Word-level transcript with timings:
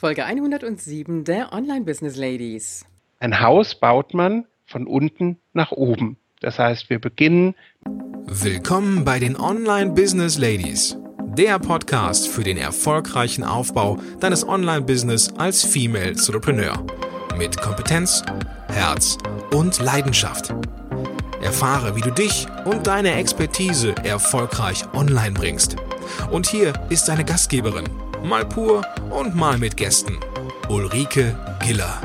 Folge 0.00 0.24
107 0.24 1.24
der 1.24 1.52
Online 1.52 1.84
Business 1.84 2.16
Ladies. 2.16 2.86
Ein 3.18 3.38
Haus 3.42 3.74
baut 3.74 4.14
man 4.14 4.46
von 4.64 4.86
unten 4.86 5.36
nach 5.52 5.72
oben. 5.72 6.16
Das 6.40 6.58
heißt, 6.58 6.88
wir 6.88 6.98
beginnen. 6.98 7.54
Willkommen 8.24 9.04
bei 9.04 9.18
den 9.18 9.38
Online 9.38 9.90
Business 9.90 10.38
Ladies, 10.38 10.96
der 11.36 11.58
Podcast 11.58 12.28
für 12.28 12.42
den 12.42 12.56
erfolgreichen 12.56 13.44
Aufbau 13.44 13.98
deines 14.20 14.48
Online-Business 14.48 15.34
als 15.36 15.66
Female 15.66 16.12
Entrepreneur. 16.12 16.82
Mit 17.36 17.60
Kompetenz, 17.60 18.22
Herz 18.68 19.18
und 19.52 19.80
Leidenschaft. 19.80 20.54
Erfahre, 21.42 21.94
wie 21.94 22.00
du 22.00 22.10
dich 22.10 22.46
und 22.64 22.86
deine 22.86 23.16
Expertise 23.16 23.94
erfolgreich 24.02 24.82
online 24.94 25.32
bringst. 25.32 25.76
Und 26.30 26.46
hier 26.46 26.72
ist 26.88 27.06
deine 27.06 27.26
Gastgeberin, 27.26 27.84
mal 28.22 28.44
pur 28.44 28.82
und 29.10 29.34
mal 29.34 29.58
mit 29.58 29.76
Gästen, 29.76 30.18
Ulrike 30.68 31.36
Giller. 31.64 32.00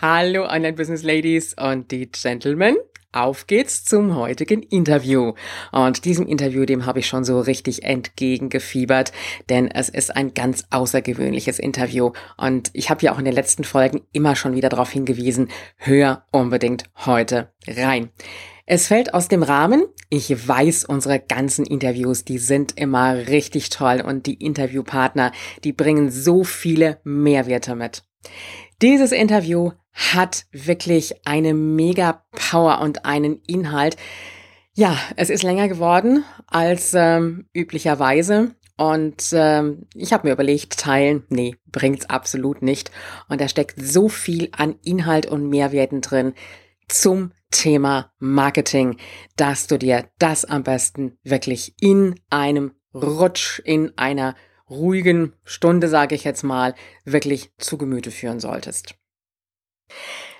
Hallo 0.00 0.44
Online-Business 0.44 1.02
Ladies 1.02 1.54
und 1.54 1.90
die 1.90 2.10
Gentlemen. 2.10 2.76
Auf 3.12 3.46
geht's 3.46 3.84
zum 3.84 4.16
heutigen 4.16 4.62
Interview. 4.62 5.32
Und 5.72 6.04
diesem 6.04 6.26
Interview, 6.26 6.66
dem 6.66 6.84
habe 6.84 6.98
ich 6.98 7.06
schon 7.06 7.24
so 7.24 7.40
richtig 7.40 7.82
entgegengefiebert, 7.82 9.12
denn 9.48 9.66
es 9.70 9.88
ist 9.88 10.14
ein 10.14 10.34
ganz 10.34 10.64
außergewöhnliches 10.70 11.58
Interview. 11.58 12.12
Und 12.36 12.68
ich 12.74 12.90
habe 12.90 13.02
ja 13.02 13.14
auch 13.14 13.18
in 13.18 13.24
den 13.24 13.32
letzten 13.32 13.64
Folgen 13.64 14.02
immer 14.12 14.36
schon 14.36 14.54
wieder 14.54 14.68
darauf 14.68 14.90
hingewiesen, 14.90 15.48
hör 15.76 16.26
unbedingt 16.32 16.84
heute 17.06 17.50
rein. 17.66 18.10
Es 18.66 18.88
fällt 18.88 19.14
aus 19.14 19.28
dem 19.28 19.42
Rahmen. 19.42 19.86
Ich 20.10 20.46
weiß, 20.46 20.84
unsere 20.84 21.18
ganzen 21.18 21.64
Interviews, 21.64 22.26
die 22.26 22.36
sind 22.36 22.78
immer 22.78 23.14
richtig 23.28 23.70
toll 23.70 24.02
und 24.06 24.26
die 24.26 24.34
Interviewpartner, 24.34 25.32
die 25.64 25.72
bringen 25.72 26.10
so 26.10 26.44
viele 26.44 27.00
Mehrwerte 27.04 27.74
mit. 27.74 28.02
Dieses 28.80 29.10
Interview 29.10 29.72
hat 29.92 30.46
wirklich 30.52 31.26
eine 31.26 31.52
mega 31.52 32.24
Power 32.30 32.80
und 32.80 33.04
einen 33.04 33.42
Inhalt. 33.42 33.96
Ja, 34.72 34.96
es 35.16 35.30
ist 35.30 35.42
länger 35.42 35.66
geworden 35.66 36.24
als 36.46 36.94
ähm, 36.94 37.48
üblicherweise. 37.52 38.54
Und 38.76 39.30
ähm, 39.32 39.88
ich 39.96 40.12
habe 40.12 40.28
mir 40.28 40.32
überlegt, 40.32 40.78
teilen, 40.78 41.24
nee, 41.28 41.56
bringt's 41.66 42.08
absolut 42.08 42.62
nicht. 42.62 42.92
Und 43.28 43.40
da 43.40 43.48
steckt 43.48 43.84
so 43.84 44.08
viel 44.08 44.50
an 44.52 44.76
Inhalt 44.84 45.26
und 45.26 45.48
Mehrwerten 45.48 46.00
drin 46.00 46.34
zum 46.86 47.32
Thema 47.50 48.12
Marketing, 48.20 48.96
dass 49.34 49.66
du 49.66 49.76
dir 49.76 50.08
das 50.20 50.44
am 50.44 50.62
besten 50.62 51.18
wirklich 51.24 51.74
in 51.80 52.14
einem 52.30 52.74
Rutsch, 52.94 53.60
in 53.64 53.98
einer 53.98 54.36
ruhigen 54.70 55.34
Stunde, 55.44 55.88
sage 55.88 56.14
ich 56.14 56.24
jetzt 56.24 56.42
mal, 56.42 56.74
wirklich 57.04 57.50
zu 57.58 57.78
Gemüte 57.78 58.10
führen 58.10 58.40
solltest. 58.40 58.94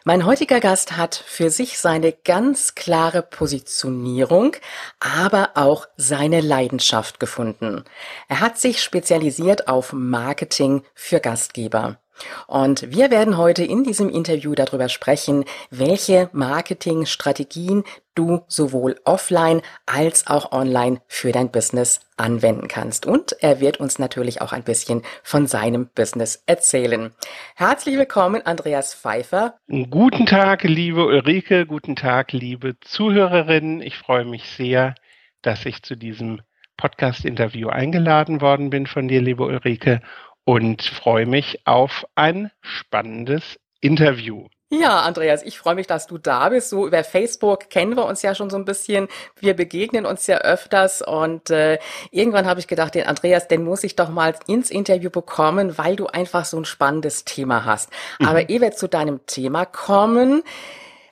Mein 0.04 0.24
heutiger 0.24 0.60
Gast 0.60 0.96
hat 0.96 1.14
für 1.14 1.50
sich 1.50 1.78
seine 1.78 2.12
ganz 2.12 2.74
klare 2.74 3.22
Positionierung, 3.22 4.56
aber 5.00 5.50
auch 5.54 5.86
seine 5.96 6.40
Leidenschaft 6.40 7.20
gefunden. 7.20 7.84
Er 8.28 8.40
hat 8.40 8.58
sich 8.58 8.82
spezialisiert 8.82 9.68
auf 9.68 9.92
Marketing 9.92 10.82
für 10.94 11.20
Gastgeber. 11.20 12.00
Und 12.47 12.91
wir 12.91 13.11
werden 13.11 13.36
heute 13.36 13.64
in 13.64 13.84
diesem 13.84 14.08
Interview 14.08 14.55
darüber 14.55 14.88
sprechen, 14.88 15.44
welche 15.70 16.30
Marketingstrategien 16.33 17.84
du 18.14 18.42
sowohl 18.48 18.97
offline 19.05 19.62
als 19.86 20.27
auch 20.27 20.50
online 20.50 21.00
für 21.06 21.30
dein 21.30 21.51
Business 21.51 22.01
anwenden 22.17 22.67
kannst. 22.67 23.06
Und 23.06 23.36
er 23.40 23.61
wird 23.61 23.79
uns 23.79 23.98
natürlich 23.98 24.42
auch 24.42 24.52
ein 24.52 24.64
bisschen 24.64 25.02
von 25.23 25.46
seinem 25.46 25.89
Business 25.95 26.42
erzählen. 26.46 27.12
Herzlich 27.55 27.96
willkommen, 27.96 28.45
Andreas 28.45 28.92
Pfeiffer. 28.95 29.55
Guten 29.68 30.27
Tag, 30.27 30.64
liebe 30.64 31.06
Ulrike, 31.06 31.67
guten 31.67 31.95
Tag, 31.95 32.33
liebe 32.33 32.77
Zuhörerinnen. 32.80 33.83
Ich 33.83 33.96
freue 33.96 34.24
mich 34.24 34.48
sehr, 34.50 34.95
dass 35.42 35.64
ich 35.64 35.83
zu 35.83 35.96
diesem 35.96 36.40
Podcast-Interview 36.77 37.68
eingeladen 37.68 38.40
worden 38.40 38.70
bin 38.70 38.86
von 38.86 39.08
dir, 39.08 39.20
liebe 39.20 39.45
Ulrike 39.45 40.00
und 40.48 40.83
freue 40.83 41.27
mich 41.27 41.61
auf 41.67 42.07
ein 42.14 42.51
spannendes 42.63 43.59
Interview. 43.83 44.47
Ja, 44.70 45.01
Andreas, 45.01 45.42
ich 45.42 45.59
freue 45.59 45.75
mich, 45.75 45.86
dass 45.86 46.07
du 46.07 46.17
da 46.17 46.48
bist. 46.48 46.70
So 46.70 46.86
über 46.86 47.05
Facebook 47.05 47.69
kennen 47.69 47.95
wir 47.98 48.07
uns 48.07 48.23
ja 48.23 48.35
schon 48.35 48.48
so 48.48 48.57
ein 48.57 48.64
bisschen. 48.64 49.09
Wir 49.39 49.53
begegnen 49.53 50.07
uns 50.07 50.27
ja 50.27 50.39
öfters 50.39 51.03
und 51.03 51.51
äh, 51.51 51.79
irgendwann 52.13 52.47
habe 52.47 52.61
ich 52.61 52.67
gedacht, 52.67 52.95
den 52.95 53.07
Andreas, 53.07 53.47
den 53.47 53.63
muss 53.63 53.85
ich 53.85 53.95
doch 53.95 54.09
mal 54.09 54.36
ins 54.47 54.70
Interview 54.70 55.11
bekommen, 55.11 55.77
weil 55.77 55.97
du 55.97 56.07
einfach 56.07 56.47
so 56.47 56.57
ein 56.57 56.65
spannendes 56.65 57.27
Thema 57.27 57.67
hast. 57.67 57.91
Mhm. 58.19 58.29
Aber 58.29 58.48
ehe 58.48 58.63
wir 58.63 58.73
zu 58.73 58.89
deinem 58.89 59.27
Thema 59.27 59.67
kommen, 59.67 60.42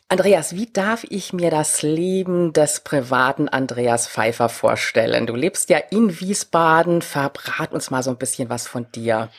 Andreas, 0.08 0.54
wie 0.54 0.66
darf 0.72 1.04
ich 1.10 1.32
mir 1.32 1.50
das 1.50 1.82
Leben 1.82 2.52
des 2.52 2.80
privaten 2.80 3.48
Andreas 3.48 4.06
Pfeiffer 4.06 4.48
vorstellen? 4.48 5.26
Du 5.26 5.34
lebst 5.34 5.68
ja 5.68 5.78
in 5.78 6.20
Wiesbaden. 6.20 7.02
Verbrat 7.02 7.72
uns 7.72 7.90
mal 7.90 8.04
so 8.04 8.10
ein 8.10 8.16
bisschen 8.16 8.48
was 8.48 8.68
von 8.68 8.86
dir. 8.92 9.30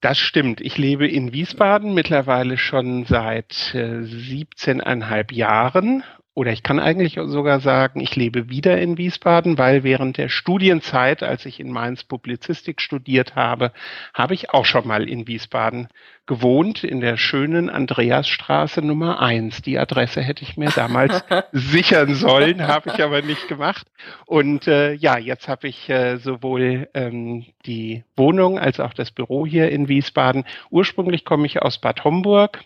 Das 0.00 0.18
stimmt. 0.18 0.60
Ich 0.60 0.78
lebe 0.78 1.06
in 1.06 1.32
Wiesbaden 1.32 1.94
mittlerweile 1.94 2.58
schon 2.58 3.04
seit 3.04 3.72
äh, 3.74 4.00
17,5 4.00 5.32
Jahren 5.32 6.02
oder 6.40 6.52
ich 6.52 6.62
kann 6.62 6.78
eigentlich 6.78 7.18
sogar 7.22 7.60
sagen, 7.60 8.00
ich 8.00 8.16
lebe 8.16 8.48
wieder 8.48 8.80
in 8.80 8.96
Wiesbaden, 8.96 9.58
weil 9.58 9.84
während 9.84 10.16
der 10.16 10.30
Studienzeit, 10.30 11.22
als 11.22 11.44
ich 11.44 11.60
in 11.60 11.70
Mainz 11.70 12.02
Publizistik 12.02 12.80
studiert 12.80 13.36
habe, 13.36 13.72
habe 14.14 14.32
ich 14.32 14.48
auch 14.48 14.64
schon 14.64 14.88
mal 14.88 15.06
in 15.06 15.26
Wiesbaden 15.26 15.88
gewohnt, 16.24 16.82
in 16.82 17.02
der 17.02 17.18
schönen 17.18 17.68
Andreasstraße 17.68 18.80
Nummer 18.80 19.20
eins. 19.20 19.60
Die 19.60 19.78
Adresse 19.78 20.22
hätte 20.22 20.42
ich 20.42 20.56
mir 20.56 20.70
damals 20.70 21.22
sichern 21.52 22.14
sollen, 22.14 22.66
habe 22.66 22.88
ich 22.94 23.04
aber 23.04 23.20
nicht 23.20 23.46
gemacht. 23.46 23.86
Und 24.24 24.66
äh, 24.66 24.94
ja, 24.94 25.18
jetzt 25.18 25.46
habe 25.46 25.68
ich 25.68 25.90
äh, 25.90 26.16
sowohl 26.16 26.88
ähm, 26.94 27.44
die 27.66 28.02
Wohnung 28.16 28.58
als 28.58 28.80
auch 28.80 28.94
das 28.94 29.10
Büro 29.10 29.44
hier 29.44 29.70
in 29.70 29.88
Wiesbaden. 29.88 30.44
Ursprünglich 30.70 31.26
komme 31.26 31.44
ich 31.44 31.60
aus 31.60 31.82
Bad 31.82 32.02
Homburg. 32.02 32.60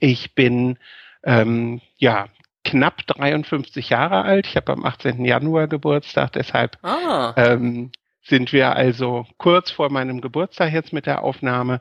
Ich 0.00 0.34
bin 0.34 0.76
ähm, 1.22 1.80
ja 1.98 2.26
knapp 2.66 3.06
53 3.06 3.90
Jahre 3.90 4.22
alt. 4.22 4.46
Ich 4.46 4.56
habe 4.56 4.72
am 4.72 4.84
18. 4.84 5.24
Januar 5.24 5.68
Geburtstag, 5.68 6.32
deshalb 6.32 6.76
ah. 6.82 7.32
ähm, 7.36 7.92
sind 8.22 8.52
wir 8.52 8.74
also 8.74 9.24
kurz 9.38 9.70
vor 9.70 9.88
meinem 9.90 10.20
Geburtstag 10.20 10.72
jetzt 10.72 10.92
mit 10.92 11.06
der 11.06 11.22
Aufnahme. 11.22 11.80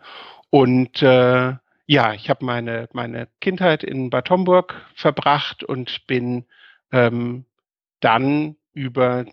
Und 0.52 1.02
äh, 1.02 1.54
ja, 1.88 2.14
ich 2.14 2.30
habe 2.30 2.46
meine, 2.46 2.88
meine 2.94 3.28
Kindheit 3.42 3.84
in 3.84 4.12
Bad 4.12 4.30
Homburg 4.30 4.76
verbracht 4.94 5.64
und 5.64 6.06
bin 6.06 6.46
ähm, 6.92 7.46
dann 8.00 8.56
über 8.74 9.26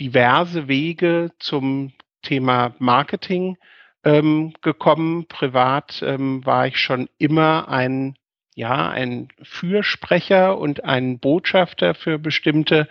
diverse 0.00 0.66
Wege 0.66 1.30
zum 1.38 1.92
Thema 2.22 2.74
Marketing 2.78 3.58
ähm, 4.02 4.54
gekommen. 4.60 5.26
Privat 5.28 6.02
ähm, 6.04 6.44
war 6.44 6.66
ich 6.66 6.78
schon 6.78 7.08
immer 7.18 7.68
ein 7.68 8.16
ja, 8.54 8.88
ein 8.90 9.28
Fürsprecher 9.42 10.58
und 10.58 10.84
ein 10.84 11.18
Botschafter 11.18 11.94
für 11.94 12.18
bestimmte 12.18 12.88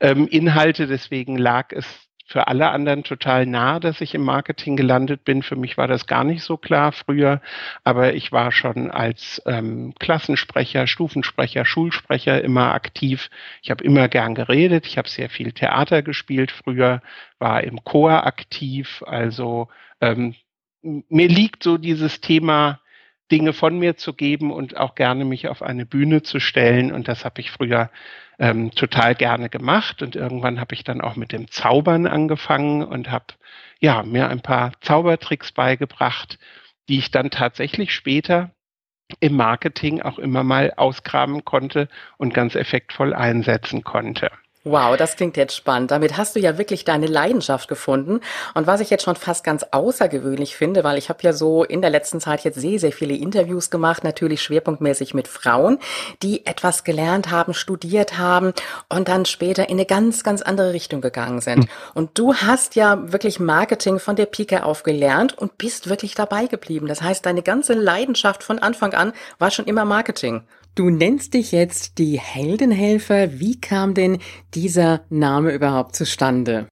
ähm, 0.00 0.26
Inhalte. 0.28 0.86
Deswegen 0.86 1.36
lag 1.36 1.72
es 1.72 1.86
für 2.32 2.48
alle 2.48 2.70
anderen 2.70 3.04
total 3.04 3.44
nah, 3.44 3.78
dass 3.78 4.00
ich 4.00 4.14
im 4.14 4.24
Marketing 4.24 4.74
gelandet 4.74 5.22
bin. 5.24 5.42
Für 5.42 5.54
mich 5.54 5.76
war 5.76 5.86
das 5.86 6.06
gar 6.06 6.24
nicht 6.24 6.42
so 6.42 6.56
klar 6.56 6.92
früher, 6.92 7.42
aber 7.84 8.14
ich 8.14 8.32
war 8.32 8.52
schon 8.52 8.90
als 8.90 9.42
ähm, 9.44 9.92
Klassensprecher, 9.98 10.86
Stufensprecher, 10.86 11.66
Schulsprecher 11.66 12.42
immer 12.42 12.72
aktiv. 12.72 13.28
Ich 13.60 13.70
habe 13.70 13.84
immer 13.84 14.08
gern 14.08 14.34
geredet, 14.34 14.86
ich 14.86 14.96
habe 14.96 15.10
sehr 15.10 15.28
viel 15.28 15.52
Theater 15.52 16.00
gespielt 16.02 16.50
früher, 16.52 17.02
war 17.38 17.62
im 17.64 17.84
Chor 17.84 18.26
aktiv. 18.26 19.04
Also 19.06 19.68
ähm, 20.00 20.34
mir 20.82 21.28
liegt 21.28 21.62
so 21.62 21.76
dieses 21.76 22.22
Thema 22.22 22.80
Dinge 23.32 23.54
von 23.54 23.78
mir 23.78 23.96
zu 23.96 24.12
geben 24.12 24.52
und 24.52 24.76
auch 24.76 24.94
gerne 24.94 25.24
mich 25.24 25.48
auf 25.48 25.62
eine 25.62 25.86
Bühne 25.86 26.22
zu 26.22 26.38
stellen. 26.38 26.92
Und 26.92 27.08
das 27.08 27.24
habe 27.24 27.40
ich 27.40 27.50
früher 27.50 27.90
ähm, 28.38 28.70
total 28.72 29.14
gerne 29.14 29.48
gemacht. 29.48 30.02
Und 30.02 30.14
irgendwann 30.14 30.60
habe 30.60 30.74
ich 30.74 30.84
dann 30.84 31.00
auch 31.00 31.16
mit 31.16 31.32
dem 31.32 31.50
Zaubern 31.50 32.06
angefangen 32.06 32.84
und 32.84 33.10
habe 33.10 33.34
ja 33.80 34.02
mir 34.02 34.28
ein 34.28 34.42
paar 34.42 34.72
Zaubertricks 34.82 35.52
beigebracht, 35.52 36.38
die 36.90 36.98
ich 36.98 37.10
dann 37.10 37.30
tatsächlich 37.30 37.94
später 37.94 38.50
im 39.18 39.34
Marketing 39.34 40.02
auch 40.02 40.18
immer 40.18 40.44
mal 40.44 40.74
ausgraben 40.76 41.44
konnte 41.44 41.88
und 42.18 42.34
ganz 42.34 42.54
effektvoll 42.54 43.14
einsetzen 43.14 43.82
konnte. 43.82 44.30
Wow, 44.64 44.96
das 44.96 45.16
klingt 45.16 45.36
jetzt 45.36 45.56
spannend. 45.56 45.90
Damit 45.90 46.16
hast 46.16 46.36
du 46.36 46.40
ja 46.40 46.56
wirklich 46.56 46.84
deine 46.84 47.08
Leidenschaft 47.08 47.68
gefunden. 47.68 48.20
Und 48.54 48.68
was 48.68 48.78
ich 48.78 48.90
jetzt 48.90 49.02
schon 49.02 49.16
fast 49.16 49.42
ganz 49.42 49.64
außergewöhnlich 49.72 50.54
finde, 50.54 50.84
weil 50.84 50.98
ich 50.98 51.08
habe 51.08 51.18
ja 51.22 51.32
so 51.32 51.64
in 51.64 51.80
der 51.80 51.90
letzten 51.90 52.20
Zeit 52.20 52.44
jetzt 52.44 52.60
sehr, 52.60 52.78
sehr 52.78 52.92
viele 52.92 53.14
Interviews 53.14 53.70
gemacht, 53.70 54.04
natürlich 54.04 54.40
schwerpunktmäßig 54.40 55.14
mit 55.14 55.26
Frauen, 55.26 55.80
die 56.22 56.46
etwas 56.46 56.84
gelernt 56.84 57.32
haben, 57.32 57.54
studiert 57.54 58.18
haben 58.18 58.52
und 58.88 59.08
dann 59.08 59.24
später 59.24 59.68
in 59.68 59.78
eine 59.78 59.86
ganz, 59.86 60.22
ganz 60.22 60.42
andere 60.42 60.72
Richtung 60.72 61.00
gegangen 61.00 61.40
sind. 61.40 61.64
Hm. 61.64 61.68
Und 61.94 62.16
du 62.16 62.32
hast 62.36 62.76
ja 62.76 63.12
wirklich 63.12 63.40
Marketing 63.40 63.98
von 63.98 64.14
der 64.14 64.26
Pike 64.26 64.64
auf 64.64 64.84
gelernt 64.84 65.36
und 65.36 65.58
bist 65.58 65.88
wirklich 65.88 66.14
dabei 66.14 66.46
geblieben. 66.46 66.86
Das 66.86 67.02
heißt, 67.02 67.26
deine 67.26 67.42
ganze 67.42 67.72
Leidenschaft 67.72 68.44
von 68.44 68.60
Anfang 68.60 68.94
an 68.94 69.12
war 69.40 69.50
schon 69.50 69.64
immer 69.64 69.84
Marketing. 69.84 70.44
Du 70.74 70.88
nennst 70.88 71.34
dich 71.34 71.52
jetzt 71.52 71.98
die 71.98 72.18
Heldenhelfer. 72.18 73.38
Wie 73.38 73.60
kam 73.60 73.92
denn 73.92 74.18
dieser 74.54 75.04
Name 75.10 75.52
überhaupt 75.52 75.94
zustande? 75.94 76.66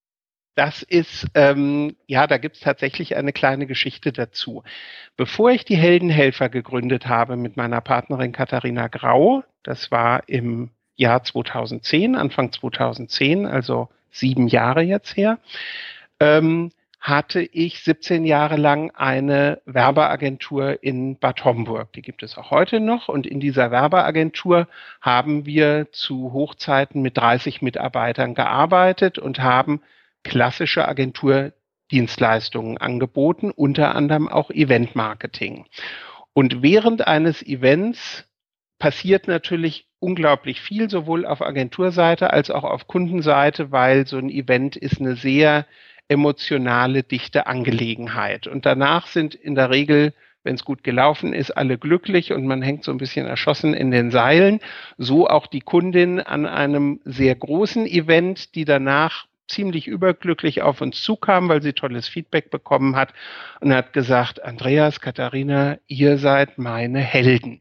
Das 0.54 0.82
ist, 0.82 1.26
ähm, 1.34 1.96
ja, 2.06 2.26
da 2.26 2.38
gibt 2.38 2.56
es 2.56 2.62
tatsächlich 2.62 3.16
eine 3.16 3.32
kleine 3.34 3.66
Geschichte 3.66 4.10
dazu. 4.12 4.62
Bevor 5.16 5.50
ich 5.50 5.66
die 5.66 5.76
Heldenhelfer 5.76 6.48
gegründet 6.48 7.06
habe 7.06 7.36
mit 7.36 7.58
meiner 7.58 7.82
Partnerin 7.82 8.32
Katharina 8.32 8.88
Grau, 8.88 9.44
das 9.62 9.90
war 9.90 10.28
im 10.28 10.70
Jahr 10.96 11.22
2010, 11.22 12.14
Anfang 12.16 12.52
2010, 12.52 13.44
also 13.44 13.90
sieben 14.10 14.48
Jahre 14.48 14.82
jetzt 14.82 15.16
her, 15.16 15.38
ähm, 16.20 16.72
hatte 17.00 17.40
ich 17.40 17.82
17 17.82 18.26
Jahre 18.26 18.56
lang 18.56 18.90
eine 18.94 19.62
Werbeagentur 19.64 20.82
in 20.82 21.18
Bad 21.18 21.44
Homburg. 21.46 21.94
Die 21.94 22.02
gibt 22.02 22.22
es 22.22 22.36
auch 22.36 22.50
heute 22.50 22.78
noch. 22.78 23.08
Und 23.08 23.26
in 23.26 23.40
dieser 23.40 23.70
Werbeagentur 23.70 24.68
haben 25.00 25.46
wir 25.46 25.88
zu 25.92 26.34
Hochzeiten 26.34 27.00
mit 27.00 27.16
30 27.16 27.62
Mitarbeitern 27.62 28.34
gearbeitet 28.34 29.18
und 29.18 29.40
haben 29.40 29.80
klassische 30.24 30.86
Agenturdienstleistungen 30.86 32.76
angeboten, 32.76 33.50
unter 33.50 33.94
anderem 33.94 34.28
auch 34.28 34.50
Eventmarketing. 34.50 35.64
Und 36.34 36.62
während 36.62 37.06
eines 37.06 37.42
Events 37.42 38.28
passiert 38.78 39.26
natürlich 39.26 39.88
unglaublich 40.00 40.60
viel, 40.60 40.90
sowohl 40.90 41.24
auf 41.24 41.40
Agenturseite 41.40 42.30
als 42.30 42.50
auch 42.50 42.64
auf 42.64 42.86
Kundenseite, 42.86 43.72
weil 43.72 44.06
so 44.06 44.18
ein 44.18 44.28
Event 44.28 44.76
ist 44.76 45.00
eine 45.00 45.16
sehr 45.16 45.66
emotionale, 46.10 47.04
dichte 47.04 47.46
Angelegenheit. 47.46 48.46
Und 48.46 48.66
danach 48.66 49.06
sind 49.06 49.34
in 49.34 49.54
der 49.54 49.70
Regel, 49.70 50.12
wenn 50.42 50.56
es 50.56 50.64
gut 50.64 50.82
gelaufen 50.82 51.32
ist, 51.32 51.52
alle 51.52 51.78
glücklich 51.78 52.32
und 52.32 52.46
man 52.46 52.62
hängt 52.62 52.82
so 52.82 52.90
ein 52.90 52.98
bisschen 52.98 53.26
erschossen 53.26 53.74
in 53.74 53.90
den 53.90 54.10
Seilen. 54.10 54.60
So 54.98 55.28
auch 55.28 55.46
die 55.46 55.60
Kundin 55.60 56.18
an 56.18 56.46
einem 56.46 57.00
sehr 57.04 57.34
großen 57.36 57.86
Event, 57.86 58.54
die 58.56 58.64
danach 58.64 59.26
ziemlich 59.46 59.86
überglücklich 59.86 60.62
auf 60.62 60.80
uns 60.80 61.00
zukam, 61.02 61.48
weil 61.48 61.62
sie 61.62 61.72
tolles 61.72 62.08
Feedback 62.08 62.50
bekommen 62.50 62.96
hat 62.96 63.12
und 63.60 63.72
hat 63.72 63.92
gesagt, 63.92 64.42
Andreas, 64.42 65.00
Katharina, 65.00 65.78
ihr 65.86 66.18
seid 66.18 66.58
meine 66.58 67.00
Helden. 67.00 67.60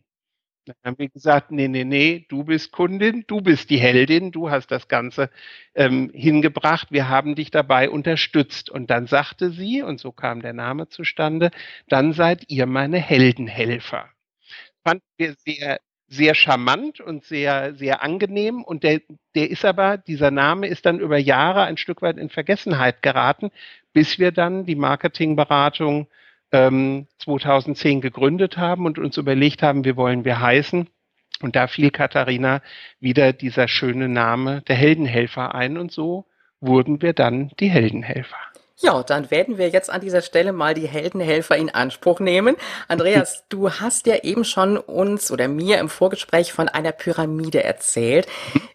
Dann 0.69 0.77
haben 0.83 1.00
wir 1.00 1.10
gesagt, 1.10 1.50
nee, 1.50 1.68
nee, 1.68 1.83
nee, 1.83 2.27
du 2.30 2.44
bist 2.44 2.71
Kundin, 2.71 3.24
du 3.25 3.42
bist 3.42 3.71
die 3.71 3.80
Heldin, 3.80 4.31
du 4.31 4.51
hast 4.51 4.69
das 4.69 4.88
Ganze 4.88 5.31
ähm, 5.74 6.12
hingebracht, 6.13 6.92
wir 6.92 7.10
haben 7.10 7.33
dich 7.33 7.50
dabei 7.50 7.89
unterstützt. 7.89 8.69
Und 8.69 8.92
dann 8.92 9.07
sagte 9.07 9.50
sie, 9.50 9.81
und 9.81 10.00
so 10.00 10.12
kam 10.12 10.44
der 10.44 10.54
Name 10.54 10.88
zustande, 10.88 11.50
dann 11.88 12.13
seid 12.13 12.44
ihr 12.50 12.68
meine 12.68 13.00
Heldenhelfer. 13.00 14.10
Fanden 14.83 15.04
wir 15.18 15.33
sehr, 15.44 15.80
sehr 16.07 16.36
charmant 16.36 17.00
und 17.01 17.25
sehr, 17.25 17.74
sehr 17.74 18.04
angenehm. 18.04 18.63
Und 18.63 18.83
der, 18.83 19.01
der 19.33 19.50
ist 19.50 19.66
aber, 19.66 19.98
dieser 19.98 20.30
Name 20.30 20.68
ist 20.68 20.86
dann 20.86 21.00
über 21.00 21.18
Jahre 21.18 21.63
ein 21.63 21.77
Stück 21.77 22.04
weit 22.04 22.18
in 22.18 22.30
Vergessenheit 22.30 23.01
geraten, 23.01 23.50
bis 23.92 24.19
wir 24.19 24.31
dann 24.31 24.68
die 24.68 24.75
Marketingberatung 24.75 26.07
ähm, 26.51 27.07
2010 27.19 28.01
gegründet 28.01 28.57
haben 28.57 28.86
und 28.86 29.00
uns 29.00 29.18
überlegt 29.18 29.63
haben, 29.63 29.86
wie 29.86 29.96
wollen 29.96 30.25
wir 30.25 30.40
heißen. 30.40 30.90
Und 31.42 31.56
da 31.56 31.68
fiel 31.68 31.92
Katharina 31.92 32.62
wieder 33.00 33.34
dieser 33.34 33.68
schöne 33.68 34.10
Name 34.10 34.62
der 34.63 34.75
Heldenhelfer 34.75 35.56
ein 35.56 35.78
und 35.78 35.92
so 35.92 36.25
wurden 36.60 37.01
wir 37.01 37.13
dann 37.13 37.51
die 37.60 37.69
Heldenhelfer. 37.69 38.38
Ja, 38.81 39.04
dann 39.04 39.30
werden 39.30 39.58
wir 39.58 39.68
jetzt 39.68 39.90
an 39.90 40.00
dieser 40.00 40.22
Stelle 40.22 40.54
mal 40.54 40.74
die 40.74 40.88
Heldenhelfer 40.88 41.58
in 41.58 41.70
Anspruch 41.70 42.22
nehmen. 42.22 42.56
Andreas, 42.88 43.44
du 43.50 43.70
hast 43.70 44.08
ja 44.08 44.24
eben 44.24 44.46
schon 44.46 44.78
uns 44.78 45.31
oder 45.31 45.50
mir 45.50 45.80
im 45.80 45.90
Vorgespräch 45.90 46.54
von 46.54 46.70
einer 46.70 46.94
Pyramide 46.94 47.62
erzählt 47.62 48.26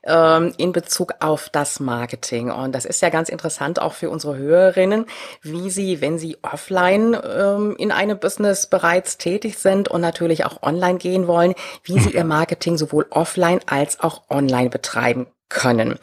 ähm, 0.03 0.53
in 0.59 0.73
Bezug 0.73 1.15
auf 1.21 1.49
das 1.49 1.81
Marketing. 1.81 2.51
Und 2.51 2.75
das 2.75 2.85
ist 2.85 3.01
ja 3.01 3.09
ganz 3.09 3.31
interessant 3.31 3.81
auch 3.81 3.95
für 3.95 4.11
unsere 4.11 4.37
Hörerinnen, 4.37 5.07
wie 5.41 5.71
sie, 5.71 6.03
wenn 6.03 6.19
sie 6.19 6.37
offline 6.43 7.17
ähm, 7.25 7.75
in 7.79 7.91
einem 7.91 8.19
Business 8.19 8.67
bereits 8.67 9.17
tätig 9.17 9.57
sind 9.57 9.89
und 9.89 10.03
natürlich 10.03 10.45
auch 10.45 10.63
online 10.63 10.99
gehen 10.99 11.27
wollen, 11.27 11.55
wie 11.83 11.99
sie 11.99 12.11
ihr 12.11 12.25
Marketing 12.25 12.77
sowohl 12.77 13.07
offline 13.09 13.61
als 13.67 14.01
auch 14.01 14.29
online 14.29 14.69
betreiben 14.69 15.29
können. 15.49 15.97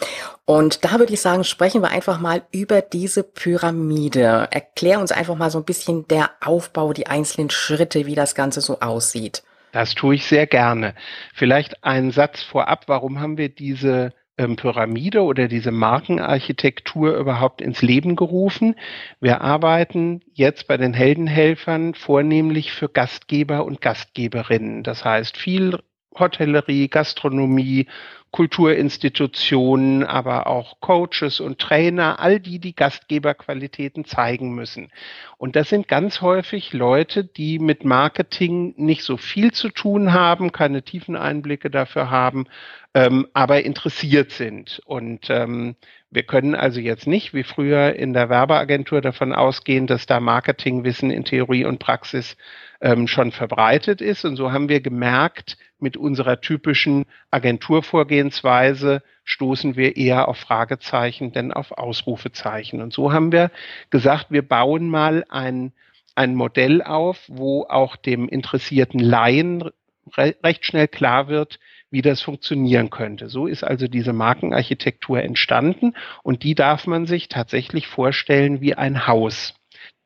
Und 0.45 0.83
da 0.83 0.99
würde 0.99 1.13
ich 1.13 1.21
sagen, 1.21 1.43
sprechen 1.43 1.81
wir 1.81 1.89
einfach 1.89 2.19
mal 2.19 2.43
über 2.51 2.81
diese 2.81 3.23
Pyramide. 3.23 4.47
Erklär 4.51 4.99
uns 4.99 5.11
einfach 5.11 5.35
mal 5.35 5.49
so 5.49 5.59
ein 5.59 5.65
bisschen 5.65 6.07
der 6.07 6.31
Aufbau, 6.41 6.93
die 6.93 7.07
einzelnen 7.07 7.49
Schritte, 7.49 8.05
wie 8.05 8.15
das 8.15 8.35
Ganze 8.35 8.61
so 8.61 8.79
aussieht. 8.79 9.43
Das 9.71 9.95
tue 9.95 10.15
ich 10.15 10.25
sehr 10.25 10.47
gerne. 10.47 10.95
Vielleicht 11.33 11.83
ein 11.83 12.11
Satz 12.11 12.41
vorab, 12.41 12.83
warum 12.87 13.19
haben 13.19 13.37
wir 13.37 13.49
diese 13.49 14.13
ähm, 14.37 14.57
Pyramide 14.57 15.21
oder 15.21 15.47
diese 15.47 15.71
Markenarchitektur 15.71 17.15
überhaupt 17.15 17.61
ins 17.61 17.81
Leben 17.81 18.15
gerufen? 18.15 18.75
Wir 19.21 19.41
arbeiten 19.41 20.21
jetzt 20.33 20.67
bei 20.67 20.77
den 20.77 20.93
Heldenhelfern 20.93 21.93
vornehmlich 21.93 22.73
für 22.73 22.89
Gastgeber 22.89 23.63
und 23.63 23.79
Gastgeberinnen. 23.79 24.83
Das 24.83 25.05
heißt 25.05 25.37
viel 25.37 25.79
Hotellerie, 26.17 26.89
Gastronomie 26.89 27.87
Kulturinstitutionen, 28.31 30.05
aber 30.05 30.47
auch 30.47 30.79
Coaches 30.79 31.41
und 31.41 31.59
Trainer, 31.59 32.19
all 32.19 32.39
die, 32.39 32.59
die 32.59 32.73
Gastgeberqualitäten 32.73 34.05
zeigen 34.05 34.55
müssen. 34.55 34.89
Und 35.37 35.57
das 35.57 35.67
sind 35.69 35.89
ganz 35.89 36.21
häufig 36.21 36.71
Leute, 36.71 37.25
die 37.25 37.59
mit 37.59 37.83
Marketing 37.83 38.73
nicht 38.77 39.03
so 39.03 39.17
viel 39.17 39.51
zu 39.51 39.69
tun 39.69 40.13
haben, 40.13 40.53
keine 40.53 40.81
tiefen 40.81 41.17
Einblicke 41.17 41.69
dafür 41.69 42.09
haben, 42.09 42.45
ähm, 42.93 43.27
aber 43.33 43.63
interessiert 43.63 44.31
sind. 44.31 44.81
Und 44.85 45.29
ähm, 45.29 45.75
wir 46.09 46.23
können 46.23 46.55
also 46.55 46.79
jetzt 46.79 47.07
nicht 47.07 47.33
wie 47.33 47.43
früher 47.43 47.95
in 47.95 48.13
der 48.13 48.29
Werbeagentur 48.29 49.01
davon 49.01 49.33
ausgehen, 49.33 49.87
dass 49.87 50.05
da 50.05 50.19
Marketingwissen 50.19 51.11
in 51.11 51.25
Theorie 51.25 51.65
und 51.65 51.79
Praxis 51.79 52.37
ähm, 52.81 53.07
schon 53.07 53.31
verbreitet 53.31 54.01
ist. 54.01 54.23
Und 54.23 54.35
so 54.37 54.51
haben 54.51 54.69
wir 54.69 54.81
gemerkt, 54.81 55.57
mit 55.81 55.97
unserer 55.97 56.41
typischen 56.41 57.05
Agenturvorgehensweise 57.31 59.01
stoßen 59.23 59.75
wir 59.75 59.97
eher 59.97 60.27
auf 60.27 60.37
Fragezeichen 60.37 61.31
denn 61.31 61.51
auf 61.51 61.71
Ausrufezeichen. 61.71 62.81
Und 62.81 62.93
so 62.93 63.11
haben 63.11 63.31
wir 63.31 63.51
gesagt, 63.89 64.27
wir 64.29 64.47
bauen 64.47 64.89
mal 64.89 65.25
ein, 65.29 65.73
ein 66.15 66.35
Modell 66.35 66.81
auf, 66.81 67.19
wo 67.27 67.65
auch 67.67 67.95
dem 67.95 68.27
interessierten 68.29 68.99
Laien 68.99 69.69
re 70.17 70.35
recht 70.43 70.65
schnell 70.65 70.87
klar 70.87 71.27
wird, 71.27 71.59
wie 71.91 72.01
das 72.01 72.21
funktionieren 72.21 72.89
könnte. 72.89 73.29
So 73.29 73.47
ist 73.47 73.63
also 73.63 73.87
diese 73.87 74.13
Markenarchitektur 74.13 75.21
entstanden 75.21 75.93
und 76.23 76.43
die 76.43 76.55
darf 76.55 76.87
man 76.87 77.05
sich 77.05 77.27
tatsächlich 77.27 77.87
vorstellen 77.87 78.61
wie 78.61 78.75
ein 78.75 79.07
Haus. 79.07 79.53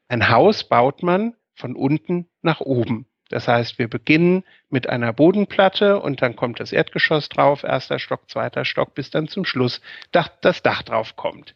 Ein 0.07 0.29
Haus 0.29 0.67
baut 0.67 1.03
man 1.03 1.35
von 1.55 1.75
unten 1.75 2.27
nach 2.41 2.59
oben. 2.59 3.05
Das 3.35 3.49
heißt, 3.49 3.79
wir 3.79 3.89
beginnen 3.89 4.45
mit 4.69 4.87
einer 4.87 5.11
Bodenplatte 5.11 5.99
und 5.99 6.21
dann 6.21 6.37
kommt 6.37 6.61
das 6.61 6.71
Erdgeschoss 6.71 7.27
drauf, 7.27 7.63
erster 7.63 7.99
Stock, 7.99 8.29
zweiter 8.29 8.63
Stock, 8.63 8.95
bis 8.95 9.09
dann 9.09 9.27
zum 9.27 9.43
Schluss 9.43 9.81
das 10.13 10.63
Dach 10.63 10.83
drauf 10.83 11.17
kommt. 11.17 11.53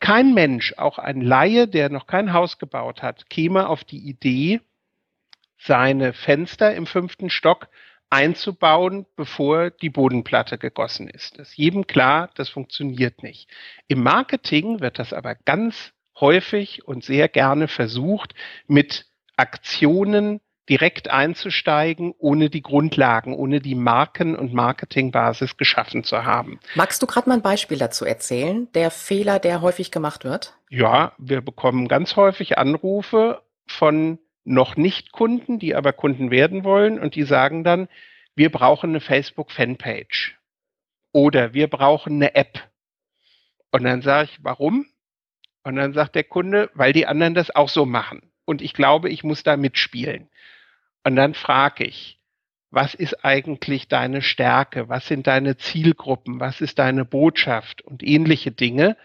Kein 0.00 0.34
Mensch, 0.34 0.74
auch 0.76 0.98
ein 0.98 1.22
Laie, 1.22 1.66
der 1.66 1.88
noch 1.88 2.06
kein 2.06 2.34
Haus 2.34 2.58
gebaut 2.58 3.02
hat, 3.02 3.30
käme 3.30 3.70
auf 3.70 3.84
die 3.84 4.06
Idee, 4.06 4.60
seine 5.56 6.12
Fenster 6.12 6.74
im 6.74 6.86
fünften 6.86 7.30
Stock 7.30 7.68
einzubauen, 8.10 9.06
bevor 9.16 9.70
die 9.70 9.88
Bodenplatte 9.88 10.58
gegossen 10.58 11.08
ist. 11.08 11.38
Das 11.38 11.48
ist 11.48 11.56
jedem 11.56 11.86
klar, 11.86 12.28
das 12.34 12.50
funktioniert 12.50 13.22
nicht. 13.22 13.48
Im 13.88 14.02
Marketing 14.02 14.80
wird 14.80 14.98
das 14.98 15.14
aber 15.14 15.36
ganz 15.36 15.94
häufig 16.20 16.86
und 16.86 17.02
sehr 17.02 17.30
gerne 17.30 17.66
versucht, 17.66 18.34
mit 18.66 19.06
Aktionen 19.38 20.42
direkt 20.68 21.10
einzusteigen, 21.10 22.14
ohne 22.18 22.48
die 22.48 22.62
Grundlagen, 22.62 23.34
ohne 23.34 23.60
die 23.60 23.74
Marken- 23.74 24.36
und 24.36 24.54
Marketingbasis 24.54 25.56
geschaffen 25.56 26.04
zu 26.04 26.24
haben. 26.24 26.58
Magst 26.74 27.02
du 27.02 27.06
gerade 27.06 27.28
mal 27.28 27.36
ein 27.36 27.42
Beispiel 27.42 27.78
dazu 27.78 28.04
erzählen, 28.04 28.68
der 28.72 28.90
Fehler, 28.90 29.38
der 29.38 29.60
häufig 29.60 29.90
gemacht 29.90 30.24
wird? 30.24 30.54
Ja, 30.70 31.12
wir 31.18 31.40
bekommen 31.42 31.88
ganz 31.88 32.16
häufig 32.16 32.56
Anrufe 32.56 33.42
von 33.66 34.18
noch 34.44 34.76
nicht 34.76 35.12
Kunden, 35.12 35.58
die 35.58 35.74
aber 35.74 35.92
Kunden 35.92 36.30
werden 36.30 36.64
wollen 36.64 36.98
und 36.98 37.14
die 37.14 37.24
sagen 37.24 37.64
dann, 37.64 37.88
wir 38.34 38.50
brauchen 38.50 38.90
eine 38.90 39.00
Facebook-Fanpage 39.00 40.38
oder 41.12 41.54
wir 41.54 41.68
brauchen 41.68 42.14
eine 42.14 42.34
App 42.34 42.60
Und 43.70 43.84
dann 43.84 44.02
sage 44.02 44.28
ich, 44.30 44.44
warum? 44.44 44.86
Und 45.62 45.76
dann 45.76 45.94
sagt 45.94 46.14
der 46.14 46.24
Kunde, 46.24 46.70
weil 46.74 46.92
die 46.92 47.06
anderen 47.06 47.34
das 47.34 47.54
auch 47.54 47.68
so 47.68 47.86
machen. 47.86 48.30
Und 48.44 48.60
ich 48.60 48.74
glaube, 48.74 49.08
ich 49.08 49.24
muss 49.24 49.42
da 49.42 49.56
mitspielen. 49.56 50.28
Und 51.04 51.16
dann 51.16 51.34
frage 51.34 51.84
ich, 51.84 52.18
was 52.70 52.94
ist 52.94 53.24
eigentlich 53.24 53.88
deine 53.88 54.20
Stärke? 54.20 54.88
Was 54.88 55.06
sind 55.06 55.26
deine 55.26 55.56
Zielgruppen? 55.56 56.40
Was 56.40 56.60
ist 56.60 56.78
deine 56.78 57.04
Botschaft? 57.04 57.82
Und 57.82 58.02
ähnliche 58.02 58.50
Dinge. 58.50 58.96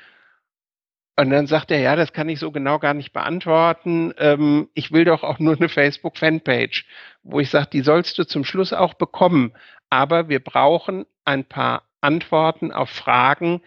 Und 1.19 1.29
dann 1.31 1.47
sagt 1.47 1.69
er, 1.69 1.79
ja, 1.79 1.95
das 1.97 2.13
kann 2.13 2.29
ich 2.29 2.39
so 2.39 2.51
genau 2.51 2.79
gar 2.79 2.93
nicht 2.93 3.11
beantworten. 3.11 4.13
Ähm, 4.17 4.69
ich 4.73 4.91
will 4.91 5.03
doch 5.03 5.23
auch 5.23 5.37
nur 5.37 5.55
eine 5.55 5.67
Facebook-Fanpage, 5.67 6.85
wo 7.23 7.41
ich 7.41 7.49
sage, 7.49 7.67
die 7.73 7.81
sollst 7.81 8.17
du 8.17 8.23
zum 8.23 8.45
Schluss 8.45 8.71
auch 8.71 8.93
bekommen. 8.93 9.53
Aber 9.89 10.29
wir 10.29 10.39
brauchen 10.39 11.05
ein 11.25 11.43
paar 11.43 11.83
Antworten 11.99 12.71
auf 12.71 12.89
Fragen, 12.89 13.61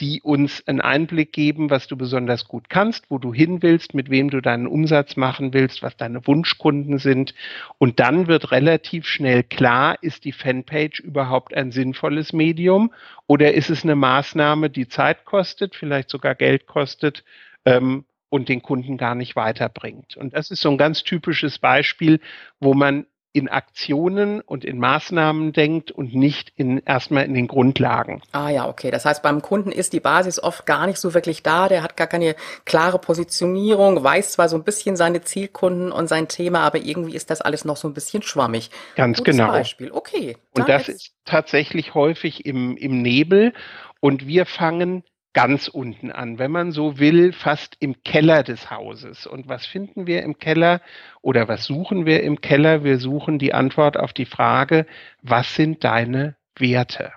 die 0.00 0.20
uns 0.22 0.66
einen 0.66 0.80
Einblick 0.80 1.32
geben, 1.32 1.70
was 1.70 1.86
du 1.86 1.96
besonders 1.96 2.46
gut 2.46 2.68
kannst, 2.68 3.10
wo 3.10 3.18
du 3.18 3.32
hin 3.32 3.62
willst, 3.62 3.94
mit 3.94 4.10
wem 4.10 4.30
du 4.30 4.40
deinen 4.40 4.66
Umsatz 4.66 5.16
machen 5.16 5.54
willst, 5.54 5.82
was 5.82 5.96
deine 5.96 6.26
Wunschkunden 6.26 6.98
sind. 6.98 7.34
Und 7.78 7.98
dann 7.98 8.26
wird 8.26 8.52
relativ 8.52 9.06
schnell 9.06 9.42
klar, 9.42 9.96
ist 10.02 10.24
die 10.24 10.32
Fanpage 10.32 11.00
überhaupt 11.00 11.54
ein 11.54 11.72
sinnvolles 11.72 12.32
Medium 12.32 12.92
oder 13.26 13.54
ist 13.54 13.70
es 13.70 13.84
eine 13.84 13.96
Maßnahme, 13.96 14.68
die 14.68 14.88
Zeit 14.88 15.24
kostet, 15.24 15.74
vielleicht 15.74 16.10
sogar 16.10 16.34
Geld 16.34 16.66
kostet 16.66 17.24
ähm, 17.64 18.04
und 18.28 18.48
den 18.48 18.60
Kunden 18.60 18.98
gar 18.98 19.14
nicht 19.14 19.34
weiterbringt. 19.34 20.16
Und 20.16 20.34
das 20.34 20.50
ist 20.50 20.60
so 20.60 20.70
ein 20.70 20.78
ganz 20.78 21.04
typisches 21.04 21.58
Beispiel, 21.58 22.20
wo 22.60 22.74
man 22.74 23.06
in 23.36 23.50
Aktionen 23.50 24.40
und 24.40 24.64
in 24.64 24.78
Maßnahmen 24.78 25.52
denkt 25.52 25.90
und 25.90 26.14
nicht 26.14 26.54
in 26.56 26.78
erstmal 26.78 27.24
in 27.26 27.34
den 27.34 27.48
Grundlagen. 27.48 28.22
Ah 28.32 28.48
ja, 28.48 28.66
okay. 28.66 28.90
Das 28.90 29.04
heißt, 29.04 29.22
beim 29.22 29.42
Kunden 29.42 29.70
ist 29.70 29.92
die 29.92 30.00
Basis 30.00 30.42
oft 30.42 30.64
gar 30.64 30.86
nicht 30.86 30.96
so 30.96 31.12
wirklich 31.12 31.42
da. 31.42 31.68
Der 31.68 31.82
hat 31.82 31.98
gar 31.98 32.06
keine 32.06 32.34
klare 32.64 32.98
Positionierung, 32.98 34.02
weiß 34.02 34.32
zwar 34.32 34.48
so 34.48 34.56
ein 34.56 34.64
bisschen 34.64 34.96
seine 34.96 35.20
Zielkunden 35.20 35.92
und 35.92 36.08
sein 36.08 36.28
Thema, 36.28 36.60
aber 36.60 36.78
irgendwie 36.78 37.14
ist 37.14 37.28
das 37.28 37.42
alles 37.42 37.66
noch 37.66 37.76
so 37.76 37.86
ein 37.86 37.92
bisschen 37.92 38.22
schwammig. 38.22 38.70
Ganz 38.94 39.18
Gutes 39.18 39.36
genau. 39.36 39.48
Beispiel. 39.48 39.92
Okay. 39.92 40.38
Und 40.54 40.66
das 40.70 40.88
ist 40.88 41.12
tatsächlich 41.26 41.92
häufig 41.92 42.46
im, 42.46 42.78
im 42.78 43.02
Nebel. 43.02 43.52
Und 44.00 44.26
wir 44.26 44.46
fangen 44.46 45.04
ganz 45.36 45.68
unten 45.68 46.10
an, 46.10 46.38
wenn 46.38 46.50
man 46.50 46.72
so 46.72 46.98
will, 46.98 47.30
fast 47.34 47.76
im 47.80 48.02
Keller 48.04 48.42
des 48.42 48.70
Hauses. 48.70 49.26
Und 49.26 49.48
was 49.48 49.66
finden 49.66 50.06
wir 50.06 50.22
im 50.22 50.38
Keller 50.38 50.80
oder 51.20 51.46
was 51.46 51.66
suchen 51.66 52.06
wir 52.06 52.22
im 52.22 52.40
Keller? 52.40 52.84
Wir 52.84 52.98
suchen 52.98 53.38
die 53.38 53.52
Antwort 53.52 53.98
auf 53.98 54.14
die 54.14 54.24
Frage, 54.24 54.86
was 55.20 55.54
sind 55.54 55.84
deine 55.84 56.36
Werte? 56.58 57.12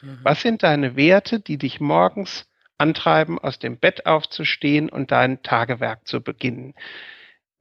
Mhm. 0.00 0.18
Was 0.24 0.42
sind 0.42 0.64
deine 0.64 0.96
Werte, 0.96 1.38
die 1.38 1.56
dich 1.56 1.78
morgens 1.78 2.50
antreiben, 2.78 3.38
aus 3.38 3.60
dem 3.60 3.78
Bett 3.78 4.06
aufzustehen 4.06 4.88
und 4.88 5.12
dein 5.12 5.40
Tagewerk 5.44 6.08
zu 6.08 6.20
beginnen? 6.20 6.74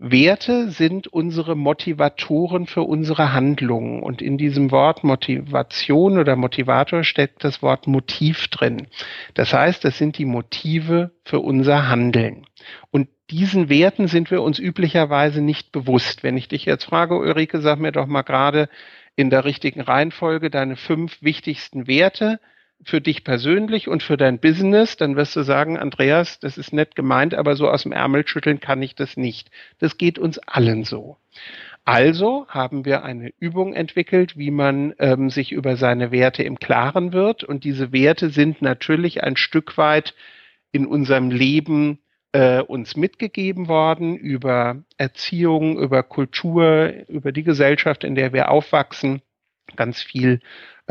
Werte 0.04 0.72
sind 0.72 1.06
unsere 1.06 1.56
Motivatoren 1.56 2.66
für 2.66 2.82
unsere 2.82 3.34
Handlungen. 3.34 4.02
Und 4.02 4.20
in 4.24 4.36
diesem 4.36 4.72
Wort 4.72 5.04
Motivation 5.04 6.18
oder 6.18 6.36
Motivator 6.36 7.04
steckt 7.04 7.44
das 7.44 7.62
Wort 7.62 7.86
Motiv 7.86 8.48
drin. 8.48 8.88
Das 9.36 9.54
heißt, 9.54 9.86
das 9.86 10.00
sind 10.00 10.18
die 10.18 10.26
Motive 10.26 11.12
für 11.24 11.40
unser 11.40 11.88
Handeln. 11.88 12.48
Und 12.90 13.10
diesen 13.30 13.70
Werten 13.70 14.08
sind 14.08 14.32
wir 14.32 14.42
uns 14.42 14.58
üblicherweise 14.58 15.40
nicht 15.40 15.72
bewusst. 15.72 16.24
Wenn 16.24 16.36
ich 16.36 16.48
dich 16.48 16.66
jetzt 16.66 16.86
frage, 16.86 17.16
Ulrike, 17.16 17.62
sag 17.62 17.78
mir 17.80 17.92
doch 17.92 18.08
mal 18.08 18.24
gerade 18.24 18.70
in 19.16 19.30
der 19.30 19.46
richtigen 19.46 19.82
Reihenfolge 19.82 20.50
deine 20.50 20.78
fünf 20.78 21.22
wichtigsten 21.22 21.86
Werte, 21.86 22.40
für 22.84 23.02
dich 23.02 23.24
persönlich 23.24 23.88
und 23.88 24.04
für 24.04 24.18
dein 24.18 24.40
Business, 24.40 24.98
dann 24.98 25.16
wirst 25.16 25.36
du 25.36 25.44
sagen, 25.44 25.78
Andreas, 25.78 26.40
das 26.40 26.58
ist 26.58 26.74
nett 26.74 26.96
gemeint, 26.96 27.34
aber 27.34 27.56
so 27.56 27.70
aus 27.70 27.84
dem 27.84 27.92
Ärmel 27.92 28.28
schütteln 28.28 28.60
kann 28.60 28.82
ich 28.82 28.96
das 28.96 29.18
nicht. 29.18 29.52
Das 29.80 29.98
geht 29.98 30.18
uns 30.18 30.40
allen 30.40 30.84
so. 30.84 31.18
Also 31.84 32.46
haben 32.48 32.86
wir 32.86 33.04
eine 33.04 33.32
Übung 33.40 33.74
entwickelt, 33.74 34.38
wie 34.38 34.52
man 34.52 34.94
ähm, 35.00 35.30
sich 35.30 35.52
über 35.52 35.78
seine 35.78 36.12
Werte 36.12 36.44
im 36.44 36.60
Klaren 36.60 37.12
wird. 37.12 37.44
Und 37.44 37.64
diese 37.64 37.92
Werte 37.92 38.30
sind 38.30 38.62
natürlich 38.62 39.24
ein 39.24 39.36
Stück 39.36 39.78
weit 39.78 40.14
in 40.72 40.86
unserem 40.86 41.32
Leben 41.32 42.00
äh, 42.34 42.62
uns 42.62 42.96
mitgegeben 42.96 43.68
worden 43.68 44.16
über 44.16 44.84
Erziehung, 44.98 45.80
über 45.80 46.04
Kultur, 46.04 46.94
über 47.08 47.32
die 47.32 47.44
Gesellschaft, 47.44 48.04
in 48.04 48.16
der 48.16 48.32
wir 48.32 48.52
aufwachsen. 48.52 49.22
Ganz 49.76 50.02
viel 50.02 50.40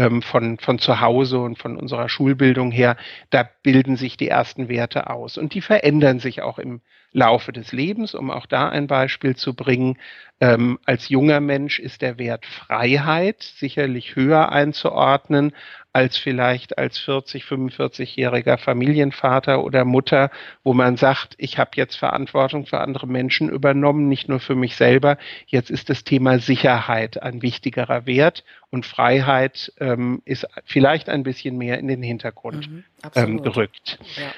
ähm, 0.00 0.22
von, 0.22 0.58
von 0.58 0.78
zu 0.78 1.00
Hause 1.00 1.40
und 1.40 1.58
von 1.58 1.76
unserer 1.76 2.08
Schulbildung 2.08 2.70
her, 2.70 2.96
da 3.28 3.48
bilden 3.62 3.96
sich 3.96 4.16
die 4.16 4.28
ersten 4.28 4.68
Werte 4.68 5.10
aus. 5.10 5.36
Und 5.36 5.52
die 5.52 5.60
verändern 5.60 6.18
sich 6.20 6.40
auch 6.40 6.58
im 6.58 6.80
Laufe 7.12 7.52
des 7.52 7.72
Lebens, 7.72 8.14
um 8.14 8.30
auch 8.30 8.46
da 8.46 8.68
ein 8.68 8.86
Beispiel 8.86 9.36
zu 9.36 9.54
bringen. 9.54 9.98
Ähm, 10.40 10.78
als 10.86 11.08
junger 11.08 11.40
Mensch 11.40 11.78
ist 11.78 12.00
der 12.00 12.18
Wert 12.18 12.46
Freiheit 12.46 13.42
sicherlich 13.42 14.16
höher 14.16 14.50
einzuordnen 14.50 15.52
als 15.92 16.16
vielleicht 16.16 16.78
als 16.78 16.98
40, 16.98 17.44
45-jähriger 17.44 18.58
Familienvater 18.58 19.64
oder 19.64 19.84
Mutter, 19.84 20.30
wo 20.62 20.72
man 20.72 20.96
sagt, 20.96 21.34
ich 21.38 21.58
habe 21.58 21.72
jetzt 21.74 21.96
Verantwortung 21.96 22.66
für 22.66 22.80
andere 22.80 23.08
Menschen 23.08 23.48
übernommen, 23.48 24.08
nicht 24.08 24.28
nur 24.28 24.38
für 24.38 24.54
mich 24.54 24.76
selber. 24.76 25.18
Jetzt 25.46 25.70
ist 25.70 25.90
das 25.90 26.04
Thema 26.04 26.38
Sicherheit 26.38 27.20
ein 27.22 27.42
wichtigerer 27.42 28.06
Wert 28.06 28.44
und 28.70 28.86
Freiheit 28.86 29.72
ähm, 29.80 30.22
ist 30.24 30.46
vielleicht 30.64 31.08
ein 31.08 31.24
bisschen 31.24 31.58
mehr 31.58 31.78
in 31.78 31.88
den 31.88 32.02
Hintergrund 32.02 32.70
mhm, 32.70 32.84
ähm, 33.16 33.42
gerückt. 33.42 33.98
Ja. 34.16 34.30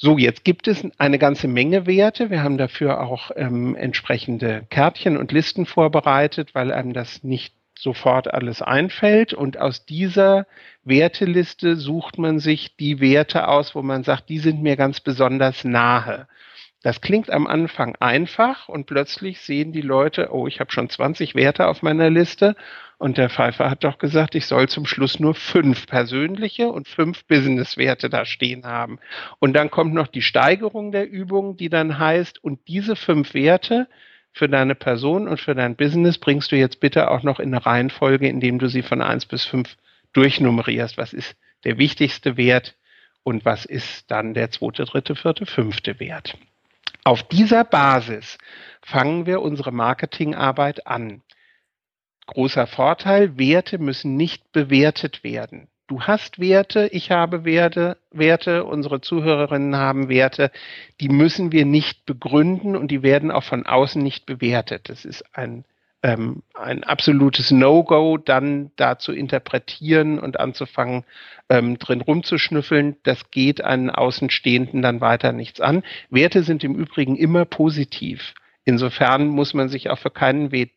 So, 0.00 0.16
jetzt 0.16 0.44
gibt 0.44 0.68
es 0.68 0.86
eine 0.98 1.18
ganze 1.18 1.48
Menge 1.48 1.84
Werte. 1.88 2.30
Wir 2.30 2.44
haben 2.44 2.56
dafür 2.56 3.00
auch 3.00 3.32
ähm, 3.34 3.74
entsprechende 3.74 4.64
Kärtchen 4.70 5.16
und 5.16 5.32
Listen 5.32 5.66
vorbereitet, 5.66 6.54
weil 6.54 6.70
einem 6.70 6.92
das 6.92 7.24
nicht 7.24 7.52
sofort 7.76 8.32
alles 8.32 8.62
einfällt. 8.62 9.34
Und 9.34 9.58
aus 9.58 9.86
dieser 9.86 10.46
Werteliste 10.84 11.74
sucht 11.74 12.16
man 12.16 12.38
sich 12.38 12.76
die 12.76 13.00
Werte 13.00 13.48
aus, 13.48 13.74
wo 13.74 13.82
man 13.82 14.04
sagt, 14.04 14.28
die 14.28 14.38
sind 14.38 14.62
mir 14.62 14.76
ganz 14.76 15.00
besonders 15.00 15.64
nahe. 15.64 16.28
Das 16.84 17.00
klingt 17.00 17.28
am 17.28 17.48
Anfang 17.48 17.96
einfach 17.96 18.68
und 18.68 18.86
plötzlich 18.86 19.40
sehen 19.40 19.72
die 19.72 19.80
Leute, 19.80 20.28
oh, 20.30 20.46
ich 20.46 20.60
habe 20.60 20.70
schon 20.70 20.88
20 20.88 21.34
Werte 21.34 21.66
auf 21.66 21.82
meiner 21.82 22.08
Liste 22.08 22.54
und 22.98 23.16
der 23.16 23.30
Pfeiffer 23.30 23.70
hat 23.70 23.84
doch 23.84 23.98
gesagt, 23.98 24.34
ich 24.34 24.46
soll 24.46 24.68
zum 24.68 24.84
Schluss 24.84 25.20
nur 25.20 25.34
fünf 25.34 25.86
persönliche 25.86 26.68
und 26.68 26.88
fünf 26.88 27.24
Business-Werte 27.26 28.10
da 28.10 28.24
stehen 28.24 28.66
haben. 28.66 28.98
Und 29.38 29.52
dann 29.54 29.70
kommt 29.70 29.94
noch 29.94 30.08
die 30.08 30.22
Steigerung 30.22 30.90
der 30.90 31.08
Übung, 31.08 31.56
die 31.56 31.68
dann 31.68 32.00
heißt, 32.00 32.42
und 32.42 32.58
diese 32.66 32.96
fünf 32.96 33.34
Werte 33.34 33.88
für 34.32 34.48
deine 34.48 34.74
Person 34.74 35.28
und 35.28 35.40
für 35.40 35.54
dein 35.54 35.76
Business 35.76 36.18
bringst 36.18 36.50
du 36.50 36.56
jetzt 36.56 36.80
bitte 36.80 37.10
auch 37.10 37.22
noch 37.22 37.38
in 37.38 37.54
eine 37.54 37.64
Reihenfolge, 37.64 38.28
indem 38.28 38.58
du 38.58 38.68
sie 38.68 38.82
von 38.82 39.00
eins 39.00 39.26
bis 39.26 39.44
fünf 39.44 39.76
durchnummerierst. 40.12 40.98
Was 40.98 41.12
ist 41.12 41.36
der 41.64 41.78
wichtigste 41.78 42.36
Wert 42.36 42.74
und 43.22 43.44
was 43.44 43.64
ist 43.64 44.10
dann 44.10 44.34
der 44.34 44.50
zweite, 44.50 44.84
dritte, 44.84 45.14
vierte, 45.14 45.46
fünfte 45.46 46.00
Wert? 46.00 46.36
Auf 47.04 47.22
dieser 47.22 47.64
Basis 47.64 48.38
fangen 48.82 49.24
wir 49.24 49.40
unsere 49.40 49.72
Marketingarbeit 49.72 50.86
an 50.86 51.22
großer 52.28 52.66
Vorteil, 52.66 53.36
Werte 53.38 53.78
müssen 53.78 54.16
nicht 54.16 54.52
bewertet 54.52 55.24
werden. 55.24 55.66
Du 55.88 56.02
hast 56.02 56.38
Werte, 56.38 56.88
ich 56.92 57.10
habe 57.10 57.46
Werte, 57.46 57.96
Werte, 58.12 58.64
unsere 58.64 59.00
Zuhörerinnen 59.00 59.74
haben 59.74 60.10
Werte, 60.10 60.50
die 61.00 61.08
müssen 61.08 61.50
wir 61.50 61.64
nicht 61.64 62.04
begründen 62.04 62.76
und 62.76 62.90
die 62.90 63.02
werden 63.02 63.30
auch 63.30 63.44
von 63.44 63.64
außen 63.64 64.02
nicht 64.02 64.26
bewertet. 64.26 64.90
Das 64.90 65.06
ist 65.06 65.24
ein, 65.32 65.64
ähm, 66.02 66.42
ein 66.52 66.84
absolutes 66.84 67.50
No-Go, 67.50 68.18
dann 68.18 68.70
da 68.76 68.98
zu 68.98 69.12
interpretieren 69.12 70.18
und 70.18 70.38
anzufangen, 70.38 71.04
ähm, 71.48 71.78
drin 71.78 72.02
rumzuschnüffeln. 72.02 72.96
Das 73.04 73.30
geht 73.30 73.64
einen 73.64 73.88
Außenstehenden 73.88 74.82
dann 74.82 75.00
weiter 75.00 75.32
nichts 75.32 75.58
an. 75.58 75.82
Werte 76.10 76.42
sind 76.42 76.64
im 76.64 76.74
Übrigen 76.74 77.16
immer 77.16 77.46
positiv. 77.46 78.34
Insofern 78.68 79.28
muss 79.28 79.54
man 79.54 79.70
sich 79.70 79.88
auch 79.88 79.98
für 79.98 80.10
keinen 80.10 80.52
äh, 80.52 80.68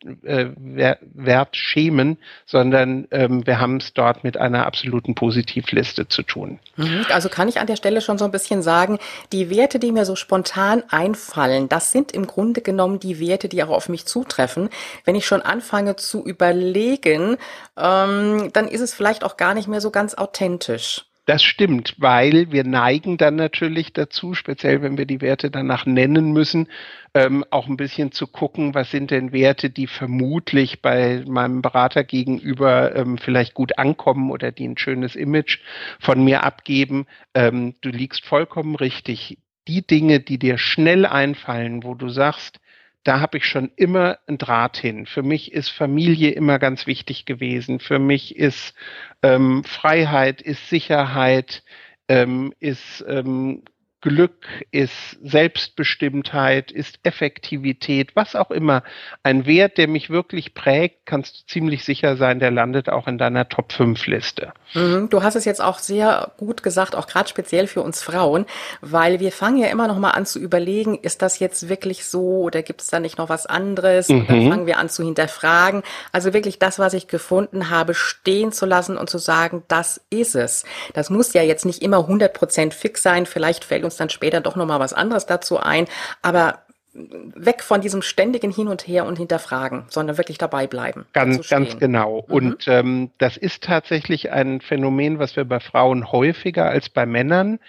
Wert 0.55 1.57
schämen, 1.57 2.17
sondern 2.45 3.05
ähm, 3.11 3.45
wir 3.45 3.59
haben 3.59 3.75
es 3.75 3.93
dort 3.93 4.23
mit 4.23 4.37
einer 4.37 4.65
absoluten 4.65 5.13
Positivliste 5.13 6.07
zu 6.07 6.23
tun. 6.23 6.59
Mhm. 6.77 7.05
Also 7.09 7.27
kann 7.27 7.49
ich 7.49 7.59
an 7.59 7.67
der 7.67 7.75
Stelle 7.75 7.99
schon 7.99 8.17
so 8.17 8.23
ein 8.23 8.31
bisschen 8.31 8.61
sagen, 8.61 8.97
die 9.33 9.49
Werte, 9.49 9.77
die 9.77 9.91
mir 9.91 10.05
so 10.05 10.15
spontan 10.15 10.83
einfallen, 10.87 11.67
das 11.67 11.91
sind 11.91 12.13
im 12.13 12.27
Grunde 12.27 12.61
genommen 12.61 13.01
die 13.01 13.19
Werte, 13.19 13.49
die 13.49 13.61
auch 13.61 13.67
auf 13.67 13.89
mich 13.89 14.05
zutreffen. 14.05 14.69
Wenn 15.03 15.15
ich 15.15 15.25
schon 15.25 15.41
anfange 15.41 15.97
zu 15.97 16.25
überlegen, 16.25 17.35
ähm, 17.77 18.51
dann 18.53 18.69
ist 18.69 18.79
es 18.79 18.93
vielleicht 18.93 19.25
auch 19.25 19.35
gar 19.35 19.53
nicht 19.53 19.67
mehr 19.67 19.81
so 19.81 19.91
ganz 19.91 20.13
authentisch. 20.13 21.10
Das 21.25 21.43
stimmt, 21.43 21.95
weil 21.99 22.51
wir 22.51 22.63
neigen 22.63 23.17
dann 23.17 23.35
natürlich 23.35 23.93
dazu, 23.93 24.33
speziell 24.33 24.81
wenn 24.81 24.97
wir 24.97 25.05
die 25.05 25.21
Werte 25.21 25.51
danach 25.51 25.85
nennen 25.85 26.33
müssen, 26.33 26.67
ähm, 27.13 27.45
auch 27.51 27.67
ein 27.67 27.77
bisschen 27.77 28.11
zu 28.11 28.25
gucken, 28.25 28.73
was 28.73 28.89
sind 28.89 29.11
denn 29.11 29.31
Werte, 29.31 29.69
die 29.69 29.85
vermutlich 29.85 30.81
bei 30.81 31.23
meinem 31.27 31.61
Berater 31.61 32.03
gegenüber 32.03 32.95
ähm, 32.95 33.19
vielleicht 33.19 33.53
gut 33.53 33.77
ankommen 33.77 34.31
oder 34.31 34.51
die 34.51 34.67
ein 34.67 34.77
schönes 34.79 35.15
Image 35.15 35.59
von 35.99 36.23
mir 36.23 36.43
abgeben. 36.43 37.05
Ähm, 37.35 37.75
du 37.81 37.89
liegst 37.89 38.25
vollkommen 38.25 38.75
richtig. 38.75 39.37
Die 39.67 39.85
Dinge, 39.85 40.21
die 40.21 40.39
dir 40.39 40.57
schnell 40.57 41.05
einfallen, 41.05 41.83
wo 41.83 41.93
du 41.93 42.09
sagst, 42.09 42.59
da 43.03 43.19
habe 43.19 43.37
ich 43.37 43.45
schon 43.45 43.71
immer 43.75 44.19
ein 44.27 44.37
Draht 44.37 44.77
hin. 44.77 45.05
Für 45.05 45.23
mich 45.23 45.53
ist 45.53 45.69
Familie 45.69 46.31
immer 46.31 46.59
ganz 46.59 46.85
wichtig 46.85 47.25
gewesen. 47.25 47.79
Für 47.79 47.99
mich 47.99 48.35
ist 48.35 48.73
ähm, 49.23 49.63
Freiheit, 49.63 50.41
ist 50.41 50.69
Sicherheit, 50.69 51.63
ähm, 52.07 52.53
ist 52.59 53.03
ähm, 53.07 53.63
Glück, 54.01 54.47
ist 54.71 55.17
Selbstbestimmtheit, 55.23 56.71
ist 56.71 56.99
Effektivität, 57.03 58.15
was 58.15 58.35
auch 58.35 58.49
immer. 58.49 58.83
Ein 59.21 59.45
Wert, 59.45 59.77
der 59.77 59.87
mich 59.87 60.09
wirklich 60.09 60.53
prägt, 60.55 61.05
kannst 61.05 61.41
du 61.41 61.45
ziemlich 61.47 61.85
sicher 61.85 62.17
sein, 62.17 62.39
der 62.39 62.49
landet 62.49 62.89
auch 62.89 63.07
in 63.07 63.19
deiner 63.19 63.47
Top 63.47 63.71
5 63.71 64.07
Liste. 64.07 64.53
Mhm. 64.73 65.09
Du 65.09 65.21
hast 65.21 65.35
es 65.35 65.45
jetzt 65.45 65.61
auch 65.61 65.79
sehr 65.79 66.31
gut 66.37 66.63
gesagt, 66.63 66.95
auch 66.95 67.07
gerade 67.07 67.29
speziell 67.29 67.67
für 67.67 67.81
uns 67.81 68.01
Frauen, 68.01 68.45
weil 68.81 69.19
wir 69.19 69.31
fangen 69.31 69.57
ja 69.57 69.67
immer 69.67 69.87
noch 69.87 69.99
mal 69.99 70.11
an 70.11 70.25
zu 70.25 70.39
überlegen, 70.39 70.97
ist 70.97 71.21
das 71.21 71.39
jetzt 71.39 71.69
wirklich 71.69 72.05
so 72.05 72.41
oder 72.41 72.63
gibt 72.63 72.81
es 72.81 72.87
da 72.87 72.99
nicht 72.99 73.19
noch 73.19 73.29
was 73.29 73.45
anderes? 73.45 74.09
Mhm. 74.09 74.21
Und 74.21 74.29
dann 74.29 74.49
fangen 74.49 74.65
wir 74.65 74.79
an 74.79 74.89
zu 74.89 75.03
hinterfragen. 75.03 75.83
Also 76.11 76.33
wirklich 76.33 76.57
das, 76.57 76.79
was 76.79 76.93
ich 76.93 77.07
gefunden 77.07 77.69
habe, 77.69 77.93
stehen 77.93 78.51
zu 78.51 78.65
lassen 78.65 78.97
und 78.97 79.09
zu 79.09 79.19
sagen, 79.19 79.63
das 79.67 80.01
ist 80.09 80.35
es. 80.35 80.63
Das 80.93 81.09
muss 81.11 81.33
ja 81.33 81.43
jetzt 81.43 81.65
nicht 81.65 81.83
immer 81.83 81.99
100 81.99 82.33
Prozent 82.33 82.73
fix 82.73 83.03
sein. 83.03 83.27
Vielleicht 83.27 83.63
fällt 83.63 83.83
uns 83.83 83.90
dann 83.97 84.09
später 84.09 84.41
doch 84.41 84.55
noch 84.55 84.65
mal 84.65 84.79
was 84.79 84.93
anderes 84.93 85.25
dazu 85.25 85.59
ein. 85.59 85.85
Aber 86.21 86.59
weg 86.93 87.63
von 87.63 87.81
diesem 87.81 88.01
ständigen 88.01 88.51
Hin 88.51 88.67
und 88.67 88.87
Her 88.87 89.05
und 89.05 89.17
Hinterfragen, 89.17 89.85
sondern 89.89 90.17
wirklich 90.17 90.37
dabei 90.37 90.67
bleiben. 90.67 91.05
Ganz, 91.13 91.47
ganz 91.49 91.77
genau. 91.77 92.25
Mhm. 92.27 92.33
Und 92.33 92.67
ähm, 92.67 93.11
das 93.17 93.37
ist 93.37 93.63
tatsächlich 93.63 94.31
ein 94.31 94.61
Phänomen, 94.61 95.17
was 95.17 95.35
wir 95.35 95.45
bei 95.45 95.59
Frauen 95.59 96.11
häufiger 96.11 96.65
als 96.65 96.89
bei 96.89 97.05
Männern 97.05 97.59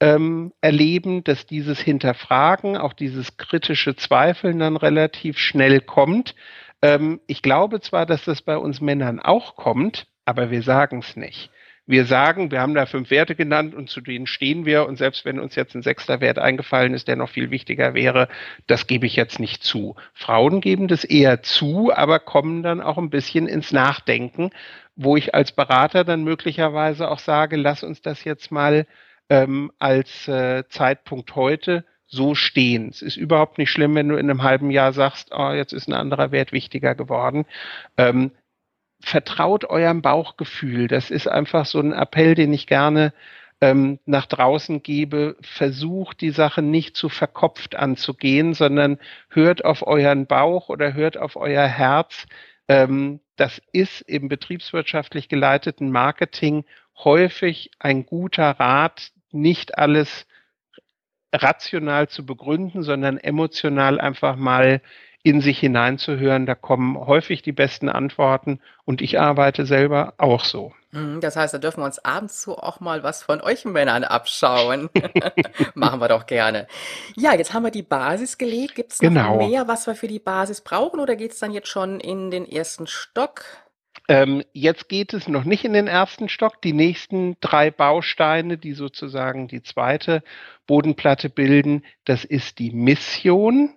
ähm, 0.00 0.52
erleben, 0.60 1.24
dass 1.24 1.46
dieses 1.46 1.78
Hinterfragen, 1.78 2.76
auch 2.76 2.94
dieses 2.94 3.36
kritische 3.36 3.96
Zweifeln 3.96 4.60
dann 4.60 4.76
relativ 4.76 5.38
schnell 5.38 5.80
kommt. 5.80 6.34
Ähm, 6.80 7.20
ich 7.26 7.42
glaube 7.42 7.80
zwar, 7.80 8.06
dass 8.06 8.24
das 8.24 8.40
bei 8.40 8.56
uns 8.56 8.80
Männern 8.80 9.20
auch 9.20 9.56
kommt, 9.56 10.06
aber 10.24 10.50
wir 10.50 10.62
sagen 10.62 11.00
es 11.00 11.16
nicht 11.16 11.50
wir 11.86 12.06
sagen, 12.06 12.50
wir 12.50 12.60
haben 12.60 12.74
da 12.74 12.86
fünf 12.86 13.10
Werte 13.10 13.34
genannt 13.34 13.74
und 13.74 13.90
zu 13.90 14.00
denen 14.00 14.26
stehen 14.26 14.64
wir 14.64 14.86
und 14.86 14.96
selbst 14.96 15.24
wenn 15.24 15.38
uns 15.38 15.54
jetzt 15.54 15.74
ein 15.74 15.82
sechster 15.82 16.20
Wert 16.20 16.38
eingefallen 16.38 16.94
ist, 16.94 17.08
der 17.08 17.16
noch 17.16 17.28
viel 17.28 17.50
wichtiger 17.50 17.94
wäre, 17.94 18.28
das 18.66 18.86
gebe 18.86 19.06
ich 19.06 19.16
jetzt 19.16 19.38
nicht 19.38 19.62
zu. 19.62 19.96
Frauen 20.14 20.60
geben 20.60 20.88
das 20.88 21.04
eher 21.04 21.42
zu, 21.42 21.92
aber 21.94 22.20
kommen 22.20 22.62
dann 22.62 22.80
auch 22.80 22.96
ein 22.96 23.10
bisschen 23.10 23.46
ins 23.46 23.72
Nachdenken, 23.72 24.50
wo 24.96 25.16
ich 25.16 25.34
als 25.34 25.52
Berater 25.52 26.04
dann 26.04 26.24
möglicherweise 26.24 27.10
auch 27.10 27.18
sage, 27.18 27.56
lass 27.56 27.82
uns 27.82 28.00
das 28.00 28.24
jetzt 28.24 28.50
mal 28.50 28.86
ähm, 29.28 29.70
als 29.78 30.28
äh, 30.28 30.64
Zeitpunkt 30.68 31.34
heute 31.34 31.84
so 32.06 32.34
stehen. 32.34 32.88
Es 32.88 33.02
ist 33.02 33.16
überhaupt 33.16 33.58
nicht 33.58 33.70
schlimm, 33.70 33.94
wenn 33.94 34.08
du 34.08 34.16
in 34.16 34.30
einem 34.30 34.42
halben 34.42 34.70
Jahr 34.70 34.92
sagst, 34.92 35.30
oh, 35.32 35.50
jetzt 35.50 35.72
ist 35.72 35.88
ein 35.88 35.94
anderer 35.94 36.30
Wert 36.30 36.52
wichtiger 36.52 36.94
geworden. 36.94 37.44
Ähm, 37.96 38.30
vertraut 39.04 39.64
eurem 39.64 40.02
Bauchgefühl. 40.02 40.88
Das 40.88 41.10
ist 41.10 41.28
einfach 41.28 41.66
so 41.66 41.80
ein 41.80 41.92
Appell, 41.92 42.34
den 42.34 42.52
ich 42.52 42.66
gerne 42.66 43.12
ähm, 43.60 43.98
nach 44.06 44.26
draußen 44.26 44.82
gebe. 44.82 45.36
Versucht 45.42 46.20
die 46.20 46.30
Sache 46.30 46.62
nicht 46.62 46.96
zu 46.96 47.08
verkopft 47.08 47.76
anzugehen, 47.76 48.54
sondern 48.54 48.98
hört 49.28 49.64
auf 49.64 49.86
euren 49.86 50.26
Bauch 50.26 50.68
oder 50.68 50.94
hört 50.94 51.16
auf 51.18 51.36
euer 51.36 51.66
Herz. 51.66 52.26
Ähm, 52.68 53.20
das 53.36 53.60
ist 53.72 54.00
im 54.02 54.28
betriebswirtschaftlich 54.28 55.28
geleiteten 55.28 55.90
Marketing 55.90 56.64
häufig 56.96 57.70
ein 57.78 58.06
guter 58.06 58.50
Rat, 58.50 59.10
nicht 59.32 59.76
alles 59.76 60.26
rational 61.32 62.08
zu 62.08 62.24
begründen, 62.24 62.82
sondern 62.82 63.18
emotional 63.18 64.00
einfach 64.00 64.36
mal 64.36 64.80
in 65.24 65.40
sich 65.40 65.58
hineinzuhören. 65.58 66.46
Da 66.46 66.54
kommen 66.54 66.98
häufig 66.98 67.42
die 67.42 67.52
besten 67.52 67.88
Antworten 67.88 68.60
und 68.84 69.00
ich 69.00 69.18
arbeite 69.18 69.64
selber 69.66 70.12
auch 70.18 70.44
so. 70.44 70.72
Mhm, 70.92 71.20
das 71.20 71.34
heißt, 71.34 71.54
da 71.54 71.58
dürfen 71.58 71.80
wir 71.80 71.86
uns 71.86 71.98
abends 71.98 72.42
so 72.42 72.58
auch 72.58 72.78
mal 72.78 73.02
was 73.02 73.22
von 73.22 73.40
euch 73.40 73.64
Männern 73.64 74.04
abschauen. 74.04 74.90
Machen 75.74 76.00
wir 76.00 76.08
doch 76.08 76.26
gerne. 76.26 76.68
Ja, 77.16 77.34
jetzt 77.34 77.54
haben 77.54 77.64
wir 77.64 77.70
die 77.70 77.82
Basis 77.82 78.36
gelegt. 78.36 78.74
Gibt 78.74 78.92
es 78.92 79.00
noch 79.00 79.08
genau. 79.08 79.38
mehr, 79.38 79.66
was 79.66 79.86
wir 79.86 79.94
für 79.94 80.08
die 80.08 80.20
Basis 80.20 80.60
brauchen 80.60 81.00
oder 81.00 81.16
geht 81.16 81.32
es 81.32 81.38
dann 81.38 81.52
jetzt 81.52 81.68
schon 81.68 82.00
in 82.00 82.30
den 82.30 82.46
ersten 82.46 82.86
Stock? 82.86 83.44
Ähm, 84.06 84.42
jetzt 84.52 84.90
geht 84.90 85.14
es 85.14 85.26
noch 85.26 85.44
nicht 85.44 85.64
in 85.64 85.72
den 85.72 85.86
ersten 85.86 86.28
Stock. 86.28 86.60
Die 86.60 86.74
nächsten 86.74 87.38
drei 87.40 87.70
Bausteine, 87.70 88.58
die 88.58 88.74
sozusagen 88.74 89.48
die 89.48 89.62
zweite 89.62 90.22
Bodenplatte 90.66 91.30
bilden, 91.30 91.82
das 92.04 92.26
ist 92.26 92.58
die 92.58 92.72
Mission 92.72 93.70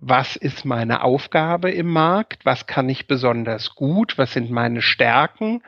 was 0.00 0.36
ist 0.36 0.64
meine 0.64 1.02
Aufgabe 1.02 1.70
im 1.72 1.88
Markt, 1.88 2.46
was 2.46 2.66
kann 2.66 2.88
ich 2.88 3.08
besonders 3.08 3.74
gut, 3.74 4.16
was 4.16 4.32
sind 4.32 4.48
meine 4.50 4.80
Stärken, 4.80 5.62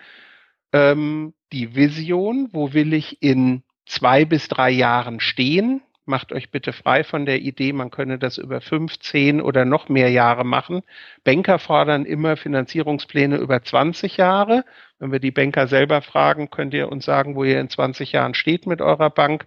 ähm, 0.72 1.34
die 1.52 1.74
Vision, 1.74 2.48
wo 2.52 2.72
will 2.72 2.94
ich 2.94 3.20
in 3.22 3.64
zwei 3.86 4.24
bis 4.24 4.46
drei 4.46 4.70
Jahren 4.70 5.18
stehen. 5.18 5.82
Macht 6.06 6.32
euch 6.32 6.50
bitte 6.50 6.72
frei 6.72 7.02
von 7.02 7.26
der 7.26 7.40
Idee, 7.40 7.72
man 7.72 7.90
könne 7.90 8.18
das 8.18 8.38
über 8.38 8.60
fünf, 8.60 9.00
zehn 9.00 9.40
oder 9.40 9.64
noch 9.64 9.88
mehr 9.88 10.10
Jahre 10.10 10.44
machen. 10.44 10.82
Banker 11.24 11.58
fordern 11.58 12.04
immer 12.04 12.36
Finanzierungspläne 12.36 13.36
über 13.36 13.62
20 13.62 14.16
Jahre. 14.16 14.64
Wenn 15.00 15.10
wir 15.10 15.18
die 15.18 15.32
Banker 15.32 15.66
selber 15.66 16.02
fragen, 16.02 16.50
könnt 16.50 16.72
ihr 16.72 16.90
uns 16.90 17.04
sagen, 17.04 17.34
wo 17.34 17.42
ihr 17.42 17.60
in 17.60 17.68
20 17.68 18.12
Jahren 18.12 18.34
steht 18.34 18.66
mit 18.66 18.80
eurer 18.80 19.10
Bank, 19.10 19.46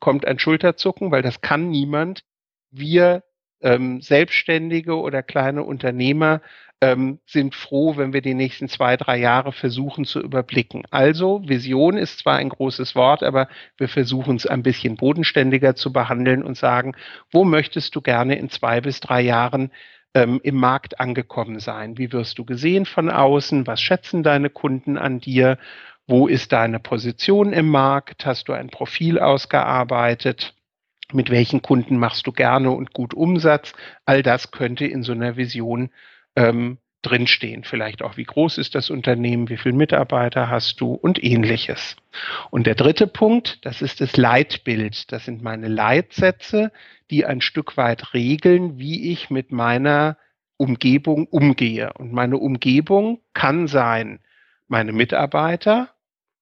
kommt 0.00 0.26
ein 0.26 0.40
Schulterzucken, 0.40 1.12
weil 1.12 1.22
das 1.22 1.40
kann 1.40 1.70
niemand. 1.70 2.24
Wir 2.70 3.22
ähm, 3.60 4.00
Selbstständige 4.00 4.96
oder 4.96 5.22
kleine 5.22 5.62
Unternehmer 5.62 6.40
ähm, 6.80 7.18
sind 7.26 7.54
froh, 7.54 7.96
wenn 7.96 8.12
wir 8.12 8.20
die 8.20 8.34
nächsten 8.34 8.68
zwei, 8.68 8.96
drei 8.96 9.16
Jahre 9.16 9.52
versuchen 9.52 10.04
zu 10.04 10.20
überblicken. 10.20 10.84
Also 10.90 11.42
Vision 11.46 11.96
ist 11.96 12.18
zwar 12.18 12.36
ein 12.36 12.50
großes 12.50 12.94
Wort, 12.94 13.22
aber 13.22 13.48
wir 13.78 13.88
versuchen 13.88 14.36
es 14.36 14.46
ein 14.46 14.62
bisschen 14.62 14.96
bodenständiger 14.96 15.74
zu 15.76 15.92
behandeln 15.92 16.42
und 16.42 16.56
sagen, 16.56 16.92
wo 17.32 17.44
möchtest 17.44 17.94
du 17.96 18.02
gerne 18.02 18.36
in 18.36 18.50
zwei 18.50 18.80
bis 18.80 19.00
drei 19.00 19.22
Jahren 19.22 19.70
ähm, 20.14 20.40
im 20.42 20.56
Markt 20.56 21.00
angekommen 21.00 21.58
sein? 21.58 21.96
Wie 21.96 22.12
wirst 22.12 22.38
du 22.38 22.44
gesehen 22.44 22.84
von 22.86 23.08
außen? 23.08 23.66
Was 23.66 23.80
schätzen 23.80 24.22
deine 24.22 24.50
Kunden 24.50 24.98
an 24.98 25.20
dir? 25.20 25.58
Wo 26.06 26.26
ist 26.26 26.52
deine 26.52 26.80
Position 26.80 27.52
im 27.54 27.68
Markt? 27.68 28.26
Hast 28.26 28.48
du 28.48 28.52
ein 28.52 28.68
Profil 28.68 29.18
ausgearbeitet? 29.18 30.54
Mit 31.12 31.30
welchen 31.30 31.62
Kunden 31.62 31.98
machst 31.98 32.26
du 32.26 32.32
gerne 32.32 32.70
und 32.70 32.92
gut 32.92 33.14
Umsatz. 33.14 33.72
All 34.04 34.22
das 34.22 34.50
könnte 34.50 34.86
in 34.86 35.02
so 35.02 35.12
einer 35.12 35.36
Vision 35.36 35.90
ähm, 36.36 36.78
drinstehen. 37.04 37.64
Vielleicht 37.64 38.02
auch, 38.02 38.16
wie 38.16 38.24
groß 38.24 38.58
ist 38.58 38.74
das 38.74 38.90
Unternehmen, 38.90 39.48
wie 39.48 39.56
viele 39.56 39.76
Mitarbeiter 39.76 40.48
hast 40.48 40.80
du 40.80 40.94
und 40.94 41.22
ähnliches. 41.22 41.96
Und 42.50 42.66
der 42.66 42.74
dritte 42.74 43.06
Punkt, 43.06 43.64
das 43.64 43.82
ist 43.82 44.00
das 44.00 44.16
Leitbild. 44.16 45.12
Das 45.12 45.26
sind 45.26 45.42
meine 45.42 45.68
Leitsätze, 45.68 46.72
die 47.10 47.26
ein 47.26 47.40
Stück 47.40 47.76
weit 47.76 48.14
regeln, 48.14 48.78
wie 48.78 49.12
ich 49.12 49.30
mit 49.30 49.52
meiner 49.52 50.16
Umgebung 50.56 51.26
umgehe. 51.26 51.92
Und 51.94 52.12
meine 52.12 52.38
Umgebung 52.38 53.20
kann 53.34 53.66
sein, 53.68 54.20
meine 54.66 54.92
Mitarbeiter, 54.92 55.90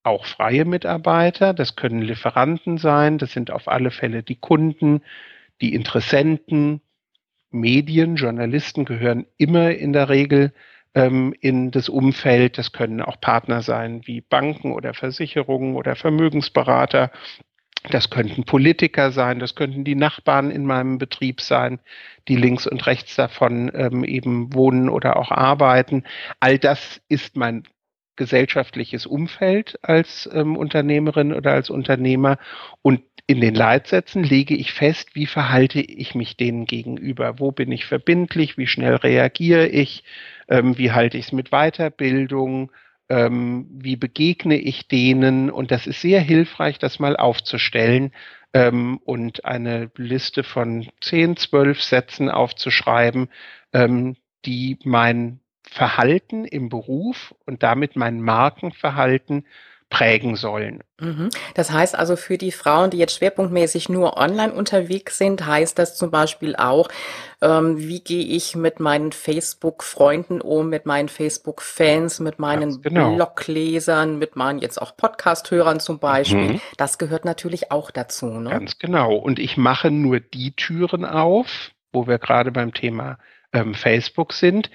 auch 0.02 0.26
freie 0.26 0.64
Mitarbeiter, 0.64 1.54
das 1.54 1.76
können 1.76 2.02
Lieferanten 2.02 2.78
sein, 2.78 3.18
das 3.18 3.32
sind 3.32 3.50
auf 3.50 3.68
alle 3.68 3.90
Fälle 3.90 4.22
die 4.22 4.36
Kunden, 4.36 5.02
die 5.60 5.74
Interessenten, 5.74 6.80
Medien, 7.52 8.16
Journalisten 8.16 8.84
gehören 8.84 9.26
immer 9.36 9.70
in 9.70 9.92
der 9.92 10.08
Regel 10.08 10.52
ähm, 10.94 11.34
in 11.40 11.70
das 11.70 11.88
Umfeld. 11.88 12.58
Das 12.58 12.72
können 12.72 13.02
auch 13.02 13.20
Partner 13.20 13.62
sein 13.62 14.02
wie 14.06 14.20
Banken 14.20 14.72
oder 14.72 14.94
Versicherungen 14.94 15.76
oder 15.76 15.94
Vermögensberater. 15.94 17.10
Das 17.90 18.10
könnten 18.10 18.44
Politiker 18.44 19.10
sein, 19.10 19.40
das 19.40 19.56
könnten 19.56 19.84
die 19.84 19.96
Nachbarn 19.96 20.50
in 20.52 20.64
meinem 20.64 20.98
Betrieb 20.98 21.40
sein, 21.40 21.80
die 22.28 22.36
links 22.36 22.66
und 22.66 22.86
rechts 22.86 23.16
davon 23.16 23.72
ähm, 23.74 24.04
eben 24.04 24.54
wohnen 24.54 24.88
oder 24.88 25.16
auch 25.16 25.32
arbeiten. 25.32 26.04
All 26.38 26.58
das 26.58 27.00
ist 27.08 27.36
mein 27.36 27.64
gesellschaftliches 28.16 29.06
Umfeld 29.06 29.78
als 29.82 30.28
ähm, 30.32 30.56
Unternehmerin 30.56 31.32
oder 31.32 31.52
als 31.52 31.70
Unternehmer. 31.70 32.38
Und 32.82 33.02
in 33.26 33.40
den 33.40 33.54
Leitsätzen 33.54 34.24
lege 34.24 34.54
ich 34.54 34.72
fest, 34.72 35.14
wie 35.14 35.26
verhalte 35.26 35.80
ich 35.80 36.14
mich 36.14 36.36
denen 36.36 36.66
gegenüber, 36.66 37.38
wo 37.38 37.52
bin 37.52 37.72
ich 37.72 37.86
verbindlich, 37.86 38.58
wie 38.58 38.66
schnell 38.66 38.96
reagiere 38.96 39.68
ich, 39.68 40.04
ähm, 40.48 40.76
wie 40.76 40.92
halte 40.92 41.18
ich 41.18 41.26
es 41.26 41.32
mit 41.32 41.50
Weiterbildung, 41.50 42.72
ähm, 43.08 43.66
wie 43.70 43.96
begegne 43.96 44.56
ich 44.56 44.88
denen? 44.88 45.50
Und 45.50 45.70
das 45.70 45.86
ist 45.86 46.00
sehr 46.00 46.20
hilfreich, 46.20 46.78
das 46.78 46.98
mal 46.98 47.16
aufzustellen 47.16 48.12
ähm, 48.54 48.98
und 49.04 49.44
eine 49.44 49.90
Liste 49.96 50.42
von 50.42 50.88
10, 51.00 51.36
12 51.36 51.82
Sätzen 51.82 52.28
aufzuschreiben, 52.28 53.28
ähm, 53.72 54.16
die 54.44 54.78
mein 54.84 55.41
Verhalten 55.72 56.44
im 56.44 56.68
Beruf 56.68 57.34
und 57.46 57.62
damit 57.62 57.96
mein 57.96 58.20
Markenverhalten 58.20 59.46
prägen 59.92 60.36
sollen. 60.36 60.82
Mhm. 61.00 61.28
Das 61.54 61.70
heißt 61.70 61.98
also 61.98 62.16
für 62.16 62.38
die 62.38 62.50
Frauen, 62.50 62.90
die 62.90 62.96
jetzt 62.96 63.16
schwerpunktmäßig 63.16 63.90
nur 63.90 64.16
online 64.16 64.52
unterwegs 64.52 65.18
sind, 65.18 65.46
heißt 65.46 65.78
das 65.78 65.96
zum 65.96 66.10
Beispiel 66.10 66.56
auch, 66.56 66.88
ähm, 67.42 67.78
wie 67.78 68.00
gehe 68.00 68.24
ich 68.24 68.56
mit 68.56 68.80
meinen 68.80 69.12
Facebook-Freunden 69.12 70.40
um, 70.40 70.70
mit 70.70 70.86
meinen 70.86 71.10
Facebook-Fans, 71.10 72.20
mit 72.20 72.38
meinen 72.38 72.80
genau. 72.80 73.16
Bloglesern, 73.16 74.18
mit 74.18 74.34
meinen 74.34 74.60
jetzt 74.60 74.80
auch 74.80 74.96
Podcast-Hörern 74.96 75.78
zum 75.78 75.98
Beispiel. 75.98 76.54
Mhm. 76.54 76.60
Das 76.78 76.96
gehört 76.96 77.26
natürlich 77.26 77.70
auch 77.70 77.90
dazu. 77.90 78.26
Ne? 78.26 78.48
Ganz 78.48 78.78
genau. 78.78 79.14
Und 79.14 79.38
ich 79.38 79.58
mache 79.58 79.90
nur 79.90 80.20
die 80.20 80.56
Türen 80.56 81.04
auf, 81.04 81.72
wo 81.92 82.06
wir 82.06 82.18
gerade 82.18 82.50
beim 82.50 82.72
Thema 82.72 83.18
ähm, 83.52 83.74
Facebook 83.74 84.32
sind, 84.32 84.70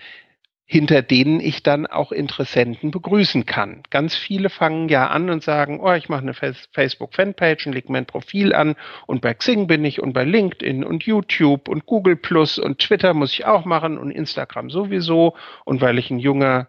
hinter 0.69 1.01
denen 1.01 1.39
ich 1.39 1.63
dann 1.63 1.88
auch 1.88 2.12
Interessenten 2.12 2.91
begrüßen 2.91 3.45
kann. 3.45 3.84
Ganz 3.89 4.15
viele 4.15 4.49
fangen 4.49 4.89
ja 4.89 5.08
an 5.08 5.30
und 5.30 5.41
sagen, 5.41 5.80
oh, 5.80 5.93
ich 5.93 6.10
mache 6.10 6.23
eine 6.23 6.34
Facebook-Fanpage 6.34 7.67
und 7.67 7.73
lege 7.73 7.89
mein 7.91 8.06
Profil 8.06 8.53
an 8.53 8.75
und 9.06 9.21
bei 9.21 9.34
Xing 9.34 9.67
bin 9.67 9.86
ich 9.86 10.01
und 10.01 10.12
bei 10.12 10.25
LinkedIn 10.25 10.84
und 10.84 11.03
YouTube 11.03 11.69
und 11.69 11.86
Google 11.86 12.17
Plus 12.17 12.60
und 12.60 12.80
Twitter 12.80 13.13
muss 13.13 13.32
ich 13.32 13.45
auch 13.45 13.63
machen 13.63 13.97
und 13.97 14.12
Instagram 14.12 14.69
sowieso 14.69 15.38
und 15.63 15.80
weil 15.80 15.97
ich 15.97 16.12
ein 16.12 16.19
junger 16.19 16.67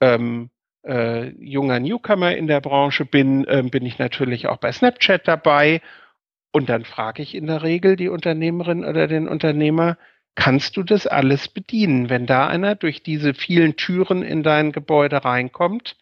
ähm, 0.00 0.50
äh, 0.84 1.28
junger 1.38 1.78
Newcomer 1.78 2.36
in 2.36 2.48
der 2.48 2.60
Branche 2.60 3.04
bin, 3.04 3.46
äh, 3.46 3.62
bin 3.62 3.86
ich 3.86 3.98
natürlich 3.98 4.48
auch 4.48 4.56
bei 4.56 4.72
Snapchat 4.72 5.26
dabei 5.28 5.82
und 6.50 6.68
dann 6.68 6.84
frage 6.84 7.22
ich 7.22 7.36
in 7.36 7.46
der 7.46 7.62
Regel 7.62 7.94
die 7.94 8.08
Unternehmerin 8.08 8.84
oder 8.84 9.06
den 9.06 9.28
Unternehmer, 9.28 9.98
kannst 10.36 10.76
du 10.76 10.84
das 10.84 11.08
alles 11.08 11.48
bedienen. 11.48 12.08
Wenn 12.08 12.26
da 12.26 12.46
einer 12.46 12.76
durch 12.76 13.02
diese 13.02 13.34
vielen 13.34 13.74
Türen 13.74 14.22
in 14.22 14.44
dein 14.44 14.70
Gebäude 14.70 15.24
reinkommt, 15.24 15.96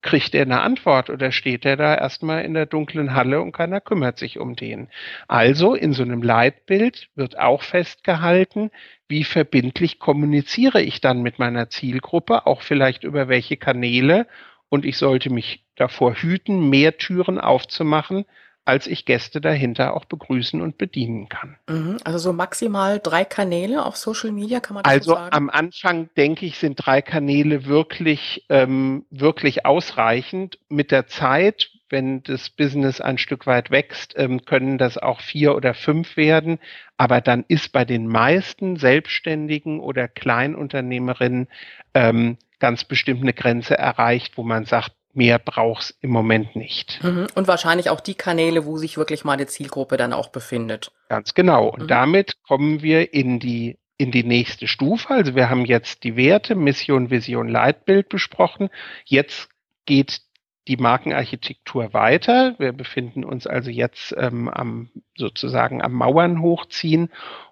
kriegt 0.00 0.34
er 0.34 0.42
eine 0.42 0.60
Antwort 0.60 1.10
oder 1.10 1.32
steht 1.32 1.64
er 1.64 1.76
da 1.76 1.94
erstmal 1.94 2.44
in 2.44 2.54
der 2.54 2.66
dunklen 2.66 3.14
Halle 3.14 3.40
und 3.40 3.52
keiner 3.52 3.80
kümmert 3.80 4.18
sich 4.18 4.38
um 4.38 4.54
den. 4.56 4.88
Also 5.26 5.74
in 5.74 5.92
so 5.92 6.02
einem 6.02 6.22
Leitbild 6.22 7.08
wird 7.14 7.38
auch 7.38 7.62
festgehalten, 7.62 8.70
wie 9.08 9.24
verbindlich 9.24 9.98
kommuniziere 9.98 10.80
ich 10.80 11.00
dann 11.00 11.22
mit 11.22 11.38
meiner 11.38 11.68
Zielgruppe, 11.68 12.46
auch 12.46 12.62
vielleicht 12.62 13.04
über 13.04 13.28
welche 13.28 13.56
Kanäle. 13.56 14.26
Und 14.68 14.84
ich 14.84 14.98
sollte 14.98 15.30
mich 15.30 15.64
davor 15.76 16.14
hüten, 16.14 16.68
mehr 16.70 16.96
Türen 16.98 17.40
aufzumachen, 17.40 18.24
als 18.68 18.86
ich 18.86 19.06
Gäste 19.06 19.40
dahinter 19.40 19.94
auch 19.94 20.04
begrüßen 20.04 20.60
und 20.60 20.76
bedienen 20.76 21.30
kann. 21.30 21.56
Mhm. 21.70 21.96
Also 22.04 22.18
so 22.18 22.32
maximal 22.34 23.00
drei 23.02 23.24
Kanäle 23.24 23.82
auf 23.82 23.96
Social 23.96 24.30
Media 24.30 24.60
kann 24.60 24.74
man 24.74 24.82
das 24.82 24.92
also 24.92 25.04
so 25.04 25.14
sagen? 25.14 25.24
Also 25.24 25.36
am 25.36 25.48
Anfang 25.48 26.10
denke 26.18 26.44
ich, 26.44 26.58
sind 26.58 26.74
drei 26.76 27.00
Kanäle 27.00 27.64
wirklich 27.64 28.44
ähm, 28.50 29.06
wirklich 29.10 29.64
ausreichend. 29.64 30.58
Mit 30.68 30.90
der 30.90 31.06
Zeit, 31.06 31.70
wenn 31.88 32.22
das 32.24 32.50
Business 32.50 33.00
ein 33.00 33.16
Stück 33.16 33.46
weit 33.46 33.70
wächst, 33.70 34.12
ähm, 34.18 34.44
können 34.44 34.76
das 34.76 34.98
auch 34.98 35.22
vier 35.22 35.56
oder 35.56 35.72
fünf 35.72 36.18
werden. 36.18 36.58
Aber 36.98 37.22
dann 37.22 37.46
ist 37.48 37.72
bei 37.72 37.86
den 37.86 38.06
meisten 38.06 38.76
Selbstständigen 38.76 39.80
oder 39.80 40.08
Kleinunternehmerinnen 40.08 41.48
ähm, 41.94 42.36
ganz 42.58 42.84
bestimmt 42.84 43.22
eine 43.22 43.32
Grenze 43.32 43.78
erreicht, 43.78 44.36
wo 44.36 44.42
man 44.42 44.66
sagt, 44.66 44.92
mehr 45.18 45.38
brauch's 45.38 45.94
im 46.00 46.10
Moment 46.10 46.56
nicht. 46.56 47.02
Mhm. 47.02 47.26
Und 47.34 47.48
wahrscheinlich 47.48 47.90
auch 47.90 48.00
die 48.00 48.14
Kanäle, 48.14 48.64
wo 48.64 48.78
sich 48.78 48.96
wirklich 48.96 49.24
mal 49.24 49.36
die 49.36 49.46
Zielgruppe 49.46 49.98
dann 49.98 50.14
auch 50.14 50.28
befindet. 50.28 50.92
Ganz 51.10 51.34
genau. 51.34 51.68
Und 51.68 51.82
mhm. 51.82 51.88
damit 51.88 52.42
kommen 52.44 52.80
wir 52.80 53.12
in 53.12 53.40
die 53.40 53.76
in 54.00 54.12
die 54.12 54.22
nächste 54.22 54.68
Stufe. 54.68 55.10
Also 55.10 55.34
wir 55.34 55.50
haben 55.50 55.64
jetzt 55.64 56.04
die 56.04 56.14
Werte, 56.14 56.54
Mission, 56.54 57.10
Vision, 57.10 57.48
Leitbild 57.48 58.08
besprochen. 58.08 58.70
Jetzt 59.04 59.48
geht 59.86 60.20
die 60.68 60.76
Markenarchitektur 60.76 61.92
weiter. 61.92 62.54
Wir 62.58 62.72
befinden 62.72 63.24
uns 63.24 63.48
also 63.48 63.70
jetzt 63.70 64.14
ähm, 64.16 64.48
am 64.48 64.90
sozusagen 65.16 65.82
am 65.82 65.94
Mauern 65.94 66.40
hochziehen 66.40 67.10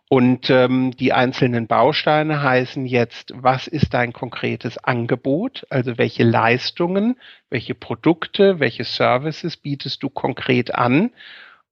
und 0.08 0.50
ähm, 0.50 0.92
die 0.92 1.12
einzelnen 1.12 1.66
Bausteine 1.66 2.40
heißen 2.42 2.86
jetzt, 2.86 3.32
was 3.34 3.66
ist 3.66 3.92
dein 3.92 4.12
konkretes 4.12 4.78
Angebot? 4.78 5.66
Also 5.68 5.98
welche 5.98 6.22
Leistungen, 6.22 7.18
welche 7.50 7.74
Produkte, 7.74 8.60
welche 8.60 8.84
Services 8.84 9.56
bietest 9.56 10.02
du 10.04 10.08
konkret 10.08 10.74
an? 10.74 11.10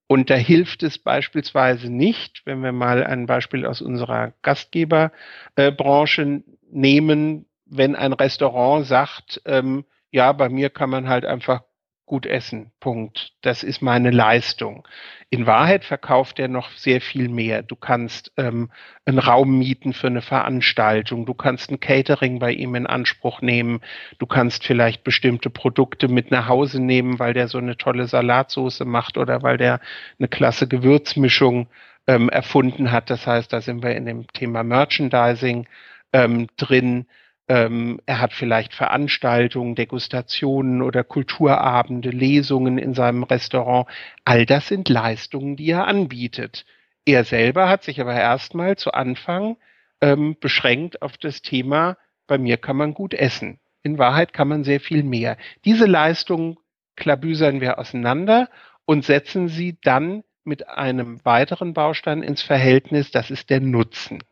Und 0.08 0.30
da 0.30 0.34
hilft 0.34 0.82
es 0.82 0.98
beispielsweise 0.98 1.90
nicht, 1.90 2.42
wenn 2.44 2.60
wir 2.62 2.72
mal 2.72 3.04
ein 3.04 3.26
Beispiel 3.26 3.64
aus 3.64 3.80
unserer 3.80 4.32
Gastgeberbranche 4.42 6.22
äh, 6.22 6.42
nehmen, 6.70 7.46
wenn 7.66 7.94
ein 7.94 8.12
Restaurant 8.12 8.84
sagt, 8.86 9.40
ähm, 9.44 9.84
ja, 10.10 10.32
bei 10.32 10.48
mir 10.48 10.70
kann 10.70 10.90
man 10.90 11.08
halt 11.08 11.24
einfach 11.24 11.62
gut 12.06 12.26
essen. 12.26 12.70
Punkt. 12.80 13.32
Das 13.40 13.62
ist 13.62 13.80
meine 13.80 14.10
Leistung. 14.10 14.86
In 15.30 15.46
Wahrheit 15.46 15.84
verkauft 15.84 16.38
er 16.38 16.48
noch 16.48 16.70
sehr 16.72 17.00
viel 17.00 17.28
mehr. 17.28 17.62
Du 17.62 17.76
kannst 17.76 18.32
ähm, 18.36 18.70
einen 19.04 19.18
Raum 19.18 19.58
mieten 19.58 19.92
für 19.92 20.08
eine 20.08 20.22
Veranstaltung. 20.22 21.26
Du 21.26 21.34
kannst 21.34 21.70
ein 21.70 21.80
Catering 21.80 22.38
bei 22.38 22.52
ihm 22.52 22.74
in 22.74 22.86
Anspruch 22.86 23.40
nehmen. 23.40 23.80
Du 24.18 24.26
kannst 24.26 24.64
vielleicht 24.64 25.02
bestimmte 25.02 25.50
Produkte 25.50 26.08
mit 26.08 26.30
nach 26.30 26.48
Hause 26.48 26.80
nehmen, 26.80 27.18
weil 27.18 27.32
der 27.34 27.48
so 27.48 27.58
eine 27.58 27.76
tolle 27.76 28.06
Salatsoße 28.06 28.84
macht 28.84 29.16
oder 29.16 29.42
weil 29.42 29.56
der 29.56 29.80
eine 30.18 30.28
klasse 30.28 30.68
Gewürzmischung 30.68 31.68
ähm, 32.06 32.28
erfunden 32.28 32.92
hat. 32.92 33.10
Das 33.10 33.26
heißt, 33.26 33.52
da 33.52 33.60
sind 33.60 33.82
wir 33.82 33.96
in 33.96 34.06
dem 34.06 34.26
Thema 34.28 34.62
Merchandising 34.62 35.66
ähm, 36.12 36.48
drin. 36.56 37.06
Ähm, 37.46 38.00
er 38.06 38.20
hat 38.20 38.32
vielleicht 38.32 38.72
Veranstaltungen, 38.72 39.74
Degustationen 39.74 40.80
oder 40.80 41.04
Kulturabende, 41.04 42.10
Lesungen 42.10 42.78
in 42.78 42.94
seinem 42.94 43.22
Restaurant. 43.22 43.86
All 44.24 44.46
das 44.46 44.68
sind 44.68 44.88
Leistungen, 44.88 45.56
die 45.56 45.70
er 45.70 45.86
anbietet. 45.86 46.64
Er 47.04 47.24
selber 47.24 47.68
hat 47.68 47.82
sich 47.82 48.00
aber 48.00 48.14
erstmal 48.14 48.76
zu 48.76 48.92
Anfang 48.92 49.56
ähm, 50.00 50.36
beschränkt 50.40 51.02
auf 51.02 51.18
das 51.18 51.42
Thema, 51.42 51.98
bei 52.26 52.38
mir 52.38 52.56
kann 52.56 52.76
man 52.76 52.94
gut 52.94 53.12
essen. 53.12 53.58
In 53.82 53.98
Wahrheit 53.98 54.32
kann 54.32 54.48
man 54.48 54.64
sehr 54.64 54.80
viel 54.80 55.02
mehr. 55.02 55.36
Diese 55.66 55.84
Leistungen 55.84 56.56
klabüsern 56.96 57.60
wir 57.60 57.78
auseinander 57.78 58.48
und 58.86 59.04
setzen 59.04 59.48
sie 59.48 59.78
dann 59.82 60.24
mit 60.44 60.68
einem 60.68 61.24
weiteren 61.24 61.74
Baustein 61.74 62.22
ins 62.22 62.42
Verhältnis, 62.42 63.10
das 63.10 63.30
ist 63.30 63.50
der 63.50 63.60
Nutzen. 63.60 64.22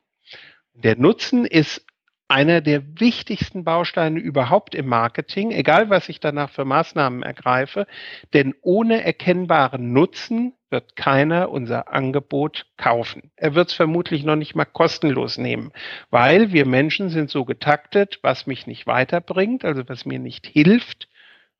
Der 0.74 0.96
Nutzen 0.96 1.44
ist 1.44 1.86
einer 2.32 2.62
der 2.62 2.98
wichtigsten 2.98 3.62
Bausteine 3.62 4.18
überhaupt 4.18 4.74
im 4.74 4.86
Marketing, 4.86 5.50
egal 5.50 5.90
was 5.90 6.08
ich 6.08 6.18
danach 6.18 6.48
für 6.48 6.64
Maßnahmen 6.64 7.22
ergreife, 7.22 7.86
denn 8.32 8.54
ohne 8.62 9.04
erkennbaren 9.04 9.92
Nutzen 9.92 10.54
wird 10.70 10.96
keiner 10.96 11.50
unser 11.50 11.92
Angebot 11.92 12.64
kaufen. 12.78 13.30
Er 13.36 13.54
wird 13.54 13.68
es 13.68 13.74
vermutlich 13.74 14.24
noch 14.24 14.36
nicht 14.36 14.54
mal 14.54 14.64
kostenlos 14.64 15.36
nehmen, 15.36 15.72
weil 16.08 16.52
wir 16.52 16.64
Menschen 16.64 17.10
sind 17.10 17.28
so 17.28 17.44
getaktet, 17.44 18.18
was 18.22 18.46
mich 18.46 18.66
nicht 18.66 18.86
weiterbringt, 18.86 19.62
also 19.66 19.86
was 19.86 20.06
mir 20.06 20.18
nicht 20.18 20.46
hilft, 20.46 21.08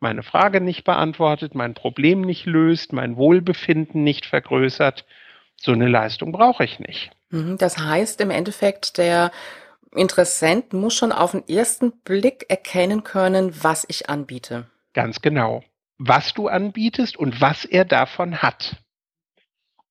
meine 0.00 0.22
Frage 0.22 0.62
nicht 0.62 0.84
beantwortet, 0.84 1.54
mein 1.54 1.74
Problem 1.74 2.22
nicht 2.22 2.46
löst, 2.46 2.94
mein 2.94 3.18
Wohlbefinden 3.18 4.02
nicht 4.02 4.24
vergrößert. 4.24 5.04
So 5.56 5.72
eine 5.72 5.86
Leistung 5.86 6.32
brauche 6.32 6.64
ich 6.64 6.80
nicht. 6.80 7.10
Mhm, 7.28 7.58
das 7.58 7.76
heißt 7.76 8.22
im 8.22 8.30
Endeffekt, 8.30 8.96
der 8.96 9.30
Interessent 9.94 10.72
muss 10.72 10.94
schon 10.94 11.12
auf 11.12 11.32
den 11.32 11.46
ersten 11.48 11.92
Blick 12.02 12.46
erkennen 12.48 13.04
können, 13.04 13.52
was 13.62 13.84
ich 13.88 14.08
anbiete. 14.08 14.66
Ganz 14.94 15.20
genau. 15.20 15.62
Was 15.98 16.32
du 16.32 16.48
anbietest 16.48 17.16
und 17.16 17.40
was 17.40 17.64
er 17.64 17.84
davon 17.84 18.42
hat. 18.42 18.76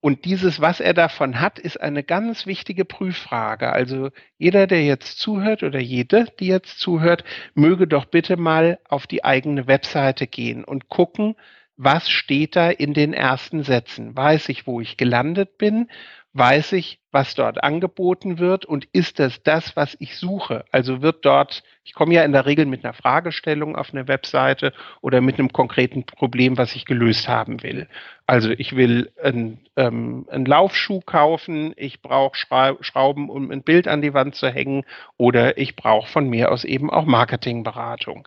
Und 0.04 0.26
dieses, 0.26 0.60
was 0.60 0.80
er 0.80 0.96
davon 0.96 1.40
hat, 1.40 1.60
ist 1.60 1.80
eine 1.80 2.04
ganz 2.04 2.48
wichtige 2.48 2.86
Prüffrage. 2.86 3.72
Also 3.72 4.10
jeder, 4.40 4.66
der 4.66 4.84
jetzt 4.84 5.20
zuhört 5.20 5.62
oder 5.62 5.80
jede, 5.80 6.26
die 6.40 6.48
jetzt 6.48 6.80
zuhört, 6.80 7.24
möge 7.54 7.88
doch 7.88 8.06
bitte 8.06 8.36
mal 8.36 8.80
auf 8.90 9.06
die 9.06 9.24
eigene 9.24 9.68
Webseite 9.68 10.26
gehen 10.26 10.64
und 10.64 10.90
gucken, 10.90 11.36
was 11.78 12.10
steht 12.10 12.56
da 12.56 12.72
in 12.72 12.96
den 12.96 13.14
ersten 13.14 13.64
Sätzen. 13.64 14.16
Weiß 14.18 14.50
ich, 14.50 14.66
wo 14.66 14.82
ich 14.82 14.98
gelandet 14.98 15.60
bin? 15.60 15.90
Weiß 16.34 16.74
ich, 16.74 17.00
was 17.12 17.36
dort 17.36 17.62
angeboten 17.62 18.39
wird 18.39 18.63
und 18.63 18.88
ist 18.94 19.20
das 19.20 19.44
das, 19.44 19.76
was 19.76 19.98
ich 20.00 20.15
suche? 20.17 20.63
Also 20.72 21.02
wird 21.02 21.26
dort, 21.26 21.62
ich 21.84 21.94
komme 21.94 22.13
ja 22.13 22.24
in 22.24 22.32
der 22.32 22.46
Regel 22.46 22.65
mit 22.65 22.86
einer 22.86 22.94
Fragestellung 22.94 23.76
auf 23.76 23.91
eine 23.91 24.08
Webseite 24.08 24.72
oder 25.02 25.20
mit 25.20 25.38
einem 25.38 25.52
konkreten 25.52 26.06
Problem, 26.06 26.58
was 26.58 26.76
ich 26.76 26.86
gelöst 26.86 27.28
haben 27.28 27.63
will. 27.63 27.88
Also 28.28 28.52
ich 28.52 28.78
will 28.78 29.12
einen, 29.22 29.60
ähm, 29.76 30.26
einen 30.32 30.46
Laufschuh 30.46 31.02
kaufen, 31.02 31.74
ich 31.76 32.02
brauche 32.02 32.38
Schrauben, 32.38 33.30
um 33.30 33.52
ein 33.52 33.63
Bild 33.63 33.89
an 33.89 34.02
die 34.02 34.13
Wand 34.13 34.36
zu 34.36 34.48
hängen 34.48 34.86
oder 35.17 35.58
ich 35.58 35.76
brauche 35.76 36.10
von 36.10 36.30
mir 36.30 36.52
aus 36.52 36.63
eben 36.63 36.89
auch 36.89 37.06
Marketingberatung. 37.06 38.26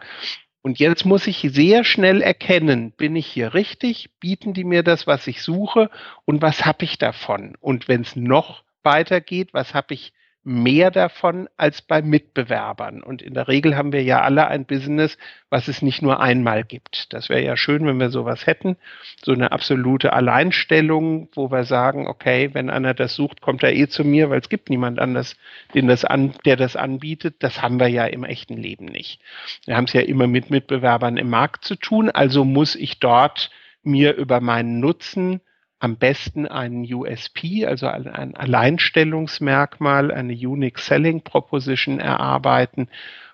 Und 0.67 0.79
jetzt 0.79 1.05
muss 1.05 1.27
ich 1.27 1.47
sehr 1.53 1.85
schnell 1.85 2.23
erkennen, 2.23 2.93
bin 2.93 3.17
ich 3.17 3.27
hier 3.27 3.53
richtig? 3.53 4.09
Bieten 4.19 4.55
die 4.55 4.65
mir 4.65 4.83
das, 4.83 5.07
was 5.07 5.27
ich 5.27 5.43
suche? 5.43 5.91
Und 6.25 6.41
was 6.41 6.65
habe 6.65 6.85
ich 6.85 6.97
davon? 6.97 7.55
Und 7.61 7.87
wenn 7.87 8.01
es 8.01 8.17
noch 8.17 8.65
weitergeht, 8.83 9.53
was 9.53 9.75
habe 9.75 9.93
ich 9.93 10.15
mehr 10.45 10.91
davon 10.91 11.49
als 11.57 11.81
bei 11.81 12.03
Mitbewerbern. 12.03 13.03
Und 13.03 13.23
in 13.23 13.33
der 13.33 13.49
Regel 13.49 13.77
haben 13.77 13.93
wir 13.93 14.03
ja 14.03 14.21
alle 14.21 14.47
ein 14.47 14.67
Business, 14.67 15.17
was 15.49 15.69
es 15.69 15.81
nicht 15.81 16.03
nur 16.03 16.21
einmal 16.21 16.65
gibt. 16.65 17.13
Das 17.15 17.31
wäre 17.31 17.43
ja 17.43 17.57
schön, 17.57 17.87
wenn 17.87 17.99
wir 17.99 18.11
sowas 18.11 18.47
hätten. 18.47 18.77
So 19.23 19.33
eine 19.33 19.53
absolute 19.53 20.13
Alleinstellung, 20.13 21.29
wo 21.35 21.51
wir 21.51 21.65
sagen, 21.65 22.07
okay, 22.07 22.51
wenn 22.53 22.69
einer 22.69 22.93
das 22.93 23.15
sucht, 23.15 23.41
kommt 23.41 23.63
er 23.63 23.75
eh 23.75 23.89
zu 23.89 24.05
mir, 24.05 24.29
weil 24.29 24.41
es 24.41 24.51
gibt 24.51 24.69
niemand 24.69 24.99
anders, 24.99 25.37
den 25.75 25.89
das 25.89 26.05
an, 26.05 26.35
der 26.45 26.57
das 26.57 26.77
anbietet. 26.77 27.37
Das 27.39 27.63
haben 27.63 27.81
wir 27.81 27.89
ja 27.89 28.05
im 28.05 28.25
echten 28.25 28.59
Leben 28.59 28.85
nicht. 28.85 29.21
Wir 29.65 29.77
haben 29.77 29.85
es 29.85 29.95
ja 29.95 30.03
immer 30.03 30.27
mit 30.27 30.51
Mitbewerbern 30.51 31.17
im 31.17 31.31
Markt 31.31 31.65
zu 31.65 31.75
tun. 31.75 32.11
Also 32.11 32.45
muss 32.45 32.75
ich 32.75 33.01
dort 33.01 33.51
mir 33.83 34.15
über 34.15 34.41
meinen 34.41 34.79
Nutzen 34.81 35.41
am 35.79 35.97
besten 35.97 36.47
einen 36.47 36.85
USP, 36.93 37.67
also 37.67 37.87
ein 37.87 38.37
Alleinstellungsmerkmal, 38.37 40.11
eine 40.11 40.33
Unique 40.33 40.79
Selling 40.79 41.23
Proposition 41.23 42.01
erarbeiten, 42.01 42.89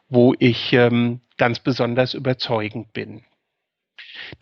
wo 0.08 0.34
ich 0.38 0.72
ähm, 0.72 1.20
ganz 1.36 1.60
besonders 1.60 2.14
überzeugend 2.14 2.92
bin. 2.92 3.24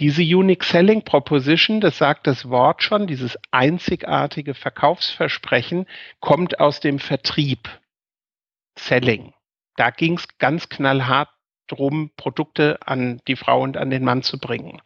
Diese 0.01 0.23
Unique 0.23 0.65
Selling 0.65 1.03
Proposition, 1.03 1.81
das 1.81 1.99
sagt 1.99 2.27
das 2.27 2.49
Wort 2.49 2.83
schon, 2.83 3.07
dieses 3.07 3.39
einzigartige 3.51 4.55
Verkaufsversprechen, 4.55 5.87
kommt 6.21 6.61
aus 6.61 6.81
dem 6.81 6.99
Vertrieb. 6.99 7.69
Selling. 8.79 9.35
Da 9.77 9.91
ging 9.91 10.15
es 10.15 10.27
ganz 10.39 10.69
knallhart 10.69 11.29
drum, 11.69 12.11
Produkte 12.17 12.79
an 12.85 13.21
die 13.29 13.37
Frau 13.37 13.63
und 13.63 13.77
an 13.77 13.91
den 13.91 14.05
Mann 14.05 14.23
zu 14.23 14.39
bringen. 14.39 14.81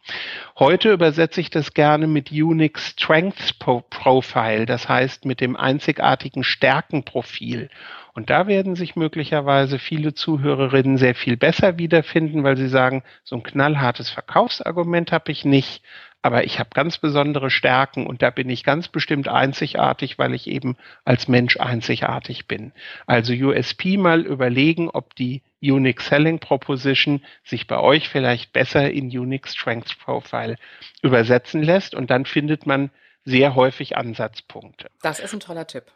Heute 0.57 0.91
übersetze 0.91 1.41
ich 1.41 1.49
das 1.49 1.73
gerne 1.73 2.07
mit 2.07 2.31
Unique 2.31 2.79
Strengths 2.79 3.53
Profile, 3.53 4.65
das 4.65 4.87
heißt 4.87 5.25
mit 5.25 5.41
dem 5.41 5.55
einzigartigen 5.55 6.43
Stärkenprofil. 6.43 7.69
Und 8.13 8.29
da 8.29 8.45
werden 8.45 8.75
sich 8.75 8.95
möglicherweise 8.95 9.79
viele 9.79 10.13
Zuhörerinnen 10.13 10.97
sehr 10.97 11.15
viel 11.15 11.35
besser 11.35 11.79
wiederfinden, 11.79 12.43
weil 12.43 12.57
sie 12.57 12.67
sagen, 12.67 13.03
so 13.23 13.35
ein 13.35 13.43
knallhartes 13.43 14.11
Verkaufsargument 14.11 15.11
habe 15.11 15.31
ich 15.31 15.45
nicht, 15.45 15.83
aber 16.23 16.45
ich 16.45 16.57
habe 16.57 16.69
ganz 16.73 16.97
besondere 16.97 17.51
Stärken 17.51 18.07
und 18.07 18.21
da 18.21 18.29
bin 18.29 18.49
ich 18.49 18.63
ganz 18.63 18.87
bestimmt 18.87 19.27
einzigartig, 19.27 20.17
weil 20.17 20.33
ich 20.33 20.47
eben 20.47 20.77
als 21.03 21.27
Mensch 21.27 21.57
einzigartig 21.57 22.47
bin. 22.47 22.71
Also 23.05 23.33
USP 23.33 23.97
mal 23.97 24.21
überlegen, 24.21 24.89
ob 24.89 25.15
die 25.15 25.43
Unique 25.61 26.01
Selling 26.01 26.39
Proposition 26.39 27.21
sich 27.43 27.67
bei 27.67 27.77
euch 27.77 28.07
vielleicht 28.07 28.53
besser 28.53 28.89
in 28.89 29.05
Unique 29.07 29.49
Strengths 29.49 29.95
Profile 29.95 30.55
übersetzen 31.01 31.61
lässt 31.61 31.93
und 31.93 32.09
dann 32.09 32.25
findet 32.25 32.65
man 32.65 32.89
sehr 33.25 33.53
häufig 33.55 33.97
Ansatzpunkte. 33.97 34.87
Das 35.01 35.19
ist 35.19 35.33
ein 35.33 35.41
toller 35.41 35.67
Tipp. 35.67 35.91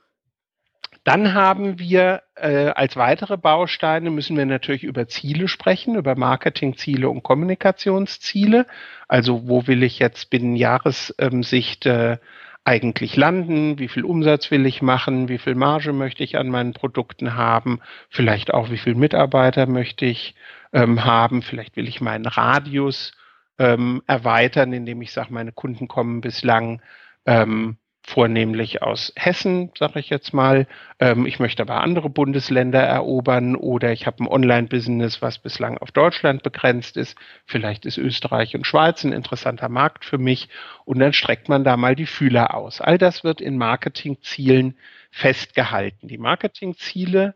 Dann 1.07 1.33
haben 1.33 1.79
wir 1.79 2.23
äh, 2.35 2.67
als 2.71 2.97
weitere 2.97 3.37
Bausteine 3.37 4.09
müssen 4.11 4.35
wir 4.35 4.45
natürlich 4.45 4.83
über 4.83 5.07
Ziele 5.07 5.47
sprechen, 5.47 5.95
über 5.95 6.17
Marketingziele 6.17 7.07
und 7.09 7.23
Kommunikationsziele. 7.23 8.65
Also 9.07 9.47
wo 9.47 9.67
will 9.67 9.83
ich 9.83 9.99
jetzt 9.99 10.29
binnen 10.29 10.57
Jahressicht 10.57 11.85
äh, 11.85 12.17
eigentlich 12.65 13.15
landen? 13.15 13.79
Wie 13.79 13.87
viel 13.87 14.03
Umsatz 14.03 14.51
will 14.51 14.65
ich 14.65 14.81
machen? 14.81 15.29
Wie 15.29 15.37
viel 15.37 15.55
Marge 15.55 15.93
möchte 15.93 16.25
ich 16.25 16.37
an 16.37 16.49
meinen 16.49 16.73
Produkten 16.73 17.35
haben? 17.35 17.79
Vielleicht 18.09 18.53
auch, 18.53 18.69
wie 18.69 18.77
viel 18.77 18.95
Mitarbeiter 18.95 19.65
möchte 19.65 20.05
ich 20.05 20.35
ähm, 20.73 21.05
haben? 21.05 21.41
Vielleicht 21.41 21.77
will 21.77 21.87
ich 21.87 22.01
meinen 22.01 22.25
Radius 22.25 23.13
ähm, 23.59 24.03
erweitern, 24.07 24.73
indem 24.73 25.01
ich 25.01 25.13
sage, 25.13 25.33
meine 25.33 25.53
Kunden 25.53 25.87
kommen 25.87 26.19
bislang 26.19 26.81
ähm, 27.25 27.77
vornehmlich 28.07 28.81
aus 28.81 29.11
Hessen, 29.17 29.69
sage 29.77 29.99
ich 29.99 30.09
jetzt 30.09 30.33
mal. 30.33 30.65
Ähm, 30.97 31.25
ich 31.25 31.39
möchte 31.39 31.61
aber 31.61 31.81
andere 31.81 32.09
Bundesländer 32.09 32.79
erobern 32.79 33.57
oder 33.57 33.91
ich 33.91 34.07
habe 34.07 34.23
ein 34.23 34.27
Online-Business, 34.27 35.21
was 35.21 35.39
bislang 35.39 35.77
auf 35.77 35.91
Deutschland 35.91 36.41
begrenzt 36.41 36.95
ist. 36.95 37.17
Vielleicht 37.45 37.85
ist 37.85 37.97
Österreich 37.97 38.55
und 38.55 38.65
Schweiz 38.65 39.03
ein 39.03 39.11
interessanter 39.11 39.67
Markt 39.67 40.05
für 40.05 40.17
mich 40.17 40.47
und 40.85 40.99
dann 40.99 41.11
streckt 41.11 41.49
man 41.49 41.65
da 41.65 41.75
mal 41.75 41.95
die 41.97 42.05
Fühler 42.05 42.55
aus. 42.55 42.79
All 42.79 42.97
das 42.97 43.25
wird 43.25 43.41
in 43.41 43.57
Marketingzielen 43.57 44.77
festgehalten. 45.11 46.07
Die 46.07 46.17
Marketingziele 46.17 47.35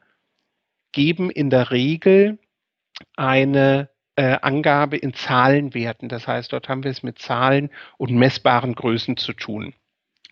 geben 0.93 1.29
in 1.29 1.49
der 1.49 1.71
Regel 1.71 2.39
eine 3.17 3.89
äh, 4.15 4.38
Angabe 4.41 4.95
in 4.95 5.13
Zahlenwerten. 5.13 6.07
Das 6.07 6.29
heißt, 6.29 6.53
dort 6.53 6.69
haben 6.69 6.86
wir 6.86 6.91
es 6.91 7.03
mit 7.03 7.19
Zahlen 7.19 7.69
und 7.97 8.15
messbaren 8.15 8.73
Größen 8.73 9.17
zu 9.17 9.34
tun 9.34 9.73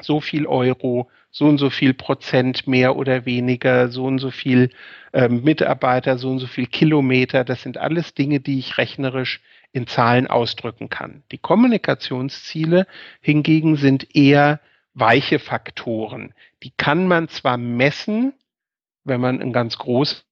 so 0.02 0.22
viel 0.22 0.48
Euro, 0.48 1.10
so 1.32 1.46
und 1.46 1.58
so 1.58 1.70
viel 1.70 1.94
Prozent 1.94 2.68
mehr 2.68 2.96
oder 2.96 3.26
weniger, 3.26 3.90
so 3.90 4.06
und 4.06 4.20
so 4.20 4.32
viel 4.32 4.72
ähm, 5.14 5.44
Mitarbeiter, 5.44 6.18
so 6.18 6.30
und 6.30 6.40
so 6.40 6.48
viel 6.48 6.68
Kilometer. 6.68 7.44
Das 7.44 7.62
sind 7.62 7.78
alles 7.78 8.14
Dinge, 8.14 8.40
die 8.40 8.60
ich 8.60 8.78
rechnerisch 8.78 9.42
in 9.72 9.88
Zahlen 9.88 10.28
ausdrücken 10.28 10.90
kann. 10.90 11.24
Die 11.32 11.38
Kommunikationsziele 11.38 12.88
hingegen 13.22 13.76
sind 13.76 14.16
eher 14.16 14.60
weiche 14.94 15.40
Faktoren. 15.40 16.34
Die 16.64 16.72
kann 16.72 17.08
man 17.08 17.30
zwar 17.30 17.58
messen, 17.58 18.34
wenn 19.04 19.22
man 19.22 19.42
ein 19.42 19.54
ganz 19.54 19.78
großes 19.78 20.26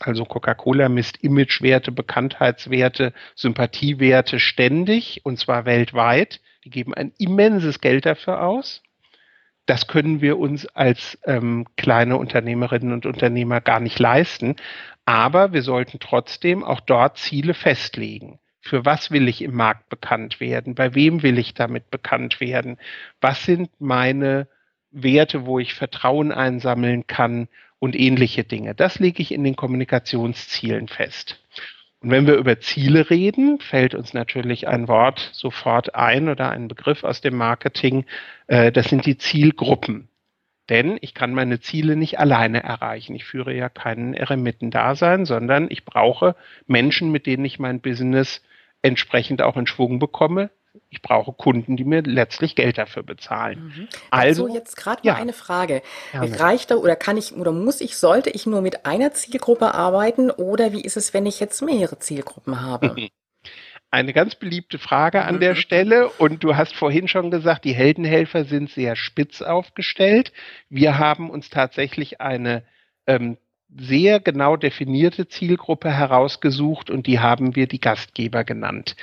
also 0.00 0.24
Coca-Cola 0.24 0.88
misst 0.88 1.22
Imagewerte, 1.22 1.90
Bekanntheitswerte, 1.90 3.12
Sympathiewerte 3.34 4.38
ständig 4.38 5.20
und 5.24 5.38
zwar 5.38 5.64
weltweit. 5.64 6.40
Die 6.64 6.70
geben 6.70 6.94
ein 6.94 7.12
immenses 7.18 7.80
Geld 7.80 8.06
dafür 8.06 8.42
aus. 8.42 8.82
Das 9.66 9.86
können 9.86 10.20
wir 10.20 10.38
uns 10.38 10.66
als 10.66 11.18
ähm, 11.24 11.66
kleine 11.76 12.16
Unternehmerinnen 12.16 12.92
und 12.92 13.06
Unternehmer 13.06 13.60
gar 13.60 13.80
nicht 13.80 13.98
leisten. 13.98 14.56
Aber 15.04 15.52
wir 15.52 15.62
sollten 15.62 16.00
trotzdem 16.00 16.64
auch 16.64 16.80
dort 16.80 17.18
Ziele 17.18 17.54
festlegen. 17.54 18.38
Für 18.60 18.86
was 18.86 19.10
will 19.10 19.28
ich 19.28 19.42
im 19.42 19.54
Markt 19.54 19.90
bekannt 19.90 20.40
werden? 20.40 20.74
Bei 20.74 20.94
wem 20.94 21.22
will 21.22 21.38
ich 21.38 21.52
damit 21.52 21.90
bekannt 21.90 22.40
werden? 22.40 22.78
Was 23.20 23.44
sind 23.44 23.70
meine 23.78 24.48
Werte, 24.90 25.44
wo 25.44 25.58
ich 25.58 25.74
Vertrauen 25.74 26.32
einsammeln 26.32 27.06
kann 27.06 27.48
und 27.78 27.94
ähnliche 27.94 28.44
Dinge? 28.44 28.74
Das 28.74 28.98
lege 28.98 29.20
ich 29.20 29.32
in 29.32 29.44
den 29.44 29.56
Kommunikationszielen 29.56 30.88
fest. 30.88 31.42
Und 32.04 32.10
wenn 32.10 32.26
wir 32.26 32.34
über 32.34 32.60
Ziele 32.60 33.08
reden, 33.08 33.60
fällt 33.60 33.94
uns 33.94 34.12
natürlich 34.12 34.68
ein 34.68 34.88
Wort 34.88 35.30
sofort 35.32 35.94
ein 35.94 36.28
oder 36.28 36.50
ein 36.50 36.68
Begriff 36.68 37.02
aus 37.02 37.22
dem 37.22 37.34
Marketing. 37.34 38.04
Äh, 38.46 38.72
das 38.72 38.90
sind 38.90 39.06
die 39.06 39.16
Zielgruppen. 39.16 40.08
Denn 40.68 40.98
ich 41.00 41.14
kann 41.14 41.32
meine 41.32 41.60
Ziele 41.60 41.96
nicht 41.96 42.18
alleine 42.18 42.62
erreichen. 42.62 43.14
Ich 43.14 43.24
führe 43.24 43.54
ja 43.54 43.70
keinen 43.70 44.12
Eremitendasein, 44.12 45.24
sondern 45.24 45.68
ich 45.70 45.86
brauche 45.86 46.36
Menschen, 46.66 47.10
mit 47.10 47.24
denen 47.24 47.46
ich 47.46 47.58
mein 47.58 47.80
Business 47.80 48.42
entsprechend 48.82 49.40
auch 49.40 49.56
in 49.56 49.66
Schwung 49.66 49.98
bekomme, 49.98 50.50
ich 50.94 51.02
brauche 51.02 51.32
Kunden, 51.32 51.76
die 51.76 51.84
mir 51.84 52.02
letztlich 52.02 52.54
Geld 52.54 52.78
dafür 52.78 53.02
bezahlen. 53.02 53.72
Mhm. 53.76 53.88
Also, 54.10 54.44
also 54.44 54.54
jetzt 54.54 54.76
gerade 54.76 55.00
ja. 55.02 55.14
mal 55.14 55.20
eine 55.20 55.32
Frage. 55.32 55.82
Gerne. 56.12 56.40
Reicht 56.40 56.70
da 56.70 56.76
oder 56.76 56.94
kann 56.94 57.16
ich 57.16 57.34
oder 57.34 57.50
muss 57.50 57.80
ich, 57.80 57.96
sollte 57.96 58.30
ich 58.30 58.46
nur 58.46 58.62
mit 58.62 58.86
einer 58.86 59.12
Zielgruppe 59.12 59.74
arbeiten 59.74 60.30
oder 60.30 60.72
wie 60.72 60.82
ist 60.82 60.96
es, 60.96 61.12
wenn 61.12 61.26
ich 61.26 61.40
jetzt 61.40 61.60
mehrere 61.62 61.98
Zielgruppen 61.98 62.62
habe? 62.62 62.94
Eine 63.90 64.12
ganz 64.12 64.34
beliebte 64.34 64.80
Frage 64.80 65.22
an 65.22 65.38
der 65.38 65.52
mhm. 65.52 65.56
Stelle. 65.56 66.08
Und 66.08 66.42
du 66.42 66.56
hast 66.56 66.74
vorhin 66.74 67.06
schon 67.06 67.30
gesagt, 67.30 67.64
die 67.64 67.74
Heldenhelfer 67.74 68.44
sind 68.44 68.70
sehr 68.70 68.96
spitz 68.96 69.40
aufgestellt. 69.40 70.32
Wir 70.68 70.98
haben 70.98 71.30
uns 71.30 71.48
tatsächlich 71.48 72.20
eine 72.20 72.64
ähm, 73.06 73.36
sehr 73.68 74.18
genau 74.18 74.56
definierte 74.56 75.28
Zielgruppe 75.28 75.92
herausgesucht 75.92 76.90
und 76.90 77.06
die 77.06 77.20
haben 77.20 77.54
wir 77.54 77.68
die 77.68 77.80
Gastgeber 77.80 78.42
genannt 78.42 78.96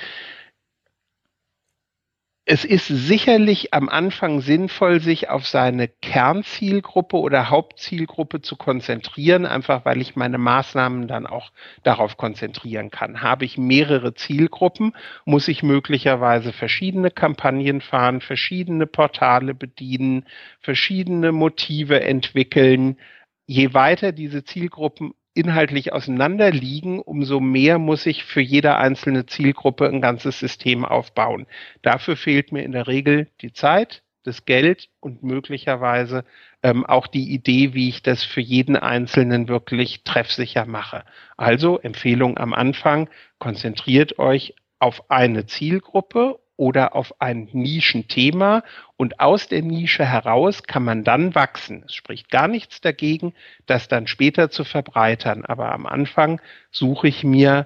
es 2.45 2.65
ist 2.65 2.87
sicherlich 2.87 3.73
am 3.73 3.87
Anfang 3.87 4.41
sinnvoll, 4.41 4.99
sich 4.99 5.29
auf 5.29 5.47
seine 5.47 5.87
Kernzielgruppe 5.87 7.17
oder 7.17 7.51
Hauptzielgruppe 7.51 8.41
zu 8.41 8.55
konzentrieren, 8.55 9.45
einfach 9.45 9.85
weil 9.85 10.01
ich 10.01 10.15
meine 10.15 10.39
Maßnahmen 10.39 11.07
dann 11.07 11.27
auch 11.27 11.51
darauf 11.83 12.17
konzentrieren 12.17 12.89
kann. 12.89 13.21
Habe 13.21 13.45
ich 13.45 13.59
mehrere 13.59 14.15
Zielgruppen, 14.15 14.93
muss 15.23 15.47
ich 15.47 15.61
möglicherweise 15.61 16.51
verschiedene 16.51 17.11
Kampagnen 17.11 17.79
fahren, 17.79 18.21
verschiedene 18.21 18.87
Portale 18.87 19.53
bedienen, 19.53 20.25
verschiedene 20.61 21.31
Motive 21.31 22.01
entwickeln. 22.01 22.97
Je 23.45 23.73
weiter 23.75 24.11
diese 24.11 24.43
Zielgruppen 24.43 25.13
inhaltlich 25.33 25.93
auseinander 25.93 26.51
liegen, 26.51 26.99
umso 26.99 27.39
mehr 27.39 27.79
muss 27.79 28.05
ich 28.05 28.23
für 28.23 28.41
jede 28.41 28.77
einzelne 28.77 29.25
Zielgruppe 29.25 29.87
ein 29.87 30.01
ganzes 30.01 30.39
System 30.39 30.85
aufbauen. 30.85 31.47
Dafür 31.81 32.17
fehlt 32.17 32.51
mir 32.51 32.63
in 32.63 32.73
der 32.73 32.87
Regel 32.87 33.29
die 33.41 33.53
Zeit, 33.53 34.03
das 34.23 34.45
Geld 34.45 34.89
und 34.99 35.23
möglicherweise 35.23 36.25
ähm, 36.63 36.85
auch 36.85 37.07
die 37.07 37.31
Idee, 37.33 37.73
wie 37.73 37.89
ich 37.89 38.03
das 38.03 38.23
für 38.23 38.41
jeden 38.41 38.75
Einzelnen 38.75 39.47
wirklich 39.47 40.03
treffsicher 40.03 40.65
mache. 40.65 41.03
Also 41.37 41.79
Empfehlung 41.79 42.37
am 42.37 42.53
Anfang, 42.53 43.09
konzentriert 43.39 44.19
euch 44.19 44.53
auf 44.79 45.09
eine 45.09 45.45
Zielgruppe 45.45 46.39
oder 46.61 46.95
auf 46.95 47.19
ein 47.19 47.49
Nischenthema 47.53 48.61
und 48.95 49.19
aus 49.19 49.47
der 49.47 49.63
Nische 49.63 50.05
heraus 50.05 50.61
kann 50.61 50.83
man 50.83 51.03
dann 51.03 51.33
wachsen. 51.33 51.81
Es 51.87 51.95
spricht 51.95 52.29
gar 52.29 52.47
nichts 52.47 52.81
dagegen, 52.81 53.33
das 53.65 53.87
dann 53.87 54.05
später 54.05 54.51
zu 54.51 54.63
verbreitern, 54.63 55.43
aber 55.43 55.71
am 55.71 55.87
Anfang 55.87 56.39
suche 56.69 57.07
ich 57.07 57.23
mir 57.23 57.65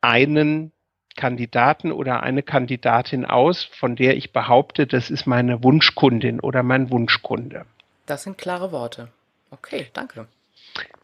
einen 0.00 0.72
Kandidaten 1.14 1.92
oder 1.92 2.24
eine 2.24 2.42
Kandidatin 2.42 3.24
aus, 3.24 3.62
von 3.62 3.94
der 3.94 4.16
ich 4.16 4.32
behaupte, 4.32 4.88
das 4.88 5.10
ist 5.12 5.26
meine 5.26 5.62
Wunschkundin 5.62 6.40
oder 6.40 6.64
mein 6.64 6.90
Wunschkunde. 6.90 7.66
Das 8.06 8.24
sind 8.24 8.36
klare 8.36 8.72
Worte. 8.72 9.12
Okay, 9.52 9.86
danke. 9.92 10.26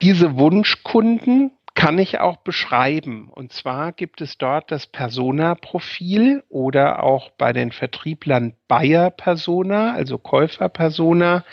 Diese 0.02 0.36
Wunschkunden 0.36 1.52
kann 1.74 1.98
ich 1.98 2.18
auch 2.18 2.38
beschreiben. 2.38 3.28
Und 3.28 3.52
zwar 3.52 3.92
gibt 3.92 4.20
es 4.20 4.38
dort 4.38 4.70
das 4.70 4.86
Persona-Profil 4.86 6.42
oder 6.48 7.02
auch 7.02 7.30
bei 7.30 7.52
den 7.52 7.72
Vertrieblern 7.72 8.54
Buyer-Persona, 8.68 9.94
also 9.94 10.18
Käufer-Persona 10.18 11.44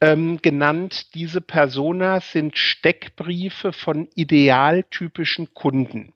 ähm, 0.00 0.38
genannt. 0.40 1.14
Diese 1.14 1.40
Personas 1.40 2.32
sind 2.32 2.56
Steckbriefe 2.56 3.72
von 3.72 4.08
idealtypischen 4.14 5.54
Kunden. 5.54 6.12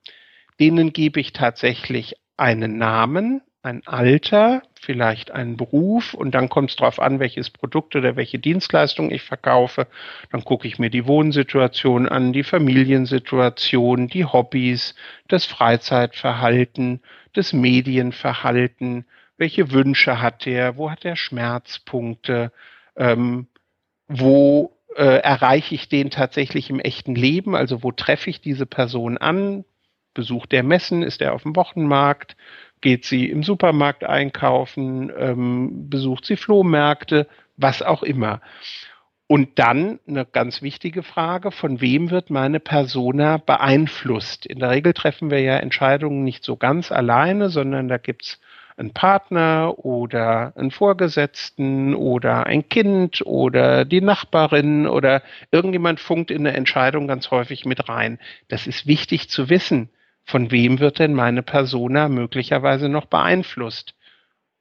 Denen 0.61 0.93
gebe 0.93 1.21
ich 1.21 1.33
tatsächlich 1.33 2.15
einen 2.37 2.79
Namen, 2.79 3.43
ein 3.63 3.83
Alter, 3.87 4.63
vielleicht 4.81 5.31
einen 5.31 5.57
Beruf 5.57 6.15
und 6.15 6.33
dann 6.35 6.49
kommt 6.49 6.71
es 6.71 6.77
darauf 6.77 7.01
an, 7.01 7.19
welches 7.19 7.51
Produkt 7.51 7.97
oder 7.97 8.17
welche 8.17 8.39
Dienstleistung 8.39 9.11
ich 9.11 9.23
verkaufe. 9.23 9.89
Dann 10.31 10.45
gucke 10.45 10.69
ich 10.69 10.79
mir 10.79 10.91
die 10.91 11.07
Wohnsituation 11.07 12.09
an, 12.09 12.33
die 12.33 12.45
Familiensituation, 12.45 14.09
die 14.09 14.25
Hobbys, 14.25 14.95
das 15.27 15.45
Freizeitverhalten, 15.45 17.01
das 17.33 17.53
Medienverhalten, 17.53 19.05
welche 19.37 19.73
Wünsche 19.73 20.21
hat 20.21 20.47
er, 20.47 20.77
wo 20.77 20.91
hat 20.91 21.05
er 21.05 21.17
Schmerzpunkte, 21.17 22.53
ähm, 22.97 23.49
wo 24.07 24.77
äh, 24.97 25.21
erreiche 25.21 25.75
ich 25.75 25.89
den 25.89 26.11
tatsächlich 26.11 26.71
im 26.71 26.81
echten 26.81 27.15
Leben, 27.15 27.55
also 27.55 27.83
wo 27.83 27.93
treffe 27.93 28.31
ich 28.31 28.41
diese 28.41 28.67
Person 28.67 29.19
an, 29.19 29.65
besucht 30.15 30.51
der 30.51 30.65
Messen, 30.65 31.03
ist 31.03 31.21
er 31.21 31.35
auf 31.35 31.45
dem 31.45 31.55
Wochenmarkt, 31.55 32.37
geht 32.81 33.05
sie 33.05 33.29
im 33.29 33.43
Supermarkt 33.43 34.05
einkaufen, 34.05 35.13
ähm, 35.17 35.89
besucht 35.89 36.25
sie 36.25 36.37
Flohmärkte, 36.37 37.27
was 37.57 37.83
auch 37.83 38.03
immer. 38.03 38.41
Und 39.27 39.59
dann 39.59 40.01
eine 40.09 40.25
ganz 40.25 40.63
wichtige 40.63 41.03
Frage, 41.03 41.51
von 41.51 41.83
wem 41.83 42.11
wird 42.11 42.31
meine 42.31 42.61
Persona 42.61 43.37
beeinflusst? 43.37 44.47
In 44.47 44.59
der 44.59 44.71
Regel 44.71 44.95
treffen 44.95 45.31
wir 45.31 45.41
ja 45.41 45.59
Entscheidungen 45.59 46.25
nicht 46.25 46.43
so 46.45 46.57
ganz 46.57 46.91
alleine, 46.91 47.51
sondern 47.51 47.89
da 47.89 47.99
gibt's 47.99 48.41
einen 48.79 48.95
Partner 48.95 49.75
oder 49.77 50.55
einen 50.57 50.71
Vorgesetzten 50.71 51.95
oder 51.95 52.47
ein 52.47 52.71
Kind 52.71 53.21
oder 53.27 53.85
die 53.85 54.01
Nachbarin 54.01 54.87
oder 54.87 55.23
irgendjemand 55.51 56.01
funkt 56.01 56.31
in 56.31 56.47
eine 56.47 56.57
Entscheidung 56.57 57.07
ganz 57.07 57.31
häufig 57.31 57.67
mit 57.67 57.89
rein. 57.89 58.19
Das 58.49 58.67
ist 58.67 58.87
wichtig 58.87 59.29
zu 59.29 59.51
wissen 59.51 59.91
von 60.29 60.51
wem 60.51 60.79
wird 60.79 60.99
denn 60.99 61.15
meine 61.15 61.43
Persona 61.43 62.11
möglicherweise 62.11 62.91
noch 62.91 63.07
beeinflusst? 63.07 63.95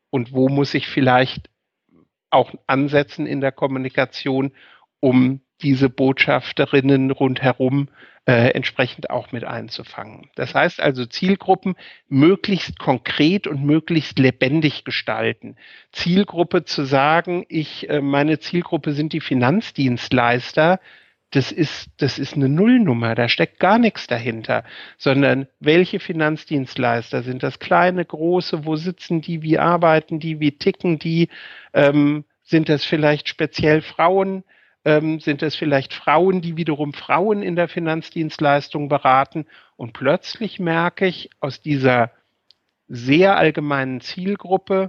Und 0.10 0.32
wo 0.32 0.48
muss 0.48 0.74
ich 0.74 0.88
vielleicht 0.88 1.50
auch 2.30 2.54
ansetzen 2.68 3.28
in 3.28 3.42
der 3.42 3.52
Kommunikation, 3.52 4.54
um 5.02 5.42
diese 5.62 5.90
Botschafterinnen 5.90 7.12
rundherum 7.12 7.90
äh, 8.26 8.52
entsprechend 8.52 9.10
auch 9.10 9.34
mit 9.34 9.44
einzufangen. 9.44 10.30
Das 10.36 10.56
heißt 10.56 10.80
also 10.80 11.06
Zielgruppen 11.06 11.76
möglichst 12.08 12.80
konkret 12.80 13.46
und 13.46 13.66
möglichst 13.66 14.20
lebendig 14.20 14.86
gestalten. 14.86 15.58
Zielgruppe 15.92 16.64
zu 16.64 16.86
sagen, 16.86 17.46
ich, 17.50 17.90
äh, 17.90 18.00
meine 18.00 18.40
Zielgruppe 18.40 18.94
sind 18.94 19.12
die 19.12 19.22
Finanzdienstleister, 19.22 20.80
das 21.32 21.52
ist, 21.52 21.90
das 21.98 22.20
ist 22.20 22.36
eine 22.36 22.48
Nullnummer, 22.48 23.14
da 23.14 23.28
steckt 23.28 23.60
gar 23.60 23.80
nichts 23.80 24.08
dahinter, 24.08 24.64
sondern 24.98 25.48
welche 25.60 26.00
Finanzdienstleister 26.00 27.22
sind 27.24 27.44
das? 27.44 27.60
Kleine, 27.60 28.06
große, 28.06 28.66
wo 28.66 28.78
sitzen 28.78 29.22
die, 29.22 29.42
wie 29.42 29.60
arbeiten 29.60 30.20
die, 30.20 30.40
wie 30.40 30.54
ticken 30.54 31.00
die, 31.00 31.30
ähm, 31.74 32.24
sind 32.44 32.70
das 32.70 32.86
vielleicht 32.86 33.28
speziell 33.28 33.82
Frauen, 33.82 34.46
ähm, 34.86 35.20
sind 35.20 35.42
das 35.42 35.56
vielleicht 35.56 35.94
Frauen, 35.94 36.40
die 36.42 36.56
wiederum 36.56 36.94
Frauen 36.94 37.44
in 37.44 37.58
der 37.58 37.68
Finanzdienstleistung 37.68 38.88
beraten? 38.88 39.46
Und 39.76 39.92
plötzlich 39.92 40.60
merke 40.60 41.08
ich 41.08 41.30
aus 41.42 41.60
dieser 41.60 42.12
sehr 42.88 43.36
allgemeinen 43.36 44.00
Zielgruppe, 44.00 44.88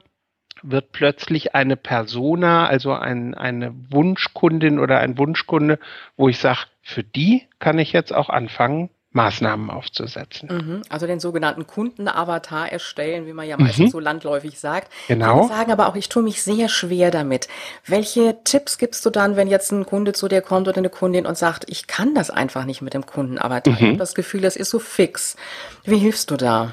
wird 0.62 0.92
plötzlich 0.92 1.54
eine 1.54 1.76
Persona, 1.76 2.66
also 2.66 2.92
ein, 2.92 3.34
eine 3.34 3.74
Wunschkundin 3.90 4.78
oder 4.78 4.98
ein 4.98 5.18
Wunschkunde, 5.18 5.78
wo 6.16 6.28
ich 6.28 6.38
sage, 6.38 6.66
für 6.82 7.02
die 7.02 7.46
kann 7.58 7.78
ich 7.78 7.92
jetzt 7.92 8.14
auch 8.14 8.28
anfangen, 8.28 8.90
Maßnahmen 9.18 9.68
aufzusetzen. 9.68 10.48
Mhm, 10.48 10.82
also 10.88 11.08
den 11.08 11.18
sogenannten 11.18 11.66
Kundenavatar 11.66 12.70
erstellen, 12.70 13.26
wie 13.26 13.32
man 13.32 13.48
ja 13.48 13.56
meistens 13.56 13.86
mhm. 13.86 13.90
so 13.90 13.98
landläufig 13.98 14.60
sagt. 14.60 14.92
Genau. 15.08 15.42
Ich 15.42 15.48
sagen 15.48 15.72
aber 15.72 15.88
auch, 15.88 15.96
ich 15.96 16.08
tue 16.08 16.22
mich 16.22 16.40
sehr 16.40 16.68
schwer 16.68 17.10
damit. 17.10 17.48
Welche 17.84 18.36
Tipps 18.44 18.78
gibst 18.78 19.04
du 19.04 19.10
dann, 19.10 19.34
wenn 19.34 19.48
jetzt 19.48 19.72
ein 19.72 19.86
Kunde 19.86 20.12
zu 20.12 20.28
dir 20.28 20.40
kommt 20.40 20.68
oder 20.68 20.78
eine 20.78 20.88
Kundin 20.88 21.26
und 21.26 21.36
sagt, 21.36 21.64
ich 21.68 21.88
kann 21.88 22.14
das 22.14 22.30
einfach 22.30 22.64
nicht 22.64 22.80
mit 22.80 22.94
dem 22.94 23.06
Kundenavatar. 23.06 23.72
Mhm. 23.72 23.78
Ich 23.78 23.86
habe 23.86 23.96
das 23.96 24.14
Gefühl, 24.14 24.40
das 24.40 24.54
ist 24.54 24.70
so 24.70 24.78
fix. 24.78 25.36
Wie 25.84 25.98
hilfst 25.98 26.30
du 26.30 26.36
da? 26.36 26.72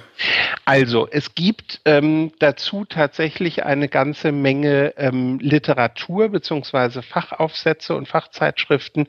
Also, 0.65 1.07
es 1.09 1.33
gibt 1.33 1.81
ähm, 1.85 2.31
dazu 2.37 2.85
tatsächlich 2.85 3.65
eine 3.65 3.89
ganze 3.89 4.31
Menge 4.31 4.93
ähm, 4.97 5.39
Literatur 5.39 6.29
beziehungsweise 6.29 7.01
Fachaufsätze 7.01 7.95
und 7.95 8.07
Fachzeitschriften, 8.07 9.07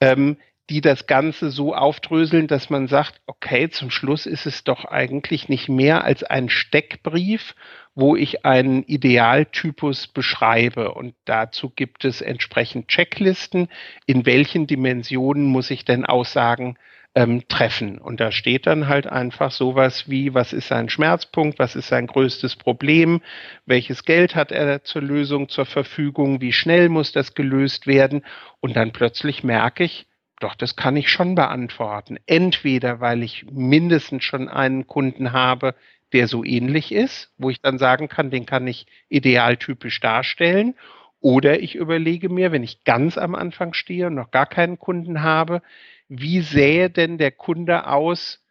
ähm, 0.00 0.38
die 0.70 0.80
das 0.80 1.08
Ganze 1.08 1.50
so 1.50 1.74
aufdröseln, 1.74 2.46
dass 2.46 2.70
man 2.70 2.86
sagt, 2.86 3.20
okay, 3.26 3.68
zum 3.68 3.90
Schluss 3.90 4.24
ist 4.24 4.46
es 4.46 4.62
doch 4.62 4.84
eigentlich 4.84 5.48
nicht 5.48 5.68
mehr 5.68 6.04
als 6.04 6.22
ein 6.22 6.48
Steckbrief, 6.48 7.56
wo 7.96 8.14
ich 8.14 8.44
einen 8.46 8.84
Idealtypus 8.84 10.06
beschreibe. 10.06 10.94
Und 10.94 11.14
dazu 11.24 11.70
gibt 11.70 12.04
es 12.04 12.20
entsprechend 12.20 12.86
Checklisten, 12.86 13.68
in 14.06 14.26
welchen 14.26 14.68
Dimensionen 14.68 15.44
muss 15.46 15.70
ich 15.72 15.84
denn 15.84 16.06
Aussagen 16.06 16.76
ähm, 17.16 17.48
treffen. 17.48 17.98
Und 17.98 18.20
da 18.20 18.30
steht 18.30 18.68
dann 18.68 18.86
halt 18.86 19.08
einfach 19.08 19.50
sowas 19.50 20.08
wie, 20.08 20.34
was 20.34 20.52
ist 20.52 20.68
sein 20.68 20.88
Schmerzpunkt, 20.88 21.58
was 21.58 21.74
ist 21.74 21.88
sein 21.88 22.06
größtes 22.06 22.54
Problem, 22.54 23.22
welches 23.66 24.04
Geld 24.04 24.36
hat 24.36 24.52
er 24.52 24.84
zur 24.84 25.02
Lösung 25.02 25.48
zur 25.48 25.66
Verfügung, 25.66 26.40
wie 26.40 26.52
schnell 26.52 26.88
muss 26.88 27.10
das 27.10 27.34
gelöst 27.34 27.88
werden. 27.88 28.24
Und 28.60 28.76
dann 28.76 28.92
plötzlich 28.92 29.42
merke 29.42 29.82
ich, 29.82 30.06
doch, 30.40 30.54
das 30.54 30.74
kann 30.74 30.96
ich 30.96 31.10
schon 31.10 31.34
beantworten. 31.34 32.18
Entweder, 32.26 33.00
weil 33.00 33.22
ich 33.22 33.46
mindestens 33.50 34.24
schon 34.24 34.48
einen 34.48 34.86
Kunden 34.86 35.32
habe, 35.32 35.74
der 36.12 36.26
so 36.26 36.44
ähnlich 36.44 36.92
ist, 36.92 37.32
wo 37.38 37.50
ich 37.50 37.60
dann 37.60 37.78
sagen 37.78 38.08
kann, 38.08 38.30
den 38.30 38.46
kann 38.46 38.66
ich 38.66 38.86
idealtypisch 39.08 40.00
darstellen. 40.00 40.74
Oder 41.20 41.60
ich 41.60 41.74
überlege 41.76 42.30
mir, 42.30 42.50
wenn 42.50 42.64
ich 42.64 42.84
ganz 42.84 43.18
am 43.18 43.34
Anfang 43.34 43.74
stehe 43.74 44.06
und 44.06 44.14
noch 44.14 44.30
gar 44.30 44.46
keinen 44.46 44.78
Kunden 44.78 45.22
habe, 45.22 45.62
wie 46.08 46.40
sähe 46.40 46.90
denn 46.90 47.18
der 47.18 47.30
Kunde 47.30 47.86
aus, 47.86 48.42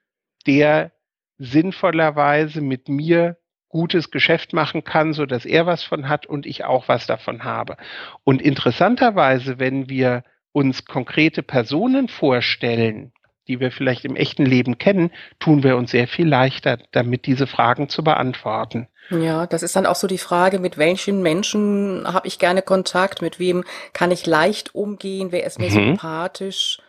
der 0.45 0.91
sinnvollerweise 1.37 2.61
mit 2.61 2.87
mir 2.87 3.37
gutes 3.67 4.11
Geschäft 4.11 4.53
machen 4.53 4.83
kann, 4.83 5.13
so 5.13 5.25
dass 5.25 5.45
er 5.45 5.65
was 5.65 5.83
von 5.83 6.07
hat 6.07 6.25
und 6.25 6.45
ich 6.45 6.63
auch 6.65 6.87
was 6.87 7.07
davon 7.07 7.43
habe. 7.43 7.77
Und 8.23 8.41
interessanterweise, 8.41 9.59
wenn 9.59 9.89
wir 9.89 10.23
uns 10.51 10.85
konkrete 10.85 11.43
Personen 11.43 12.07
vorstellen, 12.07 13.11
die 13.47 13.59
wir 13.59 13.71
vielleicht 13.71 14.05
im 14.05 14.15
echten 14.15 14.45
Leben 14.45 14.77
kennen, 14.77 15.11
tun 15.39 15.63
wir 15.63 15.75
uns 15.75 15.91
sehr 15.91 16.07
viel 16.07 16.27
leichter, 16.27 16.77
damit 16.91 17.25
diese 17.25 17.47
Fragen 17.47 17.89
zu 17.89 18.03
beantworten. 18.03 18.87
Ja, 19.09 19.47
das 19.47 19.63
ist 19.63 19.75
dann 19.75 19.87
auch 19.87 19.95
so 19.95 20.07
die 20.07 20.19
Frage, 20.19 20.59
mit 20.59 20.77
welchen 20.77 21.23
Menschen 21.23 22.05
habe 22.05 22.27
ich 22.27 22.37
gerne 22.37 22.61
Kontakt, 22.61 23.23
mit 23.23 23.39
wem 23.39 23.63
kann 23.91 24.11
ich 24.11 24.27
leicht 24.27 24.75
umgehen, 24.75 25.31
wer 25.31 25.45
ist 25.45 25.59
mir 25.59 25.71
mhm. 25.71 25.73
sympathisch. 25.73 26.79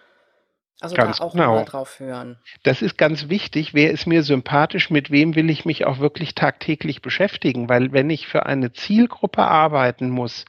Also 0.80 0.96
ganz 0.96 1.18
da 1.18 1.24
auch 1.24 1.32
genau. 1.32 1.56
mal 1.56 1.64
drauf 1.64 2.00
hören. 2.00 2.38
Das 2.62 2.80
ist 2.80 2.96
ganz 2.96 3.28
wichtig. 3.28 3.74
Wer 3.74 3.90
ist 3.90 4.06
mir 4.06 4.22
sympathisch? 4.22 4.88
Mit 4.88 5.10
wem 5.10 5.34
will 5.34 5.50
ich 5.50 5.66
mich 5.66 5.84
auch 5.84 5.98
wirklich 5.98 6.34
tagtäglich 6.34 7.02
beschäftigen? 7.02 7.68
Weil 7.68 7.92
wenn 7.92 8.08
ich 8.08 8.26
für 8.26 8.46
eine 8.46 8.72
Zielgruppe 8.72 9.42
arbeiten 9.42 10.08
muss, 10.08 10.46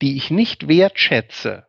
die 0.00 0.16
ich 0.16 0.30
nicht 0.30 0.66
wertschätze, 0.66 1.65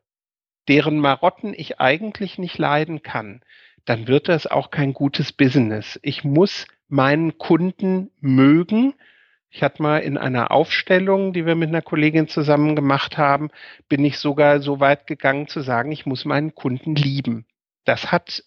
deren 0.68 1.00
Marotten 1.00 1.54
ich 1.56 1.80
eigentlich 1.80 2.38
nicht 2.38 2.58
leiden 2.58 3.02
kann, 3.04 3.42
dann 3.86 4.08
wird 4.08 4.28
das 4.28 4.48
auch 4.48 4.70
kein 4.72 4.94
gutes 4.94 5.32
Business. 5.32 6.00
Ich 6.04 6.24
muss 6.24 6.68
meinen 6.90 7.38
Kunden 7.38 8.12
mögen, 8.20 8.94
Ich 9.50 9.64
hatte 9.64 9.82
mal 9.82 10.00
in 10.00 10.18
einer 10.18 10.52
Aufstellung, 10.52 11.34
die 11.34 11.46
wir 11.46 11.56
mit 11.56 11.70
einer 11.70 11.82
Kollegin 11.82 12.28
zusammen 12.28 12.76
gemacht 12.76 13.18
haben, 13.18 13.50
bin 13.90 14.04
ich 14.06 14.20
sogar 14.20 14.60
so 14.62 14.80
weit 14.80 15.08
gegangen 15.08 15.48
zu 15.48 15.62
sagen, 15.62 15.92
ich 15.92 16.06
muss 16.06 16.26
meinen 16.26 16.54
Kunden 16.54 16.96
lieben. 16.96 17.46
Das 17.86 18.12
hat 18.12 18.44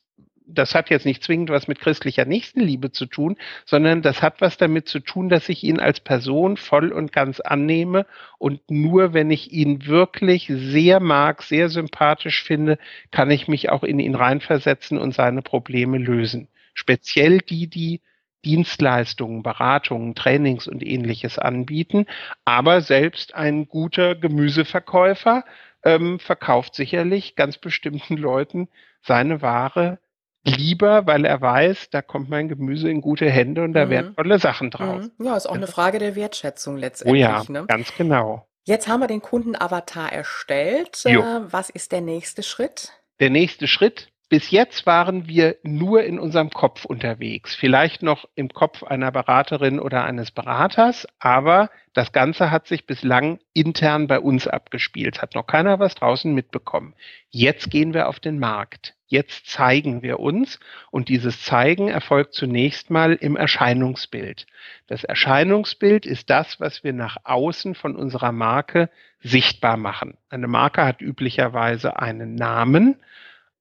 das 0.54 0.74
hat 0.74 0.90
jetzt 0.90 1.06
nicht 1.06 1.22
zwingend 1.22 1.50
was 1.50 1.68
mit 1.68 1.80
christlicher 1.80 2.24
Nächstenliebe 2.24 2.92
zu 2.92 3.06
tun, 3.06 3.36
sondern 3.64 4.02
das 4.02 4.22
hat 4.22 4.40
was 4.40 4.56
damit 4.56 4.88
zu 4.88 5.00
tun, 5.00 5.28
dass 5.28 5.48
ich 5.48 5.64
ihn 5.64 5.80
als 5.80 6.00
Person 6.00 6.56
voll 6.56 6.92
und 6.92 7.12
ganz 7.12 7.40
annehme 7.40 8.06
und 8.38 8.70
nur 8.70 9.14
wenn 9.14 9.30
ich 9.30 9.52
ihn 9.52 9.86
wirklich 9.86 10.50
sehr 10.54 11.00
mag, 11.00 11.42
sehr 11.42 11.68
sympathisch 11.68 12.42
finde, 12.42 12.78
kann 13.10 13.30
ich 13.30 13.48
mich 13.48 13.70
auch 13.70 13.82
in 13.82 13.98
ihn 13.98 14.14
reinversetzen 14.14 14.98
und 14.98 15.14
seine 15.14 15.42
Probleme 15.42 15.98
lösen. 15.98 16.48
Speziell 16.74 17.38
die, 17.38 17.68
die 17.68 18.00
Dienstleistungen, 18.44 19.42
Beratungen, 19.42 20.14
Trainings 20.14 20.66
und 20.66 20.82
ähnliches 20.82 21.38
anbieten. 21.38 22.06
Aber 22.44 22.80
selbst 22.80 23.34
ein 23.34 23.68
guter 23.68 24.14
Gemüseverkäufer 24.14 25.44
ähm, 25.84 26.18
verkauft 26.18 26.74
sicherlich 26.74 27.36
ganz 27.36 27.58
bestimmten 27.58 28.16
Leuten 28.16 28.68
seine 29.02 29.42
Ware 29.42 29.98
lieber, 30.44 31.06
weil 31.06 31.24
er 31.24 31.40
weiß, 31.40 31.90
da 31.90 32.02
kommt 32.02 32.30
mein 32.30 32.48
Gemüse 32.48 32.90
in 32.90 33.00
gute 33.00 33.28
Hände 33.30 33.62
und 33.62 33.72
da 33.72 33.86
mhm. 33.86 33.90
werden 33.90 34.16
tolle 34.16 34.38
Sachen 34.38 34.70
draus. 34.70 35.10
Mhm. 35.18 35.26
Ja, 35.26 35.36
ist 35.36 35.46
auch 35.46 35.54
eine 35.54 35.66
Frage 35.66 35.98
der 35.98 36.16
Wertschätzung 36.16 36.76
letztendlich. 36.76 37.24
Oh 37.24 37.28
ja, 37.28 37.44
ne? 37.48 37.66
ganz 37.66 37.94
genau. 37.96 38.46
Jetzt 38.64 38.88
haben 38.88 39.00
wir 39.00 39.06
den 39.06 39.22
Kundenavatar 39.22 40.12
erstellt. 40.12 41.02
Jo. 41.04 41.20
Äh, 41.20 41.52
was 41.52 41.70
ist 41.70 41.92
der 41.92 42.00
nächste 42.00 42.42
Schritt? 42.42 42.92
Der 43.18 43.30
nächste 43.30 43.66
Schritt 43.66 44.10
bis 44.30 44.52
jetzt 44.52 44.86
waren 44.86 45.26
wir 45.26 45.56
nur 45.64 46.04
in 46.04 46.20
unserem 46.20 46.50
Kopf 46.50 46.84
unterwegs, 46.84 47.56
vielleicht 47.56 48.02
noch 48.02 48.28
im 48.36 48.48
Kopf 48.48 48.84
einer 48.84 49.10
Beraterin 49.10 49.80
oder 49.80 50.04
eines 50.04 50.30
Beraters, 50.30 51.06
aber 51.18 51.68
das 51.94 52.12
Ganze 52.12 52.52
hat 52.52 52.68
sich 52.68 52.86
bislang 52.86 53.40
intern 53.54 54.06
bei 54.06 54.20
uns 54.20 54.46
abgespielt, 54.46 55.20
hat 55.20 55.34
noch 55.34 55.48
keiner 55.48 55.80
was 55.80 55.96
draußen 55.96 56.32
mitbekommen. 56.32 56.94
Jetzt 57.28 57.70
gehen 57.70 57.92
wir 57.92 58.08
auf 58.08 58.20
den 58.20 58.38
Markt. 58.38 58.94
Jetzt 59.10 59.48
zeigen 59.48 60.02
wir 60.02 60.20
uns 60.20 60.60
und 60.92 61.08
dieses 61.08 61.42
Zeigen 61.42 61.88
erfolgt 61.88 62.32
zunächst 62.32 62.90
mal 62.90 63.14
im 63.14 63.34
Erscheinungsbild. 63.34 64.46
Das 64.86 65.02
Erscheinungsbild 65.02 66.06
ist 66.06 66.30
das, 66.30 66.60
was 66.60 66.84
wir 66.84 66.92
nach 66.92 67.16
außen 67.24 67.74
von 67.74 67.96
unserer 67.96 68.30
Marke 68.30 68.88
sichtbar 69.18 69.76
machen. 69.76 70.16
Eine 70.28 70.46
Marke 70.46 70.84
hat 70.84 71.00
üblicherweise 71.00 71.98
einen 71.98 72.36
Namen, 72.36 73.00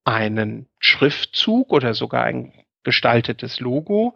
einen 0.04 0.68
Schriftzug 0.78 1.74
oder 1.74 1.96
sogar 1.96 2.26
ein 2.26 2.54
gestaltetes 2.84 3.60
Logo 3.60 4.16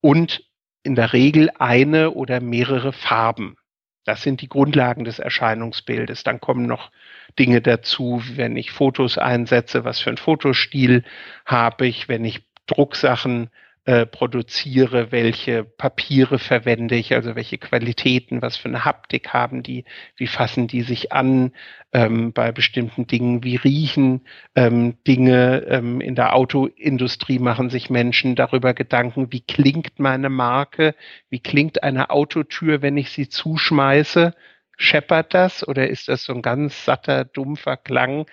und 0.00 0.42
in 0.82 0.94
der 0.94 1.12
Regel 1.12 1.50
eine 1.58 2.12
oder 2.12 2.40
mehrere 2.40 2.94
Farben. 2.94 3.58
Das 4.04 4.22
sind 4.22 4.40
die 4.40 4.48
Grundlagen 4.48 5.04
des 5.04 5.18
Erscheinungsbildes. 5.18 6.24
Dann 6.24 6.40
kommen 6.40 6.66
noch 6.66 6.90
Dinge 7.38 7.60
dazu, 7.60 8.22
wenn 8.34 8.56
ich 8.56 8.72
Fotos 8.72 9.16
einsetze, 9.16 9.84
was 9.84 10.00
für 10.00 10.10
ein 10.10 10.16
Fotostil 10.16 11.04
habe 11.46 11.86
ich, 11.86 12.08
wenn 12.08 12.24
ich 12.24 12.42
Drucksachen 12.66 13.50
äh, 13.84 14.06
produziere, 14.06 15.10
welche 15.10 15.64
Papiere 15.64 16.38
verwende 16.38 16.94
ich, 16.94 17.14
also 17.14 17.34
welche 17.34 17.58
Qualitäten, 17.58 18.40
was 18.40 18.56
für 18.56 18.68
eine 18.68 18.84
Haptik 18.84 19.30
haben 19.30 19.64
die, 19.64 19.84
wie 20.16 20.28
fassen 20.28 20.68
die 20.68 20.82
sich 20.82 21.12
an 21.12 21.52
ähm, 21.92 22.32
bei 22.32 22.52
bestimmten 22.52 23.08
Dingen, 23.08 23.42
wie 23.42 23.56
riechen 23.56 24.20
ähm, 24.54 25.02
Dinge. 25.04 25.64
Ähm, 25.68 26.00
in 26.00 26.14
der 26.14 26.36
Autoindustrie 26.36 27.40
machen 27.40 27.70
sich 27.70 27.90
Menschen 27.90 28.36
darüber 28.36 28.72
Gedanken, 28.72 29.32
wie 29.32 29.40
klingt 29.40 29.98
meine 29.98 30.28
Marke, 30.28 30.94
wie 31.28 31.40
klingt 31.40 31.82
eine 31.82 32.10
Autotür, 32.10 32.82
wenn 32.82 32.96
ich 32.96 33.10
sie 33.10 33.28
zuschmeiße. 33.28 34.32
Scheppert 34.76 35.34
das 35.34 35.66
oder 35.66 35.88
ist 35.88 36.06
das 36.08 36.22
so 36.22 36.32
ein 36.34 36.42
ganz 36.42 36.84
satter, 36.84 37.24
dumpfer 37.24 37.76
Klang? 37.76 38.26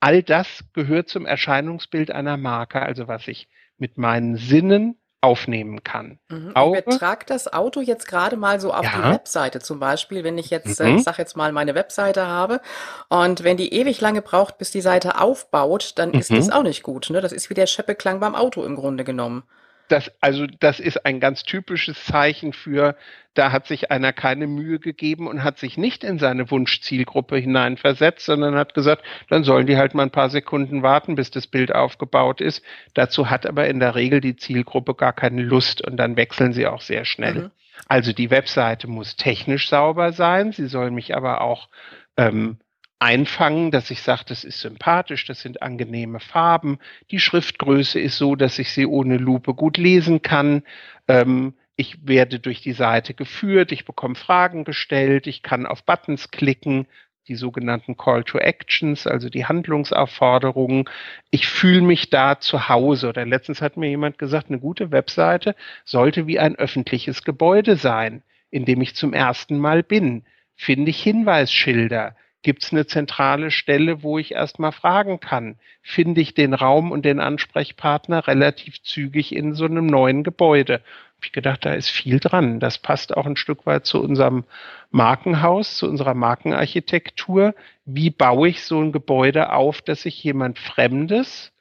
All 0.00 0.24
das 0.24 0.64
gehört 0.72 1.08
zum 1.08 1.26
Erscheinungsbild 1.26 2.10
einer 2.10 2.36
Marke, 2.36 2.82
also 2.82 3.06
was 3.06 3.28
ich 3.28 3.48
mit 3.78 3.98
meinen 3.98 4.36
Sinnen 4.36 4.98
aufnehmen 5.20 5.82
kann. 5.82 6.18
Mhm. 6.28 6.52
Ich 6.54 6.84
übertrage 6.84 7.26
das 7.26 7.52
Auto 7.52 7.80
jetzt 7.80 8.06
gerade 8.06 8.36
mal 8.36 8.60
so 8.60 8.72
auf 8.72 8.84
ja. 8.84 8.92
die 8.96 9.14
Webseite 9.14 9.60
zum 9.60 9.80
Beispiel, 9.80 10.22
wenn 10.24 10.38
ich 10.38 10.50
jetzt, 10.50 10.78
mhm. 10.78 10.86
äh, 10.86 10.94
ich 10.96 11.02
sag 11.02 11.18
jetzt 11.18 11.36
mal, 11.36 11.52
meine 11.52 11.74
Webseite 11.74 12.26
habe 12.26 12.60
und 13.08 13.42
wenn 13.42 13.56
die 13.56 13.72
ewig 13.72 14.00
lange 14.00 14.22
braucht, 14.22 14.58
bis 14.58 14.70
die 14.70 14.80
Seite 14.80 15.20
aufbaut, 15.20 15.94
dann 15.96 16.10
mhm. 16.10 16.20
ist 16.20 16.30
das 16.30 16.50
auch 16.50 16.62
nicht 16.62 16.82
gut. 16.82 17.10
Ne? 17.10 17.20
Das 17.20 17.32
ist 17.32 17.50
wie 17.50 17.54
der 17.54 17.66
Scheppeklang 17.66 18.20
beim 18.20 18.34
Auto 18.34 18.62
im 18.62 18.76
Grunde 18.76 19.04
genommen 19.04 19.44
das, 19.88 20.10
also 20.20 20.46
das 20.60 20.80
ist 20.80 21.04
ein 21.06 21.20
ganz 21.20 21.42
typisches 21.42 22.04
Zeichen 22.04 22.52
für, 22.52 22.96
da 23.34 23.52
hat 23.52 23.66
sich 23.66 23.90
einer 23.90 24.12
keine 24.12 24.46
Mühe 24.46 24.78
gegeben 24.78 25.28
und 25.28 25.44
hat 25.44 25.58
sich 25.58 25.76
nicht 25.76 26.04
in 26.04 26.18
seine 26.18 26.50
Wunschzielgruppe 26.50 27.36
hineinversetzt, 27.36 28.24
sondern 28.24 28.54
hat 28.54 28.74
gesagt, 28.74 29.04
dann 29.28 29.44
sollen 29.44 29.66
die 29.66 29.76
halt 29.76 29.94
mal 29.94 30.04
ein 30.04 30.10
paar 30.10 30.30
Sekunden 30.30 30.82
warten, 30.82 31.14
bis 31.14 31.30
das 31.30 31.46
Bild 31.46 31.74
aufgebaut 31.74 32.40
ist. 32.40 32.62
Dazu 32.94 33.30
hat 33.30 33.46
aber 33.46 33.68
in 33.68 33.80
der 33.80 33.94
Regel 33.94 34.20
die 34.20 34.36
Zielgruppe 34.36 34.94
gar 34.94 35.12
keine 35.12 35.42
Lust 35.42 35.86
und 35.86 35.96
dann 35.96 36.16
wechseln 36.16 36.52
sie 36.52 36.66
auch 36.66 36.80
sehr 36.80 37.04
schnell. 37.04 37.34
Mhm. 37.34 37.50
Also 37.88 38.12
die 38.12 38.30
Webseite 38.30 38.88
muss 38.88 39.16
technisch 39.16 39.68
sauber 39.68 40.12
sein, 40.12 40.52
sie 40.52 40.66
soll 40.66 40.90
mich 40.90 41.14
aber 41.14 41.42
auch 41.42 41.68
ähm, 42.16 42.58
einfangen, 42.98 43.70
dass 43.70 43.90
ich 43.90 44.02
sage, 44.02 44.24
das 44.26 44.44
ist 44.44 44.60
sympathisch, 44.60 45.26
das 45.26 45.40
sind 45.40 45.62
angenehme 45.62 46.20
Farben, 46.20 46.78
die 47.10 47.20
Schriftgröße 47.20 48.00
ist 48.00 48.16
so, 48.16 48.36
dass 48.36 48.58
ich 48.58 48.72
sie 48.72 48.86
ohne 48.86 49.18
Lupe 49.18 49.54
gut 49.54 49.76
lesen 49.76 50.22
kann. 50.22 50.62
Ähm, 51.08 51.54
ich 51.76 52.06
werde 52.06 52.38
durch 52.38 52.62
die 52.62 52.72
Seite 52.72 53.12
geführt, 53.12 53.70
ich 53.70 53.84
bekomme 53.84 54.14
Fragen 54.14 54.64
gestellt, 54.64 55.26
ich 55.26 55.42
kann 55.42 55.66
auf 55.66 55.84
Buttons 55.84 56.30
klicken, 56.30 56.86
die 57.28 57.34
sogenannten 57.34 57.96
Call 57.96 58.24
to 58.24 58.38
Actions, 58.38 59.06
also 59.06 59.28
die 59.28 59.46
Handlungsaufforderungen. 59.46 60.88
Ich 61.30 61.48
fühle 61.48 61.82
mich 61.82 62.08
da 62.08 62.38
zu 62.38 62.68
Hause. 62.68 63.08
Oder 63.08 63.26
letztens 63.26 63.60
hat 63.60 63.76
mir 63.76 63.88
jemand 63.88 64.18
gesagt, 64.18 64.48
eine 64.48 64.60
gute 64.60 64.92
Webseite 64.92 65.56
sollte 65.84 66.26
wie 66.26 66.38
ein 66.38 66.56
öffentliches 66.56 67.24
Gebäude 67.24 67.76
sein, 67.76 68.22
in 68.50 68.64
dem 68.64 68.80
ich 68.80 68.94
zum 68.94 69.12
ersten 69.12 69.58
Mal 69.58 69.82
bin. 69.82 70.24
Finde 70.54 70.90
ich 70.90 71.02
Hinweisschilder? 71.02 72.14
Gibt 72.42 72.62
es 72.62 72.72
eine 72.72 72.86
zentrale 72.86 73.50
Stelle, 73.50 74.02
wo 74.02 74.18
ich 74.18 74.32
erstmal 74.32 74.72
fragen 74.72 75.18
kann? 75.20 75.58
Finde 75.82 76.20
ich 76.20 76.34
den 76.34 76.54
Raum 76.54 76.92
und 76.92 77.04
den 77.04 77.18
Ansprechpartner 77.18 78.26
relativ 78.26 78.82
zügig 78.82 79.34
in 79.34 79.54
so 79.54 79.64
einem 79.64 79.86
neuen 79.86 80.22
Gebäude? 80.22 80.82
Hab 81.16 81.24
ich 81.24 81.32
gedacht, 81.32 81.64
da 81.64 81.72
ist 81.72 81.88
viel 81.88 82.20
dran. 82.20 82.60
Das 82.60 82.78
passt 82.78 83.16
auch 83.16 83.26
ein 83.26 83.36
Stück 83.36 83.66
weit 83.66 83.86
zu 83.86 84.02
unserem 84.02 84.44
Markenhaus, 84.90 85.78
zu 85.78 85.88
unserer 85.88 86.14
Markenarchitektur. 86.14 87.54
Wie 87.84 88.10
baue 88.10 88.48
ich 88.48 88.62
so 88.62 88.80
ein 88.80 88.92
Gebäude 88.92 89.52
auf, 89.52 89.80
dass 89.80 90.02
sich 90.02 90.22
jemand 90.22 90.58
Fremdes 90.58 91.52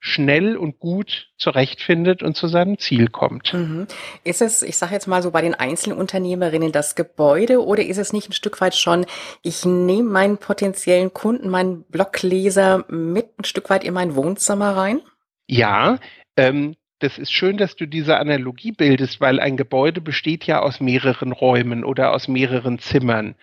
schnell 0.00 0.56
und 0.56 0.80
gut 0.80 1.28
zurechtfindet 1.36 2.22
und 2.22 2.34
zu 2.34 2.48
seinem 2.48 2.78
Ziel 2.78 3.08
kommt. 3.08 3.52
Mhm. 3.52 3.86
Ist 4.24 4.40
es, 4.40 4.62
ich 4.62 4.78
sage 4.78 4.94
jetzt 4.94 5.06
mal 5.06 5.22
so 5.22 5.30
bei 5.30 5.42
den 5.42 5.54
Einzelunternehmerinnen 5.54 6.72
das 6.72 6.94
Gebäude 6.94 7.62
oder 7.64 7.84
ist 7.84 7.98
es 7.98 8.14
nicht 8.14 8.30
ein 8.30 8.32
Stück 8.32 8.60
weit 8.62 8.74
schon, 8.74 9.04
ich 9.42 9.66
nehme 9.66 10.08
meinen 10.08 10.38
potenziellen 10.38 11.12
Kunden, 11.12 11.50
meinen 11.50 11.84
Blogleser 11.84 12.86
mit 12.88 13.38
ein 13.38 13.44
Stück 13.44 13.68
weit 13.68 13.84
in 13.84 13.92
mein 13.92 14.16
Wohnzimmer 14.16 14.74
rein? 14.74 15.02
Ja, 15.46 15.98
ähm, 16.36 16.76
das 17.00 17.18
ist 17.18 17.32
schön, 17.32 17.58
dass 17.58 17.76
du 17.76 17.86
diese 17.86 18.16
Analogie 18.16 18.72
bildest, 18.72 19.20
weil 19.20 19.38
ein 19.38 19.58
Gebäude 19.58 20.00
besteht 20.00 20.44
ja 20.44 20.60
aus 20.60 20.80
mehreren 20.80 21.32
Räumen 21.32 21.84
oder 21.84 22.12
aus 22.12 22.26
mehreren 22.26 22.78
Zimmern. 22.78 23.34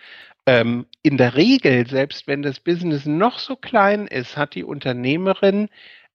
Ähm, 0.46 0.86
in 1.02 1.18
der 1.18 1.36
Regel, 1.36 1.86
selbst 1.86 2.26
wenn 2.26 2.42
das 2.42 2.58
Business 2.58 3.04
noch 3.04 3.38
so 3.38 3.54
klein 3.54 4.06
ist, 4.06 4.36
hat 4.36 4.54
die 4.54 4.64
Unternehmerin 4.64 5.68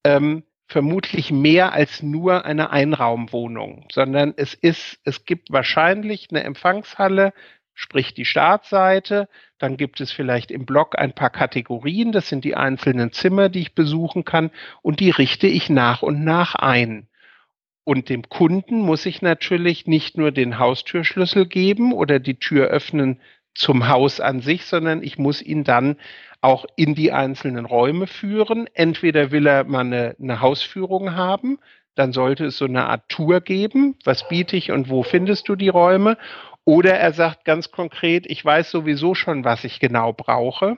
ähm, 0.03 0.43
vermutlich 0.67 1.31
mehr 1.31 1.73
als 1.73 2.01
nur 2.01 2.45
eine 2.45 2.71
Einraumwohnung, 2.71 3.87
sondern 3.91 4.33
es 4.37 4.53
ist, 4.53 4.99
es 5.03 5.25
gibt 5.25 5.51
wahrscheinlich 5.51 6.27
eine 6.31 6.43
Empfangshalle, 6.43 7.33
sprich 7.73 8.13
die 8.13 8.25
Startseite, 8.25 9.27
dann 9.57 9.77
gibt 9.77 10.01
es 10.01 10.11
vielleicht 10.11 10.51
im 10.51 10.65
Blog 10.65 10.97
ein 10.97 11.13
paar 11.13 11.29
Kategorien, 11.29 12.11
das 12.11 12.29
sind 12.29 12.43
die 12.43 12.55
einzelnen 12.55 13.11
Zimmer, 13.11 13.49
die 13.49 13.61
ich 13.61 13.75
besuchen 13.75 14.25
kann 14.25 14.51
und 14.81 14.99
die 14.99 15.09
richte 15.09 15.47
ich 15.47 15.69
nach 15.69 16.01
und 16.01 16.23
nach 16.23 16.55
ein. 16.55 17.07
Und 17.85 18.07
dem 18.09 18.29
Kunden 18.29 18.79
muss 18.79 19.05
ich 19.05 19.21
natürlich 19.21 19.87
nicht 19.87 20.17
nur 20.17 20.31
den 20.31 20.57
Haustürschlüssel 20.57 21.45
geben 21.45 21.91
oder 21.91 22.19
die 22.19 22.39
Tür 22.39 22.67
öffnen 22.67 23.19
zum 23.55 23.87
Haus 23.87 24.19
an 24.19 24.39
sich, 24.41 24.65
sondern 24.65 25.03
ich 25.03 25.17
muss 25.17 25.41
ihn 25.41 25.63
dann 25.63 25.97
auch 26.41 26.65
in 26.75 26.95
die 26.95 27.11
einzelnen 27.11 27.65
Räume 27.65 28.07
führen. 28.07 28.67
Entweder 28.73 29.31
will 29.31 29.47
er 29.47 29.63
mal 29.63 29.81
eine, 29.81 30.15
eine 30.21 30.41
Hausführung 30.41 31.15
haben, 31.15 31.59
dann 31.95 32.11
sollte 32.11 32.45
es 32.45 32.57
so 32.57 32.65
eine 32.65 32.85
Art 32.85 33.07
Tour 33.09 33.41
geben. 33.41 33.95
Was 34.03 34.27
biete 34.27 34.57
ich 34.57 34.71
und 34.71 34.89
wo 34.89 35.03
findest 35.03 35.47
du 35.47 35.55
die 35.55 35.69
Räume? 35.69 36.17
Oder 36.65 36.97
er 36.97 37.13
sagt 37.13 37.45
ganz 37.45 37.71
konkret, 37.71 38.25
ich 38.25 38.43
weiß 38.43 38.71
sowieso 38.71 39.15
schon, 39.15 39.43
was 39.43 39.63
ich 39.63 39.79
genau 39.79 40.13
brauche. 40.13 40.77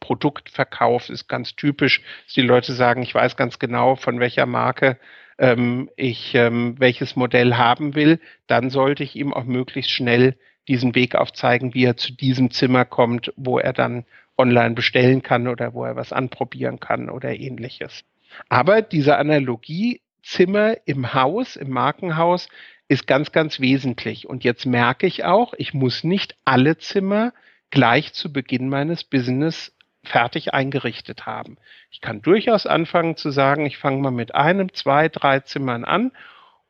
Produktverkauf 0.00 1.08
ist 1.08 1.26
ganz 1.28 1.56
typisch, 1.56 2.02
dass 2.26 2.34
die 2.34 2.42
Leute 2.42 2.72
sagen, 2.72 3.02
ich 3.02 3.14
weiß 3.14 3.36
ganz 3.36 3.58
genau, 3.58 3.96
von 3.96 4.20
welcher 4.20 4.46
Marke 4.46 4.98
ähm, 5.38 5.90
ich 5.96 6.34
ähm, 6.34 6.76
welches 6.78 7.16
Modell 7.16 7.54
haben 7.54 7.94
will, 7.94 8.20
dann 8.46 8.70
sollte 8.70 9.02
ich 9.02 9.16
ihm 9.16 9.32
auch 9.32 9.44
möglichst 9.44 9.90
schnell 9.90 10.36
diesen 10.68 10.94
Weg 10.94 11.14
aufzeigen, 11.14 11.74
wie 11.74 11.84
er 11.84 11.96
zu 11.96 12.12
diesem 12.12 12.50
Zimmer 12.50 12.84
kommt, 12.84 13.32
wo 13.36 13.58
er 13.58 13.72
dann 13.72 14.04
online 14.36 14.74
bestellen 14.74 15.22
kann 15.22 15.48
oder 15.48 15.74
wo 15.74 15.84
er 15.84 15.96
was 15.96 16.12
anprobieren 16.12 16.80
kann 16.80 17.08
oder 17.08 17.34
ähnliches. 17.34 18.04
Aber 18.48 18.82
diese 18.82 19.16
Analogie 19.16 20.00
Zimmer 20.22 20.76
im 20.86 21.14
Haus, 21.14 21.56
im 21.56 21.70
Markenhaus, 21.70 22.48
ist 22.88 23.06
ganz, 23.06 23.32
ganz 23.32 23.60
wesentlich. 23.60 24.28
Und 24.28 24.44
jetzt 24.44 24.66
merke 24.66 25.06
ich 25.06 25.24
auch, 25.24 25.54
ich 25.56 25.72
muss 25.72 26.04
nicht 26.04 26.36
alle 26.44 26.78
Zimmer 26.78 27.32
gleich 27.70 28.12
zu 28.12 28.32
Beginn 28.32 28.68
meines 28.68 29.04
Business 29.04 29.72
fertig 30.04 30.54
eingerichtet 30.54 31.26
haben. 31.26 31.58
Ich 31.90 32.00
kann 32.00 32.22
durchaus 32.22 32.66
anfangen 32.66 33.16
zu 33.16 33.30
sagen, 33.30 33.66
ich 33.66 33.78
fange 33.78 34.00
mal 34.00 34.10
mit 34.10 34.34
einem, 34.34 34.72
zwei, 34.72 35.08
drei 35.08 35.40
Zimmern 35.40 35.84
an 35.84 36.12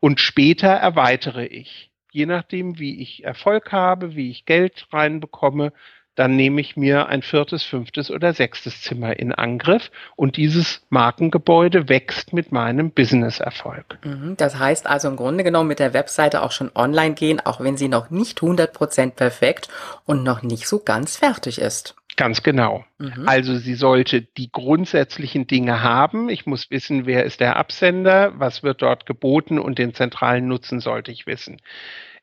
und 0.00 0.20
später 0.20 0.68
erweitere 0.68 1.44
ich. 1.46 1.90
Je 2.16 2.24
nachdem, 2.24 2.78
wie 2.78 3.02
ich 3.02 3.24
Erfolg 3.24 3.72
habe, 3.72 4.16
wie 4.16 4.30
ich 4.30 4.46
Geld 4.46 4.86
reinbekomme, 4.90 5.74
dann 6.14 6.34
nehme 6.34 6.62
ich 6.62 6.74
mir 6.74 7.08
ein 7.08 7.20
viertes, 7.20 7.62
fünftes 7.62 8.10
oder 8.10 8.32
sechstes 8.32 8.80
Zimmer 8.80 9.18
in 9.18 9.32
Angriff 9.32 9.90
und 10.16 10.38
dieses 10.38 10.80
Markengebäude 10.88 11.90
wächst 11.90 12.32
mit 12.32 12.52
meinem 12.52 12.90
Business-Erfolg. 12.90 13.98
Mhm, 14.02 14.34
das 14.38 14.58
heißt 14.58 14.86
also 14.86 15.08
im 15.08 15.16
Grunde 15.16 15.44
genommen 15.44 15.68
mit 15.68 15.78
der 15.78 15.92
Webseite 15.92 16.40
auch 16.40 16.52
schon 16.52 16.70
online 16.74 17.12
gehen, 17.12 17.38
auch 17.44 17.60
wenn 17.60 17.76
sie 17.76 17.88
noch 17.88 18.08
nicht 18.08 18.38
100% 18.38 19.10
perfekt 19.10 19.68
und 20.06 20.22
noch 20.22 20.40
nicht 20.40 20.66
so 20.66 20.78
ganz 20.78 21.18
fertig 21.18 21.60
ist. 21.60 21.96
Ganz 22.16 22.42
genau. 22.42 22.84
Mhm. 22.98 23.28
Also 23.28 23.56
sie 23.56 23.74
sollte 23.74 24.22
die 24.22 24.50
grundsätzlichen 24.50 25.46
Dinge 25.46 25.82
haben. 25.82 26.30
Ich 26.30 26.46
muss 26.46 26.70
wissen, 26.70 27.04
wer 27.04 27.24
ist 27.24 27.40
der 27.40 27.56
Absender, 27.56 28.32
was 28.38 28.62
wird 28.62 28.80
dort 28.80 29.04
geboten 29.04 29.58
und 29.58 29.78
den 29.78 29.92
zentralen 29.92 30.48
Nutzen 30.48 30.80
sollte 30.80 31.12
ich 31.12 31.26
wissen. 31.26 31.60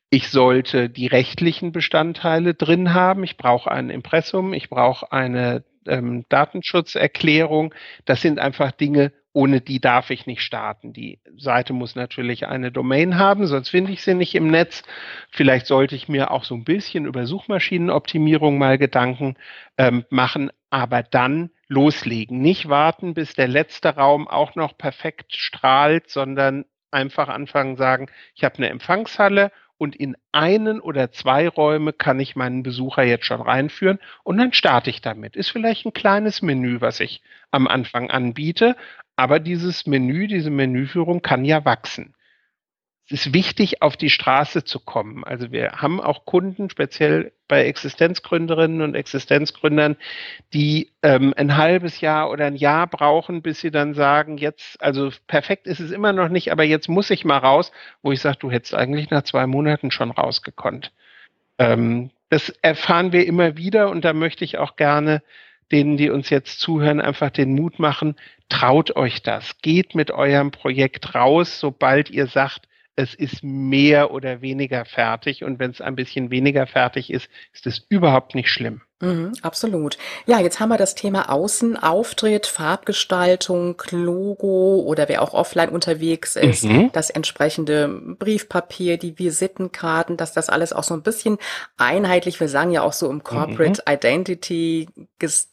Ich 0.10 0.30
sollte 0.30 0.90
die 0.90 1.08
rechtlichen 1.08 1.72
Bestandteile 1.72 2.56
drin 2.56 2.94
haben. 2.94 3.24
Ich 3.24 3.38
brauche 3.38 3.72
ein 3.72 3.92
Impressum, 3.92 4.54
ich 4.54 4.70
brauche 4.70 5.12
eine 5.12 5.64
ähm, 5.88 6.26
Datenschutzerklärung. 6.30 7.74
Das 8.06 8.22
sind 8.22 8.40
einfach 8.40 8.72
Dinge, 8.72 9.12
ohne 9.34 9.62
die 9.62 9.82
darf 9.82 10.12
ich 10.12 10.28
nicht 10.28 10.42
starten. 10.42 10.94
Die 10.94 11.20
Seite 11.38 11.74
muss 11.74 11.96
natürlich 11.96 12.48
eine 12.48 12.72
Domain 12.72 13.18
haben, 13.18 13.48
sonst 13.48 13.70
finde 13.70 13.92
ich 13.92 14.04
sie 14.04 14.14
nicht 14.14 14.36
im 14.36 14.48
Netz. 14.48 14.84
Vielleicht 15.32 15.66
sollte 15.66 15.96
ich 15.96 16.08
mir 16.08 16.32
auch 16.32 16.44
so 16.44 16.56
ein 16.56 16.64
bisschen 16.64 17.06
über 17.06 17.26
Suchmaschinenoptimierung 17.26 18.58
mal 18.60 18.78
Gedanken 18.78 19.36
ähm, 19.78 20.06
machen, 20.10 20.52
aber 20.70 21.02
dann 21.02 21.50
loslegen. 21.68 22.40
Nicht 22.40 22.70
warten, 22.70 23.16
bis 23.16 23.34
der 23.34 23.48
letzte 23.48 23.96
Raum 23.96 24.28
auch 24.28 24.56
noch 24.56 24.78
perfekt 24.78 25.36
strahlt, 25.36 26.10
sondern 26.10 26.66
einfach 26.92 27.28
anfangen 27.28 27.76
sagen, 27.76 28.08
ich 28.36 28.44
habe 28.44 28.58
eine 28.58 28.70
Empfangshalle 28.70 29.52
und 29.78 29.96
in 29.96 30.16
einen 30.32 30.80
oder 30.80 31.12
zwei 31.12 31.48
Räume 31.48 31.94
kann 31.94 32.20
ich 32.20 32.36
meinen 32.36 32.64
Besucher 32.64 33.04
jetzt 33.04 33.26
schon 33.26 33.42
reinführen 33.42 34.00
und 34.24 34.38
dann 34.38 34.54
starte 34.54 34.90
ich 34.90 35.02
damit. 35.02 35.36
Ist 35.36 35.50
vielleicht 35.50 35.86
ein 35.86 35.94
kleines 35.94 36.42
Menü, 36.42 36.82
was 36.82 37.00
ich 37.00 37.22
am 37.52 37.68
Anfang 37.68 38.10
anbiete, 38.10 38.76
aber 39.16 39.40
dieses 39.40 39.86
Menü, 39.86 40.28
diese 40.28 40.50
Menüführung 40.50 41.22
kann 41.22 41.46
ja 41.46 41.66
wachsen 41.66 42.16
es 43.10 43.26
ist 43.26 43.34
wichtig, 43.34 43.82
auf 43.82 43.98
die 43.98 44.10
Straße 44.10 44.64
zu 44.64 44.80
kommen. 44.80 45.24
Also 45.26 45.52
wir 45.52 45.74
haben 45.82 46.00
auch 46.00 46.26
Kunden, 46.26 46.70
speziell 46.70 47.34
bei 47.50 47.66
Existenzgründerinnen 47.66 48.82
und 48.82 48.96
Existenzgründern, 48.96 49.98
die 50.54 50.92
ähm, 51.02 51.34
ein 51.36 51.58
halbes 51.58 52.00
Jahr 52.00 52.32
oder 52.32 52.46
ein 52.46 52.56
Jahr 52.56 52.88
brauchen, 52.88 53.42
bis 53.42 53.60
sie 53.60 53.72
dann 53.72 53.94
sagen, 53.94 54.38
jetzt, 54.38 54.82
also 54.82 55.12
perfekt 55.28 55.68
ist 55.68 55.82
es 55.82 55.92
immer 55.92 56.14
noch 56.14 56.30
nicht, 56.30 56.52
aber 56.52 56.64
jetzt 56.64 56.88
muss 56.88 57.10
ich 57.10 57.26
mal 57.26 57.38
raus, 57.38 57.74
wo 58.02 58.14
ich 58.14 58.22
sage, 58.22 58.38
du 58.40 58.50
hättest 58.50 58.74
eigentlich 58.74 59.10
nach 59.10 59.24
zwei 59.24 59.48
Monaten 59.48 59.92
schon 59.92 60.12
rausgekonnt. 60.12 60.94
Ähm, 61.60 62.10
das 62.30 62.50
erfahren 62.62 63.12
wir 63.12 63.28
immer 63.28 63.58
wieder 63.58 63.90
und 63.90 64.06
da 64.06 64.14
möchte 64.14 64.46
ich 64.46 64.58
auch 64.58 64.78
gerne 64.78 65.22
denen, 65.72 65.98
die 65.98 66.10
uns 66.10 66.30
jetzt 66.30 66.60
zuhören, 66.60 67.02
einfach 67.02 67.32
den 67.32 67.54
Mut 67.54 67.80
machen, 67.80 68.16
traut 68.48 68.96
euch 68.96 69.22
das. 69.24 69.58
Geht 69.62 69.94
mit 69.94 70.12
eurem 70.12 70.52
Projekt 70.52 71.16
raus, 71.16 71.60
sobald 71.60 72.10
ihr 72.10 72.28
sagt, 72.28 72.68
es 72.96 73.16
ist 73.16 73.44
mehr 73.44 74.12
oder 74.12 74.42
weniger 74.42 74.86
fertig 74.86 75.44
und 75.44 75.60
wenn 75.60 75.72
es 75.72 75.82
ein 75.82 75.96
bisschen 75.96 76.30
weniger 76.30 76.68
fertig 76.68 77.12
ist, 77.12 77.28
ist 77.52 77.66
es 77.66 77.86
überhaupt 77.90 78.36
nicht 78.36 78.50
schlimm. 78.50 78.82
Mhm, 79.04 79.34
absolut. 79.42 79.98
Ja, 80.28 80.40
jetzt 80.40 80.62
haben 80.62 80.70
wir 80.70 80.78
das 80.78 80.96
Thema 80.96 81.30
Außenauftritt, 81.30 82.46
Farbgestaltung, 82.46 83.82
Logo 83.92 84.82
oder 84.86 85.10
wer 85.10 85.22
auch 85.22 85.34
offline 85.34 85.70
unterwegs 85.70 86.38
ist, 86.38 86.64
mhm. 86.64 86.90
das 86.94 87.10
entsprechende 87.10 87.90
Briefpapier, 87.90 88.98
die 88.98 89.20
Visitenkarten, 89.20 90.16
dass 90.16 90.32
das 90.32 90.48
alles 90.50 90.72
auch 90.72 90.84
so 90.84 90.94
ein 90.94 91.02
bisschen 91.02 91.38
einheitlich, 91.78 92.40
wir 92.40 92.48
sagen 92.48 92.72
ja 92.72 92.82
auch 92.84 92.94
so 92.94 93.10
im 93.10 93.24
Corporate 93.24 93.84
mhm. 93.86 93.94
Identity 93.94 94.88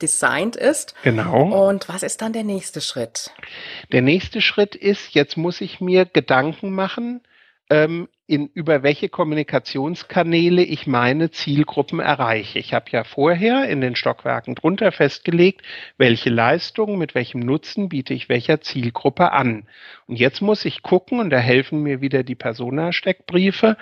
designt 0.00 0.54
ist. 0.54 0.94
Genau. 1.02 1.68
Und 1.68 1.88
was 1.88 2.04
ist 2.04 2.22
dann 2.22 2.32
der 2.32 2.44
nächste 2.44 2.80
Schritt? 2.80 3.32
Der 3.90 4.02
nächste 4.02 4.42
Schritt 4.42 4.76
ist, 4.76 5.14
jetzt 5.14 5.36
muss 5.36 5.60
ich 5.60 5.80
mir 5.80 6.04
Gedanken 6.04 6.70
machen, 6.70 7.22
ähm, 7.70 8.08
in, 8.26 8.48
über 8.52 8.82
welche 8.82 9.08
Kommunikationskanäle 9.08 10.62
ich 10.62 10.86
meine 10.86 11.30
Zielgruppen 11.30 12.00
erreiche. 12.00 12.58
Ich 12.58 12.74
habe 12.74 12.86
ja 12.90 13.04
vorher 13.04 13.68
in 13.68 13.80
den 13.80 13.96
Stockwerken 13.96 14.54
drunter 14.54 14.92
festgelegt, 14.92 15.62
welche 15.96 16.30
Leistungen 16.30 16.98
mit 16.98 17.14
welchem 17.14 17.40
Nutzen 17.40 17.88
biete 17.88 18.14
ich 18.14 18.28
welcher 18.28 18.60
Zielgruppe 18.60 19.32
an. 19.32 19.66
Und 20.06 20.16
jetzt 20.16 20.42
muss 20.42 20.64
ich 20.64 20.82
gucken, 20.82 21.20
und 21.20 21.30
da 21.30 21.38
helfen 21.38 21.82
mir 21.82 22.00
wieder 22.00 22.22
die 22.22 22.34
Persona-Steckbriefe, 22.36 23.76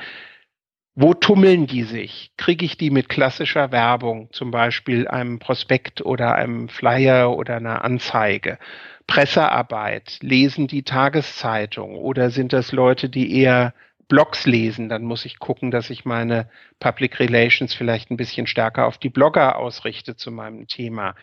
wo 1.01 1.15
tummeln 1.15 1.69
die 1.69 1.85
sich? 1.85 2.33
Kriege 2.37 2.65
ich 2.65 2.77
die 2.77 2.91
mit 2.91 3.09
klassischer 3.09 3.71
Werbung, 3.71 4.33
zum 4.33 4.51
Beispiel 4.51 5.07
einem 5.07 5.39
Prospekt 5.39 6.05
oder 6.05 6.35
einem 6.35 6.69
Flyer 6.69 7.37
oder 7.37 7.59
einer 7.59 7.85
Anzeige? 7.85 8.59
Pressearbeit, 9.07 10.19
lesen 10.23 10.67
die 10.67 10.83
Tageszeitung 10.83 11.95
oder 11.95 12.31
sind 12.31 12.53
das 12.53 12.73
Leute, 12.73 13.09
die 13.09 13.41
eher 13.41 13.75
Blogs 14.09 14.45
lesen, 14.45 14.89
dann 14.89 15.05
muss 15.05 15.25
ich 15.25 15.39
gucken, 15.39 15.71
dass 15.71 15.89
ich 15.91 16.05
meine 16.05 16.51
Public 16.81 17.21
Relations 17.21 17.75
vielleicht 17.75 18.11
ein 18.11 18.17
bisschen 18.17 18.49
stärker 18.49 18.87
auf 18.87 18.99
die 18.99 19.11
Blogger 19.11 19.57
ausrichte 19.57 20.17
zu 20.17 20.33
meinem 20.33 20.67
Thema. 20.67 21.15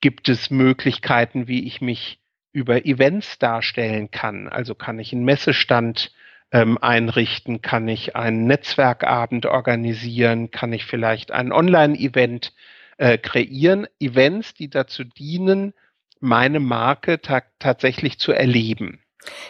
Gibt 0.00 0.28
es 0.28 0.50
Möglichkeiten, 0.50 1.48
wie 1.48 1.66
ich 1.66 1.80
mich 1.80 2.20
über 2.52 2.86
Events 2.86 3.40
darstellen 3.40 4.12
kann? 4.12 4.46
Also 4.46 4.76
kann 4.76 5.00
ich 5.00 5.12
einen 5.12 5.24
Messestand 5.24 6.12
ähm, 6.52 6.78
einrichten? 6.78 7.62
Kann 7.62 7.88
ich 7.88 8.16
einen 8.16 8.46
Netzwerkabend 8.46 9.46
organisieren? 9.46 10.50
Kann 10.50 10.72
ich 10.72 10.84
vielleicht 10.84 11.30
ein 11.32 11.52
Online-Event 11.52 12.52
äh, 12.98 13.18
kreieren? 13.18 13.86
Events, 14.00 14.54
die 14.54 14.70
dazu 14.70 15.04
dienen, 15.04 15.74
meine 16.20 16.60
Marke 16.60 17.20
ta 17.20 17.42
tatsächlich 17.58 18.18
zu 18.18 18.32
erleben. 18.32 19.00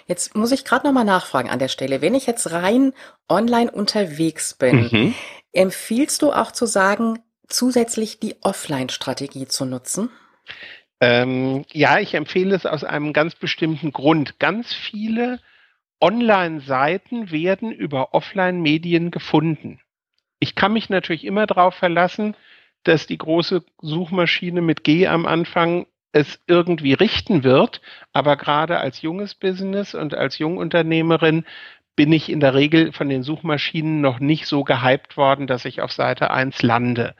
Jetzt 0.06 0.34
muss 0.34 0.52
ich 0.52 0.64
gerade 0.64 0.86
nochmal 0.86 1.04
nachfragen 1.04 1.50
an 1.50 1.58
der 1.58 1.68
Stelle. 1.68 2.00
Wenn 2.00 2.14
ich 2.14 2.26
jetzt 2.26 2.50
rein 2.50 2.92
online 3.28 3.70
unterwegs 3.70 4.54
bin, 4.54 4.88
mhm. 4.90 5.14
empfiehlst 5.52 6.22
du 6.22 6.32
auch 6.32 6.50
zu 6.50 6.66
sagen, 6.66 7.18
zusätzlich 7.48 8.18
die 8.18 8.36
Offline-Strategie 8.42 9.46
zu 9.46 9.64
nutzen? 9.64 10.10
Ähm, 11.00 11.64
ja, 11.72 11.98
ich 11.98 12.14
empfehle 12.14 12.54
es 12.54 12.64
aus 12.64 12.84
einem 12.84 13.12
ganz 13.12 13.34
bestimmten 13.34 13.92
Grund. 13.92 14.38
Ganz 14.38 14.72
viele 14.72 15.40
Online-Seiten 16.00 17.30
werden 17.30 17.72
über 17.72 18.14
Offline-Medien 18.14 19.10
gefunden. 19.10 19.80
Ich 20.38 20.54
kann 20.54 20.72
mich 20.72 20.90
natürlich 20.90 21.24
immer 21.24 21.46
darauf 21.46 21.74
verlassen, 21.74 22.36
dass 22.84 23.06
die 23.06 23.18
große 23.18 23.64
Suchmaschine 23.80 24.60
mit 24.60 24.84
G 24.84 25.06
am 25.06 25.26
Anfang 25.26 25.86
es 26.12 26.40
irgendwie 26.46 26.92
richten 26.92 27.44
wird. 27.44 27.80
Aber 28.12 28.36
gerade 28.36 28.78
als 28.78 29.02
junges 29.02 29.34
Business 29.34 29.94
und 29.94 30.14
als 30.14 30.38
Jungunternehmerin 30.38 31.44
bin 31.96 32.12
ich 32.12 32.30
in 32.30 32.40
der 32.40 32.54
Regel 32.54 32.92
von 32.92 33.08
den 33.08 33.22
Suchmaschinen 33.22 34.00
noch 34.00 34.20
nicht 34.20 34.46
so 34.46 34.64
gehypt 34.64 35.16
worden, 35.16 35.46
dass 35.46 35.64
ich 35.64 35.80
auf 35.80 35.92
Seite 35.92 36.30
1 36.30 36.62
lande. 36.62 37.14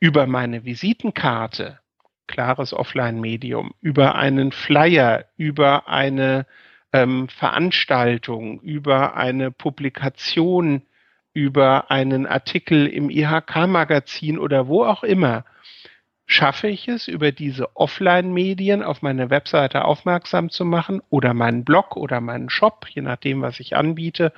Über 0.00 0.26
meine 0.26 0.64
Visitenkarte, 0.64 1.78
klares 2.26 2.74
Offline-Medium, 2.74 3.72
über 3.80 4.16
einen 4.16 4.50
Flyer, 4.50 5.26
über 5.36 5.88
eine 5.88 6.46
ähm, 6.94 7.28
Veranstaltung, 7.28 8.60
über 8.60 9.16
eine 9.16 9.50
Publikation, 9.50 10.82
über 11.32 11.90
einen 11.90 12.24
Artikel 12.24 12.86
im 12.86 13.10
IHK-Magazin 13.10 14.38
oder 14.38 14.68
wo 14.68 14.84
auch 14.84 15.02
immer, 15.02 15.44
schaffe 16.24 16.68
ich 16.68 16.86
es, 16.86 17.08
über 17.08 17.32
diese 17.32 17.76
Offline-Medien 17.76 18.84
auf 18.84 19.02
meine 19.02 19.28
Webseite 19.28 19.84
aufmerksam 19.84 20.50
zu 20.50 20.64
machen 20.64 21.02
oder 21.10 21.34
meinen 21.34 21.64
Blog 21.64 21.96
oder 21.96 22.20
meinen 22.20 22.48
Shop, 22.48 22.86
je 22.88 23.02
nachdem, 23.02 23.42
was 23.42 23.58
ich 23.58 23.74
anbiete, 23.74 24.32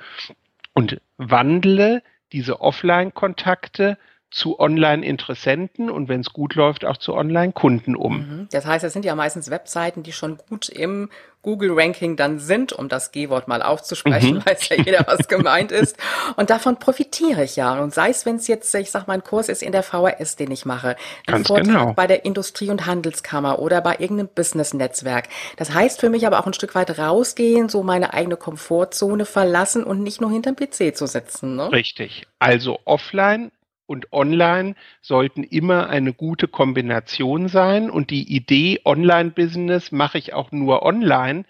und 0.73 0.99
wandle 1.17 2.01
diese 2.31 2.59
Offline-Kontakte 2.59 3.99
zu 4.29 4.59
Online-Interessenten 4.59 5.89
und 5.89 6.09
wenn 6.09 6.21
es 6.21 6.33
gut 6.33 6.55
läuft, 6.55 6.83
auch 6.83 6.97
zu 6.97 7.13
Online-Kunden 7.13 7.95
um. 7.95 8.17
Mhm. 8.17 8.47
Das 8.51 8.65
heißt, 8.65 8.83
es 8.83 8.93
sind 8.93 9.05
ja 9.05 9.15
meistens 9.15 9.49
Webseiten, 9.49 10.03
die 10.03 10.11
schon 10.11 10.37
gut 10.37 10.67
im 10.67 11.09
Google-Ranking 11.43 12.17
dann 12.17 12.39
sind, 12.39 12.73
um 12.73 12.89
das 12.89 13.11
G-Wort 13.13 13.47
mal 13.47 13.61
aufzusprechen, 13.61 14.35
mhm. 14.35 14.45
weiß 14.45 14.67
ja 14.67 14.75
jeder, 14.75 15.05
was 15.07 15.29
gemeint 15.29 15.71
ist. 15.71 15.95
Und 16.35 16.49
davon 16.49 16.77
profitiere 16.77 17.45
ich 17.45 17.55
ja. 17.55 17.79
Und 17.79 17.93
sei 17.93 18.09
es, 18.09 18.25
wenn 18.25 18.35
es 18.35 18.47
jetzt, 18.47 18.75
ich 18.75 18.91
sag 18.91 19.07
mal, 19.07 19.13
ein 19.13 19.23
Kurs 19.23 19.47
ist 19.47 19.63
in 19.63 19.71
der 19.71 19.83
VHS, 19.83 20.35
den 20.35 20.51
ich 20.51 20.65
mache, 20.65 20.89
ein 20.89 20.95
Ganz 21.25 21.47
Vortrag 21.47 21.65
genau. 21.65 21.93
bei 21.93 22.05
der 22.05 22.25
Industrie- 22.25 22.69
und 22.69 22.85
Handelskammer 22.85 23.59
oder 23.59 23.79
bei 23.79 23.95
irgendeinem 23.97 24.27
Business-Netzwerk. 24.35 25.29
Das 25.55 25.73
heißt 25.73 26.01
für 26.01 26.09
mich 26.09 26.27
aber 26.27 26.39
auch 26.39 26.47
ein 26.47 26.53
Stück 26.53 26.75
weit 26.75 26.99
rausgehen, 26.99 27.69
so 27.69 27.81
meine 27.81 28.13
eigene 28.13 28.35
Komfortzone 28.35 29.23
verlassen 29.23 29.85
und 29.85 30.03
nicht 30.03 30.19
nur 30.19 30.31
hinterm 30.31 30.57
PC 30.57 30.97
zu 30.97 31.07
sitzen. 31.07 31.55
Ne? 31.55 31.71
Richtig. 31.71 32.27
Also 32.39 32.79
offline 32.83 33.51
und 33.87 34.13
online 34.13 34.75
sollten 35.01 35.43
immer 35.43 35.89
eine 35.89 36.13
gute 36.13 36.47
Kombination 36.47 37.47
sein. 37.47 37.89
Und 37.89 38.11
die 38.11 38.35
Idee 38.35 38.81
Online-Business 38.85 39.91
mache 39.91 40.19
ich 40.19 40.33
auch 40.33 40.51
nur 40.51 40.83
online, 40.83 41.45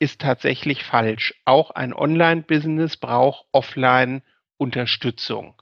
ist 0.00 0.20
tatsächlich 0.20 0.82
falsch. 0.82 1.34
Auch 1.44 1.70
ein 1.70 1.94
Online-Business 1.94 2.96
braucht 2.96 3.46
Offline-Unterstützung. 3.52 5.54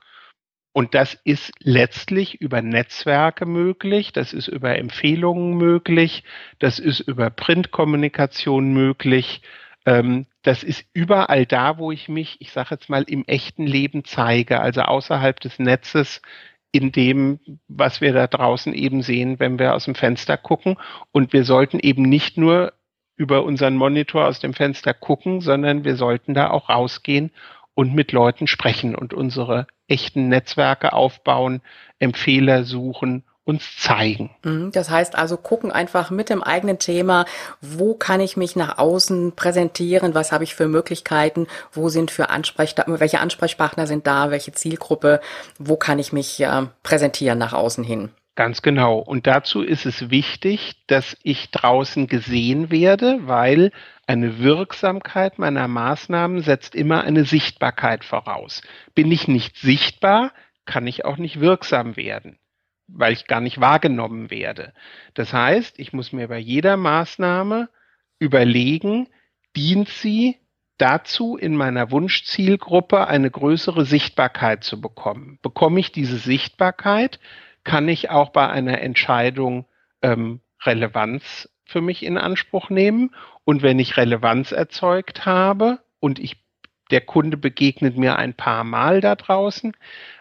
Und 0.73 0.95
das 0.95 1.15
ist 1.25 1.51
letztlich 1.59 2.39
über 2.39 2.61
Netzwerke 2.61 3.45
möglich, 3.45 4.13
das 4.13 4.31
ist 4.31 4.47
über 4.47 4.77
Empfehlungen 4.77 5.57
möglich, 5.57 6.23
das 6.59 6.79
ist 6.79 7.01
über 7.01 7.29
Printkommunikation 7.29 8.71
möglich. 8.71 9.41
Ähm, 9.85 10.25
das 10.43 10.63
ist 10.63 10.85
überall 10.93 11.45
da, 11.45 11.77
wo 11.77 11.91
ich 11.91 12.09
mich, 12.09 12.37
ich 12.39 12.51
sage 12.51 12.69
jetzt 12.71 12.89
mal, 12.89 13.03
im 13.03 13.25
echten 13.25 13.65
Leben 13.65 14.05
zeige, 14.05 14.59
also 14.59 14.81
außerhalb 14.81 15.39
des 15.39 15.59
Netzes, 15.59 16.21
in 16.71 16.91
dem, 16.91 17.39
was 17.67 17.99
wir 18.01 18.13
da 18.13 18.27
draußen 18.27 18.73
eben 18.73 19.01
sehen, 19.01 19.39
wenn 19.39 19.59
wir 19.59 19.75
aus 19.75 19.85
dem 19.85 19.95
Fenster 19.95 20.37
gucken. 20.37 20.77
Und 21.11 21.33
wir 21.33 21.43
sollten 21.43 21.79
eben 21.79 22.03
nicht 22.03 22.37
nur 22.37 22.73
über 23.17 23.43
unseren 23.43 23.75
Monitor 23.75 24.27
aus 24.27 24.39
dem 24.39 24.53
Fenster 24.53 24.93
gucken, 24.93 25.41
sondern 25.41 25.83
wir 25.83 25.95
sollten 25.95 26.33
da 26.33 26.49
auch 26.49 26.69
rausgehen 26.69 27.31
und 27.73 27.93
mit 27.93 28.11
Leuten 28.11 28.47
sprechen 28.47 28.95
und 28.95 29.13
unsere 29.13 29.67
echten 29.87 30.29
Netzwerke 30.29 30.93
aufbauen, 30.93 31.61
Empfehler 31.99 32.63
suchen 32.63 33.23
uns 33.51 33.77
zeigen. 33.77 34.29
Mhm, 34.43 34.71
das 34.71 34.89
heißt 34.89 35.15
also, 35.15 35.35
gucken 35.35 35.71
einfach 35.71 36.09
mit 36.09 36.29
dem 36.29 36.41
eigenen 36.41 36.79
Thema, 36.79 37.25
wo 37.59 37.93
kann 37.93 38.21
ich 38.21 38.37
mich 38.37 38.55
nach 38.55 38.77
außen 38.77 39.33
präsentieren, 39.35 40.15
was 40.15 40.31
habe 40.31 40.45
ich 40.45 40.55
für 40.55 40.67
Möglichkeiten, 40.67 41.47
wo 41.73 41.89
sind 41.89 42.11
für 42.11 42.29
Ansprechpartner, 42.29 42.99
welche 43.01 43.19
Ansprechpartner 43.19 43.87
sind 43.87 44.07
da, 44.07 44.31
welche 44.31 44.53
Zielgruppe, 44.53 45.19
wo 45.59 45.75
kann 45.75 45.99
ich 45.99 46.13
mich 46.13 46.39
äh, 46.39 46.63
präsentieren 46.81 47.37
nach 47.37 47.51
außen 47.51 47.83
hin. 47.83 48.09
Ganz 48.35 48.61
genau. 48.61 48.99
Und 48.99 49.27
dazu 49.27 49.61
ist 49.61 49.85
es 49.85 50.09
wichtig, 50.09 50.75
dass 50.87 51.17
ich 51.21 51.51
draußen 51.51 52.07
gesehen 52.07 52.71
werde, 52.71 53.19
weil 53.23 53.71
eine 54.07 54.39
Wirksamkeit 54.39 55.37
meiner 55.37 55.67
Maßnahmen 55.67 56.41
setzt 56.41 56.73
immer 56.73 57.03
eine 57.03 57.25
Sichtbarkeit 57.25 58.05
voraus. 58.05 58.61
Bin 58.95 59.11
ich 59.11 59.27
nicht 59.27 59.57
sichtbar, 59.57 60.31
kann 60.65 60.87
ich 60.87 61.03
auch 61.03 61.17
nicht 61.17 61.41
wirksam 61.41 61.97
werden 61.97 62.37
weil 62.93 63.13
ich 63.13 63.27
gar 63.27 63.41
nicht 63.41 63.59
wahrgenommen 63.59 64.29
werde. 64.29 64.73
Das 65.13 65.33
heißt, 65.33 65.79
ich 65.79 65.93
muss 65.93 66.11
mir 66.11 66.27
bei 66.27 66.39
jeder 66.39 66.77
Maßnahme 66.77 67.69
überlegen, 68.19 69.07
dient 69.55 69.89
sie 69.89 70.37
dazu, 70.77 71.37
in 71.37 71.55
meiner 71.55 71.91
Wunschzielgruppe 71.91 73.07
eine 73.07 73.29
größere 73.29 73.85
Sichtbarkeit 73.85 74.63
zu 74.63 74.81
bekommen. 74.81 75.37
Bekomme 75.41 75.79
ich 75.79 75.91
diese 75.91 76.17
Sichtbarkeit, 76.17 77.19
kann 77.63 77.87
ich 77.87 78.09
auch 78.09 78.29
bei 78.29 78.49
einer 78.49 78.81
Entscheidung 78.81 79.65
ähm, 80.01 80.41
Relevanz 80.63 81.49
für 81.65 81.81
mich 81.81 82.03
in 82.03 82.17
Anspruch 82.17 82.69
nehmen. 82.69 83.13
Und 83.43 83.61
wenn 83.61 83.79
ich 83.79 83.97
Relevanz 83.97 84.51
erzeugt 84.51 85.25
habe 85.25 85.79
und 85.99 86.19
ich, 86.19 86.43
der 86.89 87.01
Kunde 87.01 87.37
begegnet 87.37 87.97
mir 87.97 88.17
ein 88.17 88.33
paar 88.33 88.63
Mal 88.63 89.01
da 89.01 89.15
draußen, 89.15 89.73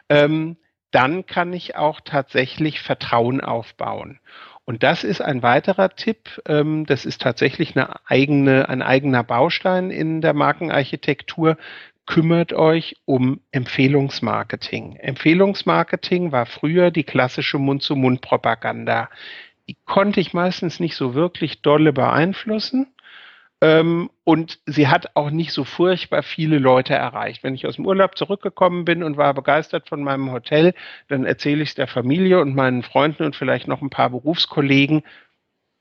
ähm, 0.08 0.56
dann 0.90 1.26
kann 1.26 1.52
ich 1.52 1.76
auch 1.76 2.00
tatsächlich 2.00 2.80
Vertrauen 2.80 3.40
aufbauen. 3.40 4.18
Und 4.64 4.82
das 4.82 5.02
ist 5.02 5.20
ein 5.20 5.42
weiterer 5.42 5.90
Tipp. 5.90 6.40
Ähm, 6.46 6.86
das 6.86 7.04
ist 7.04 7.20
tatsächlich 7.20 7.76
eine 7.76 7.94
eigene, 8.06 8.68
ein 8.68 8.82
eigener 8.82 9.24
Baustein 9.24 9.90
in 9.90 10.20
der 10.20 10.34
Markenarchitektur. 10.34 11.56
Kümmert 12.06 12.52
euch 12.52 12.96
um 13.04 13.40
Empfehlungsmarketing. 13.52 14.96
Empfehlungsmarketing 14.96 16.32
war 16.32 16.46
früher 16.46 16.90
die 16.90 17.04
klassische 17.04 17.58
Mund-zu-Mund-Propaganda. 17.58 19.08
Die 19.68 19.76
konnte 19.86 20.20
ich 20.20 20.34
meistens 20.34 20.80
nicht 20.80 20.96
so 20.96 21.14
wirklich 21.14 21.62
dolle 21.62 21.92
beeinflussen. 21.92 22.88
Ähm, 23.62 24.10
und 24.24 24.58
sie 24.64 24.88
hat 24.88 25.16
auch 25.16 25.30
nicht 25.30 25.52
so 25.52 25.64
furchtbar 25.64 26.22
viele 26.22 26.58
Leute 26.58 26.94
erreicht. 26.94 27.42
Wenn 27.42 27.54
ich 27.54 27.66
aus 27.66 27.76
dem 27.76 27.86
Urlaub 27.86 28.16
zurückgekommen 28.16 28.84
bin 28.86 29.02
und 29.02 29.18
war 29.18 29.34
begeistert 29.34 29.88
von 29.88 30.02
meinem 30.02 30.32
Hotel, 30.32 30.74
dann 31.08 31.26
erzähle 31.26 31.62
ich 31.62 31.70
es 31.70 31.74
der 31.74 31.86
Familie 31.86 32.40
und 32.40 32.54
meinen 32.54 32.82
Freunden 32.82 33.24
und 33.24 33.36
vielleicht 33.36 33.68
noch 33.68 33.82
ein 33.82 33.90
paar 33.90 34.10
Berufskollegen. 34.10 35.02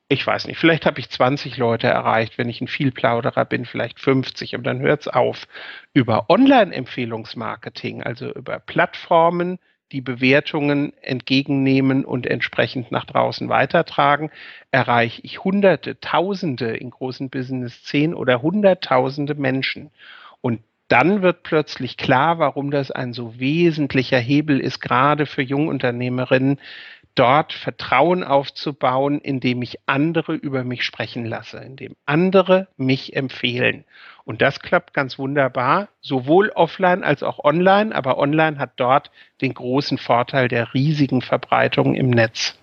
Ich 0.09 0.25
weiß 0.25 0.47
nicht, 0.47 0.57
vielleicht 0.57 0.85
habe 0.85 0.99
ich 0.99 1.09
20 1.09 1.57
Leute 1.57 1.87
erreicht, 1.87 2.37
wenn 2.37 2.49
ich 2.49 2.61
ein 2.61 2.67
Vielplauderer 2.67 3.45
bin, 3.45 3.65
vielleicht 3.65 3.99
50, 3.99 4.55
aber 4.55 4.63
dann 4.63 4.79
hört 4.81 5.01
es 5.01 5.07
auf. 5.07 5.47
Über 5.93 6.29
Online-Empfehlungsmarketing, 6.29 8.03
also 8.03 8.33
über 8.33 8.59
Plattformen, 8.59 9.59
die 9.91 10.01
Bewertungen 10.01 10.93
entgegennehmen 11.01 12.05
und 12.05 12.27
entsprechend 12.27 12.91
nach 12.91 13.05
draußen 13.05 13.49
weitertragen, 13.49 14.29
erreiche 14.71 15.21
ich 15.23 15.43
Hunderte, 15.43 15.99
Tausende 15.99 16.75
in 16.75 16.91
großen 16.91 17.29
Business 17.29 17.83
zehn 17.83 18.13
oder 18.13 18.41
Hunderttausende 18.41 19.35
Menschen. 19.35 19.91
Und 20.41 20.61
dann 20.89 21.21
wird 21.21 21.43
plötzlich 21.43 21.97
klar, 21.97 22.39
warum 22.39 22.71
das 22.71 22.91
ein 22.91 23.13
so 23.13 23.39
wesentlicher 23.39 24.19
Hebel 24.19 24.59
ist, 24.59 24.79
gerade 24.79 25.25
für 25.25 25.43
Jungunternehmerinnen, 25.43 26.59
dort 27.15 27.53
Vertrauen 27.53 28.23
aufzubauen, 28.23 29.19
indem 29.19 29.61
ich 29.61 29.77
andere 29.87 30.33
über 30.33 30.63
mich 30.63 30.83
sprechen 30.83 31.25
lasse, 31.25 31.57
indem 31.59 31.95
andere 32.05 32.67
mich 32.77 33.15
empfehlen. 33.15 33.83
Und 34.29 34.43
das 34.43 34.59
klappt 34.59 34.93
ganz 34.93 35.17
wunderbar, 35.17 35.87
sowohl 36.01 36.49
offline 36.49 37.03
als 37.03 37.23
auch 37.23 37.43
online, 37.43 37.95
aber 37.95 38.19
online 38.19 38.59
hat 38.59 38.73
dort 38.75 39.09
den 39.41 39.55
großen 39.55 39.97
Vorteil 39.97 40.47
der 40.47 40.75
riesigen 40.75 41.23
Verbreitung 41.23 41.95
im 41.95 42.11
Netz. 42.11 42.53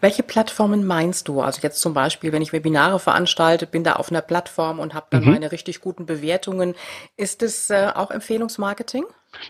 Welche 0.00 0.24
Plattformen 0.24 0.84
meinst 0.84 1.28
du? 1.28 1.40
Also 1.40 1.60
jetzt 1.62 1.80
zum 1.80 1.94
Beispiel, 1.94 2.32
wenn 2.32 2.42
ich 2.42 2.52
Webinare 2.52 2.98
veranstalte, 2.98 3.68
bin 3.68 3.84
da 3.84 3.92
auf 3.92 4.10
einer 4.10 4.22
Plattform 4.22 4.80
und 4.80 4.92
habe 4.92 5.06
dann 5.10 5.24
mhm. 5.24 5.30
meine 5.34 5.52
richtig 5.52 5.80
guten 5.80 6.04
Bewertungen. 6.04 6.74
Ist 7.16 7.44
es 7.44 7.70
äh, 7.70 7.92
auch 7.94 8.10
Empfehlungsmarketing? 8.10 9.04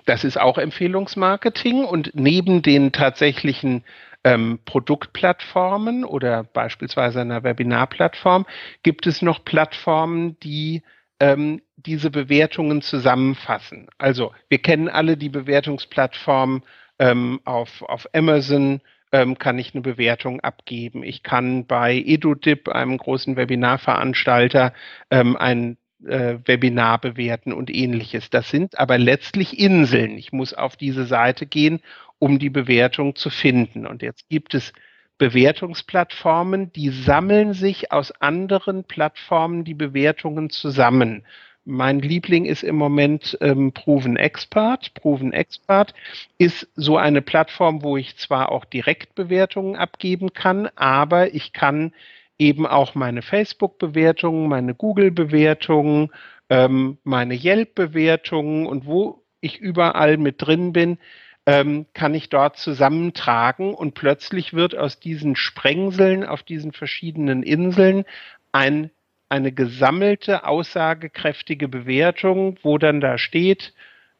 Das 0.05 0.23
ist 0.23 0.39
auch 0.39 0.59
Empfehlungsmarketing 0.59 1.87
und 1.87 2.11
neben 2.13 2.61
den 2.61 2.93
tatsächlichen 2.93 3.85
ähm, 4.23 4.59
Produktplattformen 4.67 6.05
oder 6.05 6.45
beispielsweise 6.45 7.23
einer 7.23 7.43
Webinarplattform 7.43 8.45
gibt 8.83 9.07
es 9.07 9.23
noch 9.23 9.47
Plattformen, 9.47 10.39
die 10.41 10.83
ähm, 11.21 11.63
diese 11.77 12.11
Bewertungen 12.11 12.83
zusammenfassen. 12.83 13.89
Also 13.99 14.33
wir 14.49 14.59
kennen 14.59 14.89
alle 14.89 15.17
die 15.17 15.29
Bewertungsplattform 15.29 16.63
ähm, 16.99 17.41
auf, 17.45 17.83
auf 17.83 18.09
Amazon, 18.13 18.81
ähm, 19.13 19.39
kann 19.39 19.59
ich 19.59 19.75
eine 19.75 19.83
Bewertung 19.83 20.41
abgeben. 20.41 21.03
Ich 21.03 21.23
kann 21.23 21.67
bei 21.67 21.95
EduDip, 21.95 22.69
einem 22.69 22.99
großen 22.99 23.37
Webinarveranstalter, 23.37 24.73
ähm, 25.11 25.37
ein 25.37 25.77
äh, 26.05 26.39
Webinar 26.45 27.01
bewerten 27.01 27.53
und 27.53 27.75
ähnliches. 27.75 28.31
Das 28.31 28.51
sind 28.51 28.79
aber 28.79 28.99
letztlich 28.99 29.59
Inseln. 29.59 30.19
Ich 30.19 30.33
muss 30.33 30.53
auf 30.53 30.77
diese 30.77 31.07
Seite 31.07 31.47
gehen 31.47 31.81
um 32.19 32.39
die 32.39 32.51
Bewertung 32.51 33.17
zu 33.17 33.31
finden. 33.31 33.87
Und 33.87 34.03
jetzt 34.03 34.29
gibt 34.29 34.55
es 34.55 34.73
Bewertungsplattformen, 35.19 36.73
die 36.73 36.91
sammeln 36.91 37.53
sich 37.53 37.93
aus 37.93 38.11
anderen 38.21 38.85
Plattformen 38.85 39.65
die 39.65 39.75
Bewertungen 39.75 40.51
zusammen. 40.51 41.25
Mein 41.65 42.01
Liebling 42.01 42.45
ist 42.45 42.63
im 42.63 42.77
Moment 42.77 43.39
ähm, 43.41 43.73
Proven 43.73 44.17
Expert. 44.17 44.93
Proven 44.95 45.33
Expert 45.33 45.95
ist 46.37 46.69
so 46.77 46.99
eine 46.99 47.23
Plattform, 47.23 47.83
wo 47.83 47.97
ich 47.97 48.17
zwar 48.19 48.53
auch 48.53 48.67
Direktbewertungen 48.67 49.77
abgeben 49.77 50.35
kann, 50.35 50.69
aber 50.77 51.33
ich 51.33 51.55
kann 51.55 51.95
eben 52.39 52.67
auch 52.67 52.95
meine 52.95 53.23
Facebook-Bewertungen, 53.23 54.49
meine 54.49 54.75
Google-Bewertungen, 54.75 56.11
ähm, 56.51 56.99
meine 57.05 57.35
Yelp-Bewertungen 57.35 58.67
und 58.67 58.85
wo 58.85 59.23
ich 59.41 59.59
überall 59.59 60.19
mit 60.19 60.43
drin 60.43 60.73
bin, 60.73 60.99
ähm, 61.47 61.87
kann 61.93 62.15
ich 62.15 62.29
dort 62.29 62.57
zusammentragen 62.57 63.75
und 63.75 63.95
plötzlich 63.95 64.55
wird 64.55 64.77
aus 64.77 64.99
diesen 64.99 65.37
Sprengseln 65.37 66.25
auf 66.25 66.43
diesen 66.43 66.73
verschiedenen 66.73 67.43
Inseln 67.43 68.05
ein, 68.53 68.91
eine 69.29 69.53
gesammelte, 69.53 70.47
aussagekräftige 70.47 71.69
Bewertung, 71.69 72.59
wo 72.63 72.79
dann 72.79 73.01
da 73.01 73.19
steht, 73.19 73.75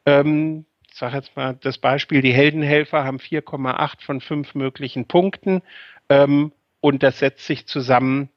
ähm, 0.05 0.65
ich 0.87 0.99
sage 0.99 1.17
jetzt 1.17 1.35
mal 1.35 1.57
das 1.59 1.77
Beispiel, 1.77 2.21
die 2.21 2.33
Heldenhelfer 2.33 3.03
haben 3.03 3.17
4,8 3.17 4.01
von 4.01 4.21
5 4.21 4.55
möglichen 4.55 5.05
Punkten 5.07 5.61
ähm, 6.09 6.51
und 6.79 7.01
das 7.01 7.19
setzt 7.19 7.45
sich 7.45 7.65
zusammen 7.67 8.29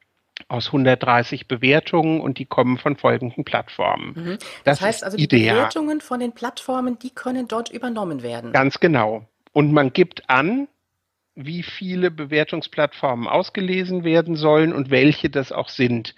aus 0.49 0.67
130 0.67 1.47
Bewertungen 1.47 2.19
und 2.19 2.39
die 2.39 2.45
kommen 2.45 2.77
von 2.77 2.97
folgenden 2.97 3.45
Plattformen. 3.45 4.13
Mhm. 4.15 4.37
Das, 4.65 4.79
das, 4.79 4.81
heißt 4.81 5.03
also, 5.03 5.17
die 5.17 5.23
ideal. 5.23 5.55
Bewertungen 5.55 6.01
von 6.01 6.19
den 6.19 6.33
Plattformen, 6.33 6.99
die 6.99 7.11
können 7.11 7.47
dort 7.47 7.69
übernommen 7.69 8.23
werden. 8.23 8.51
Ganz 8.51 8.79
genau. 8.79 9.25
Und 9.53 9.71
man 9.71 9.93
gibt 9.93 10.29
an, 10.29 10.67
wie 11.35 11.63
viele 11.63 12.11
Bewertungsplattformen 12.11 13.27
ausgelesen 13.27 14.03
werden 14.03 14.35
sollen 14.35 14.73
und 14.73 14.89
welche 14.89 15.29
das 15.29 15.51
auch 15.51 15.69
sind. 15.69 16.15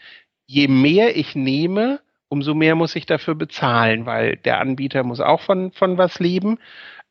Je 0.48 0.68
mehr 0.68 1.16
ich 1.16 1.36
nehme, 1.36 2.00
umso 2.28 2.54
mehr 2.54 2.76
muss 2.76 2.96
ich 2.96 3.06
dafür 3.06 3.36
bezahlen, 3.36 4.06
weil 4.06 4.38
der 4.38 4.60
Anbieter 4.60 5.04
muss 5.04 5.20
auch 5.20 5.42
von, 5.42 5.72
von 5.74 5.98
was 5.98 6.20
leben. 6.20 6.58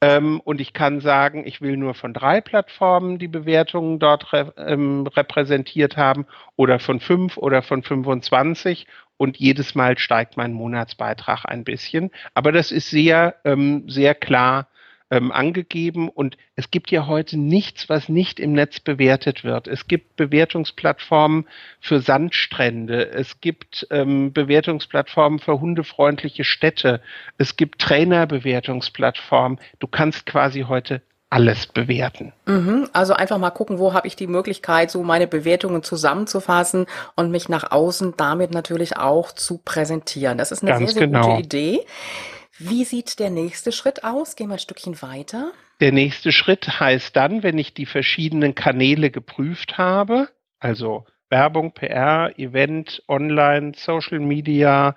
Ähm, 0.03 0.41
und 0.41 0.61
ich 0.61 0.73
kann 0.73 1.01
sagen, 1.01 1.47
ich 1.47 1.61
will 1.61 1.77
nur 1.77 1.95
von 1.95 2.15
drei 2.15 2.41
Plattformen 2.41 3.19
die 3.19 3.29
Bewertungen 3.29 3.99
dort 3.99 4.33
re 4.33 4.53
ähm, 4.57 5.07
repräsentiert 5.07 5.97
haben 5.97 6.27
oder 6.57 6.79
von 6.79 7.01
fünf 7.01 7.37
oder 7.37 7.63
von 7.63 7.83
25 7.83 8.87
und 9.19 9.37
jedes 9.37 9.75
Mal 9.75 9.99
steigt 9.99 10.39
mein 10.39 10.55
Monatsbeitrag 10.55 11.45
ein 11.45 11.65
bisschen. 11.65 12.11
Aber 12.33 12.53
das 12.53 12.73
ist 12.73 12.89
sehr, 12.89 13.37
ähm, 13.45 13.85
sehr 13.89 14.15
klar 14.15 14.69
ähm, 15.11 15.33
angegeben 15.33 16.09
und 16.09 16.37
es 16.55 16.71
gibt 16.71 16.91
ja 16.91 17.07
heute 17.07 17.39
nichts, 17.39 17.89
was 17.89 18.09
nicht 18.09 18.39
im 18.39 18.53
Netz 18.53 18.81
bewertet 18.81 19.45
wird. 19.45 19.67
Es 19.67 19.89
gibt 19.89 20.17
Bewertungsplattformen 20.17 21.47
für 21.81 22.01
Sandstrände, 22.01 23.11
es 23.11 23.41
gibt 23.41 23.87
ähm, 23.91 24.33
Bewertungsplattformen 24.33 25.41
für 25.41 25.61
hundefreundliche 25.61 26.45
Städte, 26.45 27.01
es 27.39 27.57
gibt 27.57 27.81
Trainerbewertungsplattformen. 27.81 29.59
Du 29.81 29.87
kannst 29.87 30.27
quasi 30.27 30.63
heute 30.63 31.03
alles 31.31 31.67
bewerten. 31.67 32.33
Mhm, 32.47 32.89
also 32.93 33.15
einfach 33.15 33.39
mal 33.39 33.51
gucken, 33.51 33.79
wo 33.79 33.95
habe 33.95 34.09
ich 34.09 34.17
die 34.17 34.27
Möglichkeit, 34.27 34.91
so 34.91 35.05
meine 35.05 35.29
Bewertungen 35.29 35.85
zusammenzufassen 35.85 36.87
und 37.15 37.31
mich 37.31 37.49
nach 37.49 37.71
außen 37.71 38.15
damit 38.17 38.53
natürlich 38.53 38.97
auch 38.97 39.31
zu 39.31 39.59
präsentieren. 39.59 40.39
Das 40.39 40.51
ist 40.51 40.63
eine 40.63 40.73
Ganz 40.73 40.93
sehr, 40.93 41.01
sehr 41.01 41.07
genau. 41.07 41.37
gute 41.37 41.43
Idee. 41.43 41.81
Wie 42.63 42.85
sieht 42.85 43.19
der 43.19 43.31
nächste 43.31 43.73
Schritt 43.73 44.05
aus? 44.05 44.37
Gehen 44.37 44.49
wir 44.49 44.57
ein 44.57 44.59
Stückchen 44.59 45.01
weiter. 45.01 45.53
Der 45.81 45.93
nächste 45.93 46.31
Schritt 46.31 46.79
heißt 46.79 47.17
dann, 47.17 47.43
wenn 47.43 47.57
ich 47.57 47.73
die 47.73 47.87
verschiedenen 47.87 48.55
Kanäle 48.55 49.11
geprüft 49.11 49.79
habe, 49.79 50.29
also 50.59 51.07
Werbung, 51.31 51.73
PR, 51.73 52.39
Event, 52.39 53.03
Online, 53.09 53.73
Social 53.75 54.19
Media, 54.19 54.95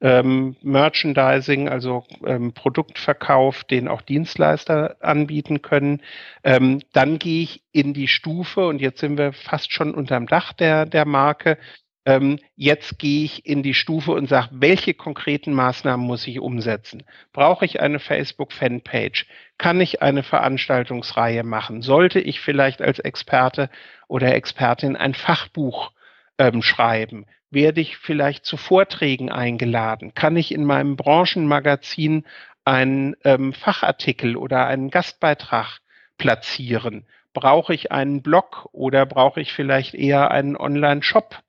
ähm, 0.00 0.56
Merchandising, 0.62 1.68
also 1.68 2.04
ähm, 2.26 2.54
Produktverkauf, 2.54 3.62
den 3.64 3.88
auch 3.88 4.00
Dienstleister 4.00 4.96
anbieten 5.00 5.60
können. 5.60 6.00
Ähm, 6.42 6.80
dann 6.94 7.18
gehe 7.18 7.42
ich 7.42 7.62
in 7.72 7.92
die 7.92 8.08
Stufe 8.08 8.66
und 8.66 8.80
jetzt 8.80 9.00
sind 9.00 9.18
wir 9.18 9.34
fast 9.34 9.70
schon 9.70 9.94
unterm 9.94 10.26
Dach 10.26 10.54
der, 10.54 10.86
der 10.86 11.04
Marke 11.04 11.58
ähm, 12.04 12.38
jetzt 12.56 12.98
gehe 12.98 13.24
ich 13.24 13.46
in 13.46 13.62
die 13.62 13.74
Stufe 13.74 14.12
und 14.12 14.28
sage, 14.28 14.48
welche 14.52 14.92
konkreten 14.92 15.52
Maßnahmen 15.52 16.04
muss 16.04 16.26
ich 16.26 16.40
umsetzen? 16.40 17.04
Brauche 17.32 17.64
ich 17.64 17.80
eine 17.80 18.00
Facebook-Fanpage? 18.00 19.26
Kann 19.56 19.80
ich 19.80 20.02
eine 20.02 20.24
Veranstaltungsreihe 20.24 21.44
machen? 21.44 21.80
Sollte 21.82 22.18
ich 22.18 22.40
vielleicht 22.40 22.82
als 22.82 22.98
Experte 22.98 23.70
oder 24.08 24.34
Expertin 24.34 24.96
ein 24.96 25.14
Fachbuch 25.14 25.92
ähm, 26.38 26.62
schreiben? 26.62 27.26
Werde 27.50 27.80
ich 27.80 27.96
vielleicht 27.98 28.46
zu 28.46 28.56
Vorträgen 28.56 29.30
eingeladen? 29.30 30.12
Kann 30.14 30.36
ich 30.36 30.52
in 30.52 30.64
meinem 30.64 30.96
Branchenmagazin 30.96 32.24
einen 32.64 33.14
ähm, 33.24 33.52
Fachartikel 33.52 34.36
oder 34.36 34.66
einen 34.66 34.90
Gastbeitrag 34.90 35.78
platzieren? 36.18 37.06
Brauche 37.32 37.74
ich 37.74 37.92
einen 37.92 38.22
Blog 38.22 38.68
oder 38.72 39.06
brauche 39.06 39.40
ich 39.40 39.52
vielleicht 39.52 39.94
eher 39.94 40.32
einen 40.32 40.56
Online-Shop? 40.56 41.42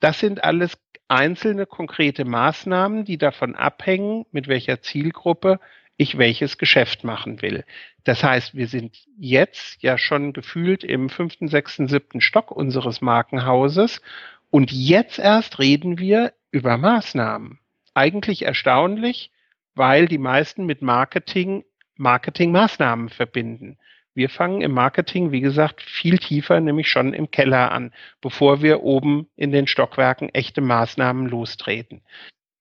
Das 0.00 0.20
sind 0.20 0.44
alles 0.44 0.78
einzelne 1.08 1.66
konkrete 1.66 2.24
Maßnahmen, 2.24 3.04
die 3.04 3.18
davon 3.18 3.54
abhängen, 3.54 4.26
mit 4.32 4.48
welcher 4.48 4.80
Zielgruppe 4.82 5.60
ich 5.96 6.18
welches 6.18 6.58
Geschäft 6.58 7.04
machen 7.04 7.40
will. 7.42 7.64
Das 8.04 8.22
heißt, 8.22 8.54
wir 8.54 8.68
sind 8.68 8.96
jetzt 9.16 9.82
ja 9.82 9.98
schon 9.98 10.32
gefühlt 10.32 10.84
im 10.84 11.08
fünften, 11.08 11.48
sechsten, 11.48 11.88
siebten 11.88 12.20
Stock 12.20 12.50
unseres 12.50 13.00
Markenhauses 13.00 14.02
und 14.50 14.72
jetzt 14.72 15.18
erst 15.18 15.58
reden 15.58 15.98
wir 15.98 16.34
über 16.50 16.76
Maßnahmen. 16.76 17.58
Eigentlich 17.94 18.42
erstaunlich, 18.42 19.30
weil 19.74 20.06
die 20.06 20.18
meisten 20.18 20.66
mit 20.66 20.82
Marketing 20.82 21.64
Marketingmaßnahmen 21.98 23.08
verbinden. 23.08 23.78
Wir 24.16 24.30
fangen 24.30 24.62
im 24.62 24.72
Marketing, 24.72 25.30
wie 25.30 25.42
gesagt, 25.42 25.82
viel 25.82 26.16
tiefer, 26.16 26.58
nämlich 26.58 26.88
schon 26.88 27.12
im 27.12 27.30
Keller 27.30 27.70
an, 27.70 27.92
bevor 28.22 28.62
wir 28.62 28.82
oben 28.82 29.28
in 29.36 29.52
den 29.52 29.66
Stockwerken 29.66 30.30
echte 30.30 30.62
Maßnahmen 30.62 31.26
lostreten. 31.26 32.00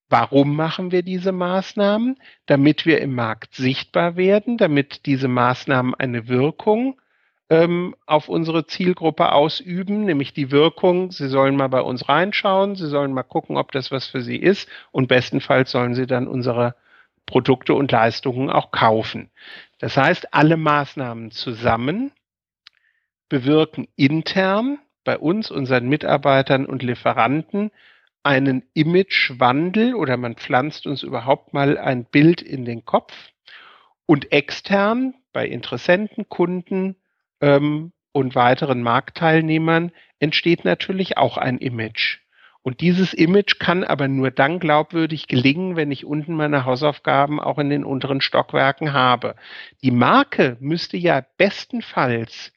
Warum 0.09 0.57
machen 0.57 0.91
wir 0.91 1.01
diese 1.01 1.31
Maßnahmen? 1.31 2.17
Damit 2.45 2.85
wir 2.85 2.99
im 2.99 3.15
Markt 3.15 3.55
sichtbar 3.55 4.17
werden, 4.17 4.57
damit 4.57 5.05
diese 5.05 5.29
Maßnahmen 5.29 5.95
eine 5.95 6.27
Wirkung 6.27 6.99
ähm, 7.49 7.95
auf 8.05 8.27
unsere 8.27 8.67
Zielgruppe 8.67 9.31
ausüben, 9.31 10.03
nämlich 10.03 10.33
die 10.33 10.51
Wirkung, 10.51 11.11
sie 11.11 11.29
sollen 11.29 11.55
mal 11.55 11.69
bei 11.69 11.81
uns 11.81 12.09
reinschauen, 12.09 12.75
sie 12.75 12.87
sollen 12.87 13.13
mal 13.13 13.23
gucken, 13.23 13.55
ob 13.55 13.71
das 13.71 13.91
was 13.91 14.07
für 14.07 14.21
sie 14.21 14.35
ist 14.35 14.67
und 14.91 15.07
bestenfalls 15.07 15.71
sollen 15.71 15.95
sie 15.95 16.05
dann 16.05 16.27
unsere 16.27 16.75
Produkte 17.25 17.73
und 17.73 17.91
Leistungen 17.91 18.49
auch 18.49 18.71
kaufen. 18.71 19.29
Das 19.80 19.97
heißt, 19.97 20.34
alle 20.34 20.57
Maßnahmen 20.57 21.32
zusammen 21.32 22.11
bewirken 23.30 23.88
intern 23.95 24.80
bei 25.03 25.17
uns, 25.17 25.51
unseren 25.51 25.88
Mitarbeitern 25.88 26.65
und 26.65 26.84
Lieferanten 26.84 27.71
einen 28.23 28.63
Imagewandel 28.73 29.93
oder 29.93 30.17
man 30.17 30.36
pflanzt 30.36 30.88
uns 30.88 31.03
überhaupt 31.03 31.53
mal 31.53 31.78
ein 31.78 32.05
Bild 32.05 32.41
in 32.41 32.65
den 32.65 32.84
Kopf. 32.84 33.13
Und 34.07 34.32
extern 34.32 35.13
bei 35.32 35.47
Interessenten, 35.47 36.28
Kunden 36.30 36.95
ähm, 37.41 37.91
und 38.11 38.36
weiteren 38.36 38.82
Marktteilnehmern 38.82 39.91
entsteht 40.19 40.65
natürlich 40.65 41.17
auch 41.17 41.38
ein 41.38 41.57
Image. 41.57 42.19
Und 42.66 42.82
dieses 42.82 43.13
Image 43.13 43.59
kann 43.59 43.84
aber 43.84 44.07
nur 44.07 44.32
dann 44.32 44.57
glaubwürdig 44.57 45.28
gelingen, 45.28 45.76
wenn 45.76 45.91
ich 45.91 46.03
unten 46.03 46.34
meine 46.34 46.66
Hausaufgaben 46.66 47.39
auch 47.39 47.59
in 47.59 47.70
den 47.70 47.84
unteren 47.84 48.22
Stockwerken 48.22 48.91
habe. 48.91 49.36
Die 49.84 49.91
Marke 49.91 50.57
müsste 50.59 50.97
ja 50.97 51.24
bestenfalls 51.38 52.51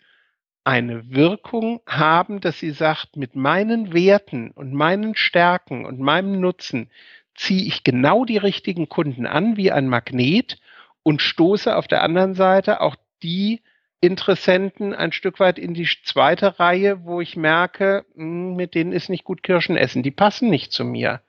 eine 0.64 1.10
Wirkung 1.10 1.82
haben, 1.86 2.40
dass 2.40 2.58
sie 2.58 2.70
sagt, 2.70 3.16
mit 3.16 3.36
meinen 3.36 3.92
Werten 3.92 4.50
und 4.50 4.72
meinen 4.72 5.14
Stärken 5.14 5.84
und 5.84 6.00
meinem 6.00 6.40
Nutzen 6.40 6.90
ziehe 7.34 7.66
ich 7.66 7.84
genau 7.84 8.24
die 8.24 8.38
richtigen 8.38 8.88
Kunden 8.88 9.26
an 9.26 9.58
wie 9.58 9.70
ein 9.72 9.88
Magnet 9.88 10.58
und 11.02 11.20
stoße 11.20 11.76
auf 11.76 11.86
der 11.86 12.02
anderen 12.02 12.32
Seite 12.32 12.80
auch 12.80 12.96
die 13.22 13.60
Interessenten 14.00 14.94
ein 14.94 15.12
Stück 15.12 15.40
weit 15.40 15.58
in 15.58 15.74
die 15.74 15.88
zweite 16.04 16.60
Reihe, 16.60 17.04
wo 17.04 17.20
ich 17.20 17.36
merke, 17.36 18.04
hm, 18.14 18.54
mit 18.54 18.74
denen 18.74 18.92
ist 18.92 19.08
nicht 19.08 19.24
gut 19.24 19.42
Kirschen 19.42 19.76
essen, 19.76 20.02
die 20.02 20.10
passen 20.10 20.50
nicht 20.50 20.72
zu 20.72 20.84
mir. 20.84 21.20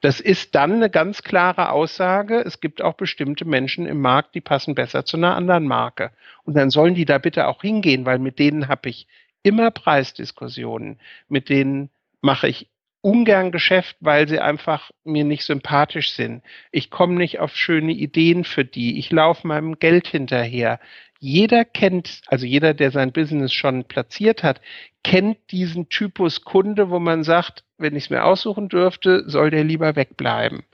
Das 0.00 0.20
ist 0.20 0.54
dann 0.54 0.72
eine 0.72 0.90
ganz 0.90 1.22
klare 1.22 1.70
Aussage. 1.70 2.40
Es 2.40 2.60
gibt 2.60 2.82
auch 2.82 2.94
bestimmte 2.94 3.44
Menschen 3.44 3.86
im 3.86 4.00
Markt, 4.00 4.34
die 4.34 4.40
passen 4.40 4.74
besser 4.74 5.04
zu 5.04 5.16
einer 5.16 5.34
anderen 5.34 5.66
Marke. 5.66 6.12
Und 6.44 6.56
dann 6.56 6.70
sollen 6.70 6.94
die 6.94 7.06
da 7.06 7.18
bitte 7.18 7.46
auch 7.48 7.62
hingehen, 7.62 8.04
weil 8.04 8.18
mit 8.18 8.38
denen 8.38 8.68
habe 8.68 8.88
ich 8.90 9.06
immer 9.42 9.70
Preisdiskussionen. 9.70 11.00
Mit 11.28 11.48
denen 11.48 11.90
mache 12.20 12.48
ich 12.48 12.68
ungern 13.00 13.52
Geschäft, 13.52 13.96
weil 14.00 14.28
sie 14.28 14.40
einfach 14.40 14.90
mir 15.04 15.24
nicht 15.24 15.44
sympathisch 15.44 16.12
sind. 16.12 16.42
Ich 16.72 16.90
komme 16.90 17.14
nicht 17.14 17.38
auf 17.38 17.56
schöne 17.56 17.92
Ideen 17.92 18.44
für 18.44 18.64
die. 18.64 18.98
Ich 18.98 19.12
laufe 19.12 19.46
meinem 19.46 19.78
Geld 19.78 20.08
hinterher 20.08 20.80
jeder 21.18 21.64
kennt, 21.64 22.20
also 22.26 22.46
jeder, 22.46 22.74
der 22.74 22.90
sein 22.90 23.12
Business 23.12 23.52
schon 23.52 23.84
platziert 23.84 24.42
hat, 24.42 24.60
kennt 25.02 25.38
diesen 25.50 25.88
Typus 25.88 26.44
Kunde, 26.44 26.90
wo 26.90 26.98
man 26.98 27.24
sagt, 27.24 27.64
wenn 27.78 27.96
ich 27.96 28.04
es 28.04 28.10
mir 28.10 28.24
aussuchen 28.24 28.68
dürfte, 28.68 29.24
soll 29.26 29.50
der 29.50 29.64
lieber 29.64 29.96
wegbleiben. 29.96 30.64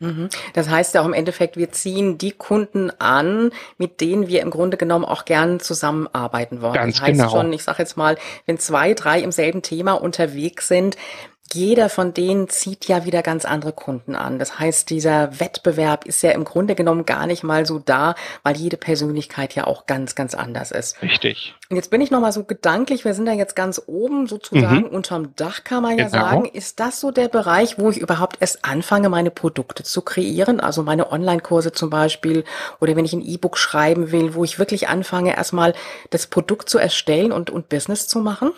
Mhm. 0.00 0.30
Das 0.54 0.70
heißt 0.70 0.94
ja 0.94 1.02
auch 1.02 1.06
im 1.06 1.12
Endeffekt, 1.12 1.56
wir 1.56 1.70
ziehen 1.70 2.16
die 2.16 2.32
Kunden 2.32 2.90
an, 2.98 3.50
mit 3.76 4.00
denen 4.00 4.28
wir 4.28 4.40
im 4.40 4.50
Grunde 4.50 4.78
genommen 4.78 5.04
auch 5.04 5.26
gern 5.26 5.60
zusammenarbeiten 5.60 6.62
wollen. 6.62 6.74
Ganz 6.74 6.96
das 6.96 7.06
heißt 7.06 7.18
genau. 7.18 7.30
schon, 7.30 7.52
ich 7.52 7.62
sage 7.62 7.82
jetzt 7.82 7.96
mal, 7.96 8.16
wenn 8.46 8.58
zwei, 8.58 8.94
drei 8.94 9.20
im 9.20 9.30
selben 9.30 9.60
Thema 9.60 9.92
unterwegs 9.92 10.68
sind, 10.68 10.96
jeder 11.54 11.88
von 11.88 12.14
denen 12.14 12.48
zieht 12.48 12.86
ja 12.86 13.04
wieder 13.04 13.22
ganz 13.22 13.44
andere 13.44 13.72
Kunden 13.72 14.14
an. 14.14 14.38
Das 14.38 14.58
heißt, 14.58 14.90
dieser 14.90 15.40
Wettbewerb 15.40 16.06
ist 16.06 16.22
ja 16.22 16.30
im 16.30 16.44
Grunde 16.44 16.74
genommen 16.74 17.06
gar 17.06 17.26
nicht 17.26 17.42
mal 17.42 17.66
so 17.66 17.78
da, 17.78 18.14
weil 18.42 18.56
jede 18.56 18.76
Persönlichkeit 18.76 19.54
ja 19.54 19.66
auch 19.66 19.86
ganz, 19.86 20.14
ganz 20.14 20.34
anders 20.34 20.70
ist. 20.70 21.00
Richtig. 21.02 21.54
Und 21.68 21.76
jetzt 21.76 21.90
bin 21.90 22.00
ich 22.00 22.10
nochmal 22.10 22.32
so 22.32 22.44
gedanklich, 22.44 23.04
wir 23.04 23.14
sind 23.14 23.26
ja 23.26 23.32
jetzt 23.32 23.56
ganz 23.56 23.82
oben 23.86 24.26
sozusagen 24.26 24.82
mhm. 24.82 24.86
unterm 24.86 25.34
Dach, 25.36 25.64
kann 25.64 25.82
man 25.82 25.98
ja 25.98 26.08
genau. 26.08 26.24
sagen. 26.24 26.44
Ist 26.46 26.80
das 26.80 27.00
so 27.00 27.10
der 27.10 27.28
Bereich, 27.28 27.78
wo 27.78 27.90
ich 27.90 27.98
überhaupt 27.98 28.38
erst 28.40 28.64
anfange, 28.64 29.08
meine 29.08 29.30
Produkte 29.30 29.82
zu 29.82 30.02
kreieren? 30.02 30.60
Also 30.60 30.82
meine 30.82 31.12
Online-Kurse 31.12 31.72
zum 31.72 31.90
Beispiel 31.90 32.44
oder 32.80 32.96
wenn 32.96 33.04
ich 33.04 33.12
ein 33.12 33.22
E-Book 33.22 33.58
schreiben 33.58 34.12
will, 34.12 34.34
wo 34.34 34.44
ich 34.44 34.58
wirklich 34.58 34.88
anfange, 34.88 35.36
erstmal 35.36 35.74
das 36.10 36.26
Produkt 36.26 36.68
zu 36.68 36.78
erstellen 36.78 37.32
und, 37.32 37.50
und 37.50 37.68
Business 37.68 38.06
zu 38.06 38.20
machen? 38.20 38.52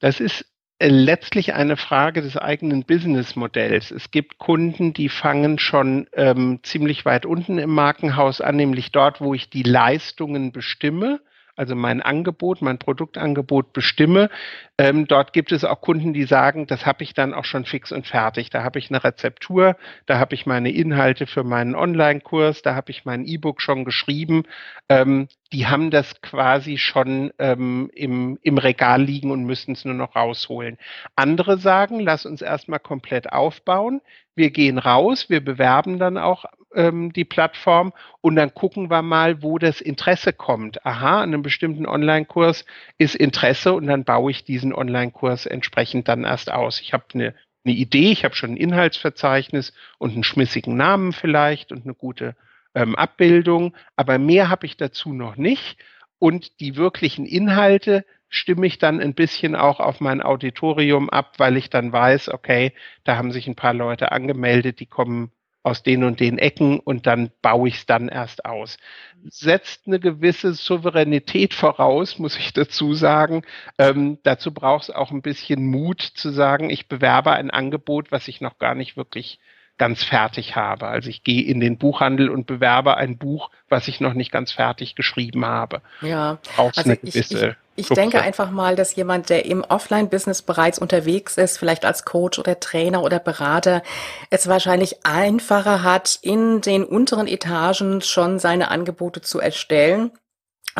Das 0.00 0.20
ist 0.20 0.44
letztlich 0.80 1.54
eine 1.54 1.76
Frage 1.76 2.22
des 2.22 2.36
eigenen 2.36 2.84
Businessmodells. 2.84 3.90
Es 3.90 4.10
gibt 4.10 4.38
Kunden, 4.38 4.92
die 4.92 5.08
fangen 5.08 5.58
schon 5.58 6.06
ähm, 6.12 6.60
ziemlich 6.62 7.04
weit 7.04 7.26
unten 7.26 7.58
im 7.58 7.70
Markenhaus 7.70 8.40
an, 8.40 8.56
nämlich 8.56 8.92
dort, 8.92 9.20
wo 9.20 9.34
ich 9.34 9.50
die 9.50 9.64
Leistungen 9.64 10.52
bestimme 10.52 11.20
also 11.58 11.74
mein 11.74 12.00
Angebot, 12.00 12.62
mein 12.62 12.78
Produktangebot 12.78 13.72
bestimme. 13.72 14.30
Ähm, 14.78 15.06
dort 15.08 15.32
gibt 15.32 15.50
es 15.50 15.64
auch 15.64 15.80
Kunden, 15.80 16.12
die 16.12 16.22
sagen, 16.22 16.68
das 16.68 16.86
habe 16.86 17.02
ich 17.02 17.14
dann 17.14 17.34
auch 17.34 17.44
schon 17.44 17.64
fix 17.64 17.90
und 17.90 18.06
fertig. 18.06 18.48
Da 18.50 18.62
habe 18.62 18.78
ich 18.78 18.90
eine 18.90 19.02
Rezeptur, 19.02 19.76
da 20.06 20.20
habe 20.20 20.36
ich 20.36 20.46
meine 20.46 20.70
Inhalte 20.70 21.26
für 21.26 21.42
meinen 21.42 21.74
Online-Kurs, 21.74 22.62
da 22.62 22.76
habe 22.76 22.92
ich 22.92 23.04
mein 23.04 23.24
E-Book 23.24 23.60
schon 23.60 23.84
geschrieben. 23.84 24.44
Ähm, 24.88 25.26
die 25.52 25.66
haben 25.66 25.90
das 25.90 26.20
quasi 26.20 26.76
schon 26.76 27.32
ähm, 27.38 27.90
im, 27.94 28.38
im 28.42 28.58
Regal 28.58 29.02
liegen 29.02 29.30
und 29.30 29.44
müssen 29.44 29.72
es 29.72 29.84
nur 29.84 29.94
noch 29.94 30.14
rausholen. 30.14 30.76
Andere 31.16 31.58
sagen, 31.58 32.00
lass 32.00 32.26
uns 32.26 32.42
erstmal 32.42 32.80
komplett 32.80 33.32
aufbauen. 33.32 34.02
Wir 34.34 34.50
gehen 34.50 34.78
raus, 34.78 35.30
wir 35.30 35.42
bewerben 35.42 35.98
dann 35.98 36.18
auch 36.18 36.44
ähm, 36.74 37.12
die 37.12 37.24
Plattform 37.24 37.92
und 38.20 38.36
dann 38.36 38.52
gucken 38.52 38.90
wir 38.90 39.02
mal, 39.02 39.42
wo 39.42 39.58
das 39.58 39.80
Interesse 39.80 40.32
kommt. 40.34 40.84
Aha, 40.84 41.22
an 41.22 41.30
einem 41.30 41.42
bestimmten 41.42 41.86
Online-Kurs 41.86 42.66
ist 42.98 43.14
Interesse 43.14 43.72
und 43.72 43.86
dann 43.86 44.04
baue 44.04 44.30
ich 44.30 44.44
diesen 44.44 44.74
Online-Kurs 44.74 45.46
entsprechend 45.46 46.08
dann 46.08 46.24
erst 46.24 46.52
aus. 46.52 46.80
Ich 46.80 46.92
habe 46.92 47.04
eine, 47.14 47.34
eine 47.64 47.74
Idee, 47.74 48.12
ich 48.12 48.24
habe 48.24 48.34
schon 48.34 48.52
ein 48.52 48.56
Inhaltsverzeichnis 48.58 49.72
und 49.96 50.12
einen 50.12 50.24
schmissigen 50.24 50.76
Namen 50.76 51.12
vielleicht 51.12 51.72
und 51.72 51.84
eine 51.84 51.94
gute 51.94 52.36
ähm, 52.78 52.94
Abbildung, 52.94 53.76
aber 53.96 54.18
mehr 54.18 54.48
habe 54.48 54.66
ich 54.66 54.76
dazu 54.76 55.12
noch 55.12 55.36
nicht. 55.36 55.78
Und 56.20 56.60
die 56.60 56.76
wirklichen 56.76 57.26
Inhalte 57.26 58.04
stimme 58.28 58.66
ich 58.66 58.78
dann 58.78 59.00
ein 59.00 59.14
bisschen 59.14 59.56
auch 59.56 59.80
auf 59.80 60.00
mein 60.00 60.22
Auditorium 60.22 61.10
ab, 61.10 61.34
weil 61.38 61.56
ich 61.56 61.70
dann 61.70 61.92
weiß, 61.92 62.28
okay, 62.28 62.72
da 63.04 63.16
haben 63.16 63.32
sich 63.32 63.48
ein 63.48 63.56
paar 63.56 63.74
Leute 63.74 64.12
angemeldet, 64.12 64.80
die 64.80 64.86
kommen 64.86 65.32
aus 65.64 65.82
den 65.82 66.04
und 66.04 66.20
den 66.20 66.38
Ecken 66.38 66.78
und 66.78 67.06
dann 67.06 67.30
baue 67.42 67.68
ich 67.68 67.76
es 67.76 67.86
dann 67.86 68.08
erst 68.08 68.44
aus. 68.44 68.78
Setzt 69.24 69.86
eine 69.86 69.98
gewisse 69.98 70.54
Souveränität 70.54 71.52
voraus, 71.52 72.18
muss 72.18 72.38
ich 72.38 72.52
dazu 72.52 72.94
sagen. 72.94 73.42
Ähm, 73.76 74.18
dazu 74.22 74.52
braucht 74.54 74.84
es 74.84 74.90
auch 74.90 75.10
ein 75.10 75.22
bisschen 75.22 75.66
Mut 75.66 76.00
zu 76.00 76.30
sagen, 76.30 76.70
ich 76.70 76.88
bewerbe 76.88 77.32
ein 77.32 77.50
Angebot, 77.50 78.12
was 78.12 78.28
ich 78.28 78.40
noch 78.40 78.58
gar 78.58 78.74
nicht 78.74 78.96
wirklich 78.96 79.40
ganz 79.78 80.02
fertig 80.02 80.56
habe. 80.56 80.86
Also 80.86 81.08
ich 81.08 81.24
gehe 81.24 81.42
in 81.42 81.60
den 81.60 81.78
Buchhandel 81.78 82.28
und 82.28 82.46
bewerbe 82.46 82.96
ein 82.96 83.16
Buch, 83.16 83.50
was 83.68 83.88
ich 83.88 84.00
noch 84.00 84.14
nicht 84.14 84.32
ganz 84.32 84.52
fertig 84.52 84.94
geschrieben 84.94 85.44
habe. 85.44 85.80
Ja, 86.02 86.38
also 86.56 86.82
eine 86.82 86.96
gewisse 86.96 87.56
ich, 87.76 87.84
ich, 87.84 87.90
ich 87.90 87.94
denke 87.94 88.20
einfach 88.20 88.50
mal, 88.50 88.74
dass 88.74 88.96
jemand, 88.96 89.30
der 89.30 89.46
im 89.46 89.62
Offline-Business 89.62 90.42
bereits 90.42 90.80
unterwegs 90.80 91.36
ist, 91.36 91.58
vielleicht 91.58 91.84
als 91.84 92.04
Coach 92.04 92.40
oder 92.40 92.58
Trainer 92.58 93.04
oder 93.04 93.20
Berater, 93.20 93.82
es 94.30 94.48
wahrscheinlich 94.48 95.06
einfacher 95.06 95.84
hat, 95.84 96.18
in 96.20 96.60
den 96.60 96.82
unteren 96.82 97.28
Etagen 97.28 98.00
schon 98.00 98.40
seine 98.40 98.72
Angebote 98.72 99.20
zu 99.20 99.38
erstellen 99.38 100.10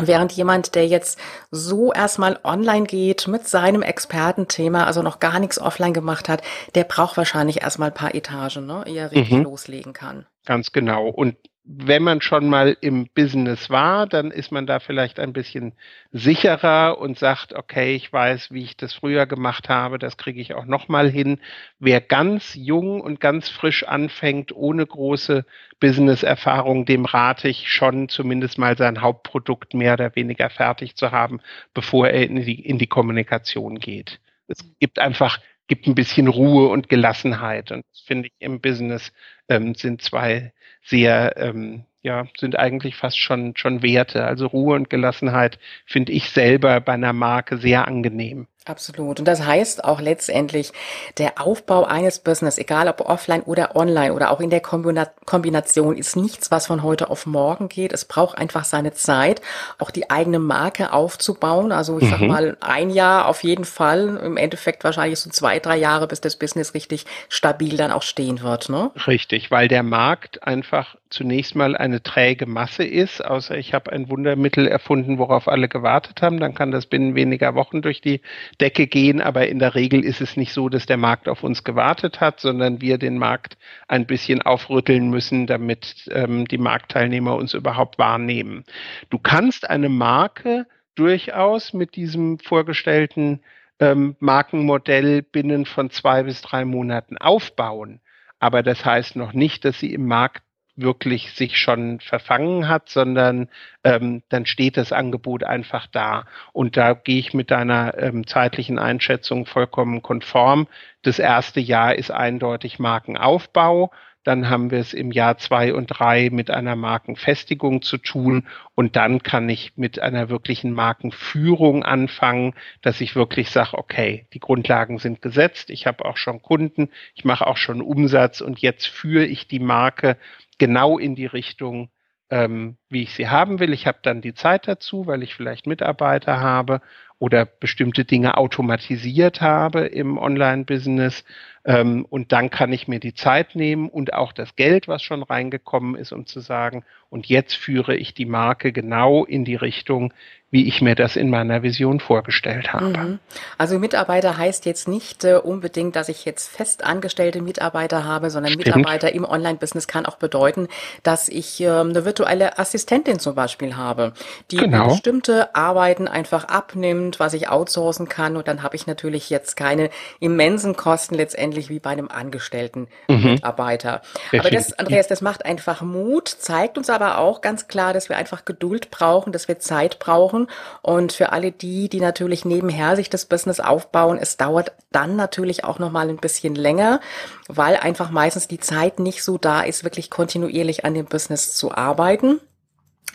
Während 0.01 0.31
jemand, 0.31 0.75
der 0.75 0.87
jetzt 0.87 1.19
so 1.51 1.91
erstmal 1.91 2.39
online 2.43 2.85
geht 2.85 3.27
mit 3.27 3.47
seinem 3.47 3.81
Expertenthema, 3.81 4.85
also 4.85 5.01
noch 5.01 5.19
gar 5.19 5.39
nichts 5.39 5.59
offline 5.59 5.93
gemacht 5.93 6.29
hat, 6.29 6.41
der 6.75 6.83
braucht 6.83 7.17
wahrscheinlich 7.17 7.61
erstmal 7.61 7.89
ein 7.89 7.95
paar 7.95 8.15
Etagen, 8.15 8.65
ne, 8.65 8.83
ehe 8.87 8.99
er 9.01 9.11
richtig 9.11 9.31
mhm. 9.31 9.43
loslegen 9.43 9.93
kann. 9.93 10.25
Ganz 10.45 10.71
genau. 10.71 11.09
Und 11.09 11.35
wenn 11.71 12.01
man 12.01 12.19
schon 12.19 12.49
mal 12.49 12.75
im 12.81 13.09
Business 13.13 13.69
war, 13.69 14.07
dann 14.07 14.31
ist 14.31 14.51
man 14.51 14.65
da 14.65 14.79
vielleicht 14.79 15.19
ein 15.19 15.33
bisschen 15.33 15.73
sicherer 16.11 16.97
und 16.97 17.19
sagt, 17.19 17.53
okay, 17.53 17.93
ich 17.93 18.11
weiß, 18.11 18.51
wie 18.51 18.63
ich 18.63 18.75
das 18.75 18.91
früher 18.91 19.27
gemacht 19.27 19.69
habe, 19.69 19.99
das 19.99 20.17
kriege 20.17 20.41
ich 20.41 20.55
auch 20.55 20.65
noch 20.65 20.87
mal 20.87 21.11
hin. 21.11 21.39
Wer 21.77 22.01
ganz 22.01 22.55
jung 22.55 23.01
und 23.01 23.19
ganz 23.19 23.49
frisch 23.49 23.83
anfängt, 23.83 24.51
ohne 24.51 24.83
große 24.83 25.45
Business-Erfahrung, 25.79 26.85
dem 26.85 27.05
rate 27.05 27.49
ich 27.49 27.71
schon 27.71 28.09
zumindest 28.09 28.57
mal 28.57 28.75
sein 28.75 29.01
Hauptprodukt 29.01 29.75
mehr 29.75 29.93
oder 29.93 30.15
weniger 30.15 30.49
fertig 30.49 30.95
zu 30.95 31.11
haben, 31.11 31.39
bevor 31.75 32.07
er 32.07 32.23
in 32.23 32.37
die, 32.37 32.65
in 32.65 32.79
die 32.79 32.87
Kommunikation 32.87 33.77
geht. 33.77 34.19
Es 34.47 34.65
gibt 34.79 34.97
einfach 34.97 35.39
gibt 35.67 35.85
ein 35.85 35.93
bisschen 35.93 36.27
Ruhe 36.27 36.69
und 36.69 36.89
Gelassenheit. 36.89 37.71
Und 37.71 37.85
das 37.91 38.01
finde 38.01 38.29
ich 38.29 38.33
im 38.39 38.59
Business 38.59 39.13
ähm, 39.49 39.75
sind 39.75 40.01
zwei 40.01 40.51
sehr, 40.89 41.37
ähm, 41.37 41.85
ja, 42.01 42.25
sind 42.37 42.57
eigentlich 42.57 42.95
fast 42.95 43.19
schon, 43.19 43.55
schon 43.55 43.83
Werte. 43.83 44.25
Also 44.25 44.47
Ruhe 44.47 44.75
und 44.75 44.89
Gelassenheit 44.89 45.59
finde 45.85 46.11
ich 46.11 46.29
selber 46.29 46.79
bei 46.81 46.93
einer 46.93 47.13
Marke 47.13 47.57
sehr 47.57 47.87
angenehm. 47.87 48.47
Absolut. 48.69 49.17
Und 49.17 49.25
das 49.25 49.43
heißt 49.43 49.83
auch 49.83 49.99
letztendlich, 49.99 50.73
der 51.17 51.41
Aufbau 51.41 51.85
eines 51.85 52.19
Business, 52.19 52.59
egal 52.59 52.87
ob 52.87 53.01
offline 53.01 53.41
oder 53.41 53.75
online 53.75 54.13
oder 54.13 54.29
auch 54.29 54.39
in 54.39 54.51
der 54.51 54.61
Kombination, 54.61 55.97
ist 55.97 56.15
nichts, 56.15 56.51
was 56.51 56.67
von 56.67 56.83
heute 56.83 57.09
auf 57.09 57.25
morgen 57.25 57.67
geht. 57.67 57.91
Es 57.93 58.05
braucht 58.05 58.37
einfach 58.37 58.65
seine 58.65 58.93
Zeit, 58.93 59.41
auch 59.79 59.89
die 59.89 60.11
eigene 60.11 60.37
Marke 60.37 60.93
aufzubauen. 60.93 61.71
Also 61.71 61.97
ich 61.97 62.05
mhm. 62.05 62.09
sag 62.11 62.21
mal, 62.21 62.57
ein 62.59 62.91
Jahr 62.91 63.27
auf 63.27 63.43
jeden 63.43 63.65
Fall. 63.65 64.19
Im 64.23 64.37
Endeffekt 64.37 64.83
wahrscheinlich 64.83 65.19
so 65.19 65.31
zwei, 65.31 65.57
drei 65.57 65.77
Jahre, 65.77 66.05
bis 66.05 66.21
das 66.21 66.35
Business 66.35 66.75
richtig 66.75 67.07
stabil 67.27 67.75
dann 67.75 67.91
auch 67.91 68.03
stehen 68.03 68.43
wird. 68.43 68.69
Ne? 68.69 68.91
Richtig, 69.07 69.49
weil 69.49 69.67
der 69.67 69.81
Markt 69.81 70.43
einfach 70.43 70.95
zunächst 71.09 71.55
mal 71.55 71.75
eine 71.75 72.03
träge 72.03 72.45
Masse 72.45 72.83
ist, 72.83 73.23
außer 73.23 73.57
ich 73.57 73.73
habe 73.73 73.91
ein 73.91 74.09
Wundermittel 74.09 74.67
erfunden, 74.67 75.17
worauf 75.17 75.47
alle 75.47 75.67
gewartet 75.67 76.21
haben, 76.21 76.39
dann 76.39 76.53
kann 76.53 76.71
das 76.71 76.85
binnen 76.85 77.15
weniger 77.15 77.55
Wochen 77.55 77.81
durch 77.81 78.01
die 78.01 78.21
Decke 78.61 78.87
gehen, 78.87 79.21
aber 79.21 79.47
in 79.47 79.59
der 79.59 79.75
Regel 79.75 80.03
ist 80.03 80.21
es 80.21 80.37
nicht 80.37 80.53
so, 80.53 80.69
dass 80.69 80.85
der 80.85 80.97
Markt 80.97 81.27
auf 81.27 81.43
uns 81.43 81.63
gewartet 81.63 82.21
hat, 82.21 82.39
sondern 82.39 82.81
wir 82.81 82.97
den 82.97 83.17
Markt 83.17 83.57
ein 83.87 84.05
bisschen 84.05 84.41
aufrütteln 84.41 85.09
müssen, 85.09 85.47
damit 85.47 86.07
ähm, 86.11 86.47
die 86.47 86.59
Marktteilnehmer 86.59 87.35
uns 87.35 87.53
überhaupt 87.53 87.97
wahrnehmen. 87.97 88.63
Du 89.09 89.17
kannst 89.17 89.69
eine 89.69 89.89
Marke 89.89 90.67
durchaus 90.95 91.73
mit 91.73 91.95
diesem 91.95 92.39
vorgestellten 92.39 93.41
ähm, 93.79 94.15
Markenmodell 94.19 95.23
binnen 95.23 95.65
von 95.65 95.89
zwei 95.89 96.23
bis 96.23 96.41
drei 96.41 96.65
Monaten 96.65 97.17
aufbauen. 97.17 98.01
Aber 98.39 98.63
das 98.63 98.85
heißt 98.85 99.15
noch 99.15 99.33
nicht, 99.33 99.65
dass 99.65 99.79
sie 99.79 99.93
im 99.93 100.05
Markt 100.05 100.43
wirklich 100.81 101.31
sich 101.33 101.57
schon 101.57 101.99
verfangen 101.99 102.67
hat, 102.67 102.89
sondern 102.89 103.49
ähm, 103.83 104.23
dann 104.29 104.45
steht 104.45 104.77
das 104.77 104.91
Angebot 104.91 105.43
einfach 105.43 105.87
da. 105.87 106.25
Und 106.53 106.77
da 106.77 106.93
gehe 106.93 107.19
ich 107.19 107.33
mit 107.33 107.51
deiner 107.51 107.97
ähm, 107.97 108.27
zeitlichen 108.27 108.79
Einschätzung 108.79 109.45
vollkommen 109.45 110.01
konform. 110.01 110.67
Das 111.01 111.19
erste 111.19 111.59
Jahr 111.59 111.95
ist 111.95 112.11
eindeutig 112.11 112.79
Markenaufbau. 112.79 113.91
Dann 114.23 114.49
haben 114.49 114.69
wir 114.69 114.79
es 114.79 114.93
im 114.93 115.11
Jahr 115.11 115.37
zwei 115.37 115.73
und 115.73 115.87
drei 115.87 116.29
mit 116.29 116.51
einer 116.51 116.75
Markenfestigung 116.75 117.81
zu 117.81 117.97
tun. 117.97 118.47
Und 118.75 118.95
dann 118.95 119.23
kann 119.23 119.47
ich 119.47 119.73
mit 119.77 119.99
einer 119.99 120.29
wirklichen 120.29 120.73
Markenführung 120.73 121.83
anfangen, 121.83 122.53
dass 122.81 122.99
ich 122.99 123.15
wirklich 123.15 123.49
sage, 123.49 123.77
okay, 123.77 124.27
die 124.33 124.39
Grundlagen 124.39 124.99
sind 124.99 125.21
gesetzt. 125.21 125.69
Ich 125.69 125.87
habe 125.87 126.03
auch 126.03 126.17
schon 126.17 126.41
Kunden. 126.41 126.89
Ich 127.15 127.23
mache 127.23 127.47
auch 127.47 127.57
schon 127.57 127.81
Umsatz. 127.81 128.41
Und 128.41 128.59
jetzt 128.59 128.87
führe 128.87 129.25
ich 129.25 129.47
die 129.47 129.59
Marke 129.59 130.17
genau 130.59 130.99
in 130.99 131.15
die 131.15 131.25
Richtung, 131.25 131.89
ähm, 132.29 132.77
wie 132.89 133.03
ich 133.03 133.13
sie 133.15 133.29
haben 133.29 133.59
will. 133.59 133.73
Ich 133.73 133.87
habe 133.87 133.99
dann 134.03 134.21
die 134.21 134.35
Zeit 134.35 134.67
dazu, 134.67 135.07
weil 135.07 135.23
ich 135.23 135.33
vielleicht 135.33 135.65
Mitarbeiter 135.65 136.39
habe 136.39 136.81
oder 137.17 137.45
bestimmte 137.45 138.05
Dinge 138.05 138.37
automatisiert 138.37 139.41
habe 139.41 139.81
im 139.81 140.17
Online-Business. 140.17 141.25
Ähm, 141.65 142.05
und 142.05 142.31
dann 142.31 142.49
kann 142.49 142.71
ich 142.71 142.87
mir 142.87 142.99
die 142.99 143.13
Zeit 143.13 143.55
nehmen 143.55 143.89
und 143.89 144.13
auch 144.13 144.31
das 144.31 144.55
Geld, 144.55 144.87
was 144.87 145.01
schon 145.01 145.23
reingekommen 145.23 145.95
ist, 145.95 146.11
um 146.11 146.25
zu 146.25 146.39
sagen, 146.39 146.85
und 147.09 147.27
jetzt 147.27 147.55
führe 147.55 147.95
ich 147.95 148.13
die 148.13 148.25
Marke 148.25 148.71
genau 148.71 149.25
in 149.25 149.45
die 149.45 149.55
Richtung, 149.55 150.13
wie 150.51 150.67
ich 150.67 150.81
mir 150.81 150.95
das 150.95 151.15
in 151.15 151.29
meiner 151.29 151.61
Vision 151.61 151.99
vorgestellt 151.99 152.73
habe. 152.73 152.97
Mhm. 152.97 153.19
Also 153.59 153.77
Mitarbeiter 153.77 154.35
heißt 154.35 154.65
jetzt 154.65 154.87
nicht 154.87 155.23
äh, 155.23 155.35
unbedingt, 155.35 155.95
dass 155.95 156.09
ich 156.09 156.25
jetzt 156.25 156.49
fest 156.49 156.83
angestellte 156.83 157.41
Mitarbeiter 157.41 158.03
habe, 158.03 158.31
sondern 158.31 158.53
Stimmt. 158.53 158.65
Mitarbeiter 158.65 159.13
im 159.13 159.25
Online-Business 159.25 159.87
kann 159.87 160.07
auch 160.07 160.15
bedeuten, 160.15 160.67
dass 161.03 161.29
ich 161.29 161.61
äh, 161.61 161.69
eine 161.69 162.03
virtuelle 162.03 162.57
Assistentin 162.57 163.19
zum 163.19 163.35
Beispiel 163.35 163.75
habe, 163.77 164.13
die 164.49 164.57
Genau. 164.57 164.87
bestimmte 164.87 165.53
Arbeiten 165.55 166.07
einfach 166.07 166.45
abnimmt, 166.45 167.19
was 167.19 167.35
ich 167.35 167.49
outsourcen 167.49 168.09
kann. 168.09 168.35
Und 168.35 168.47
dann 168.47 168.63
habe 168.63 168.75
ich 168.75 168.87
natürlich 168.87 169.29
jetzt 169.29 169.55
keine 169.55 169.91
immensen 170.19 170.75
Kosten 170.75 171.13
letztendlich 171.13 171.69
wie 171.69 171.79
bei 171.79 171.91
einem 171.91 172.07
angestellten 172.07 172.87
Mitarbeiter. 173.07 174.01
Aber 174.33 174.49
das. 174.49 174.73
Andreas, 174.79 175.07
das 175.07 175.21
macht 175.21 175.45
einfach 175.45 175.81
Mut, 175.83 176.27
zeigt 176.27 176.77
uns 176.77 176.89
aber 176.89 176.98
auch 177.01 177.41
ganz 177.41 177.67
klar, 177.67 177.93
dass 177.93 178.09
wir 178.09 178.17
einfach 178.17 178.45
Geduld 178.45 178.91
brauchen, 178.91 179.31
dass 179.31 179.47
wir 179.47 179.59
Zeit 179.59 179.99
brauchen. 179.99 180.47
Und 180.81 181.13
für 181.13 181.31
alle 181.31 181.51
die, 181.51 181.89
die 181.89 181.99
natürlich 181.99 182.45
nebenher 182.45 182.95
sich 182.95 183.09
das 183.09 183.25
Business 183.25 183.59
aufbauen, 183.59 184.17
es 184.21 184.37
dauert 184.37 184.71
dann 184.91 185.15
natürlich 185.15 185.63
auch 185.63 185.79
noch 185.79 185.91
mal 185.91 186.09
ein 186.09 186.17
bisschen 186.17 186.55
länger, 186.55 186.99
weil 187.47 187.75
einfach 187.77 188.09
meistens 188.11 188.47
die 188.47 188.59
Zeit 188.59 188.99
nicht 188.99 189.23
so 189.23 189.37
da 189.37 189.61
ist, 189.61 189.83
wirklich 189.83 190.09
kontinuierlich 190.09 190.85
an 190.85 190.93
dem 190.93 191.05
Business 191.05 191.53
zu 191.53 191.73
arbeiten. 191.73 192.39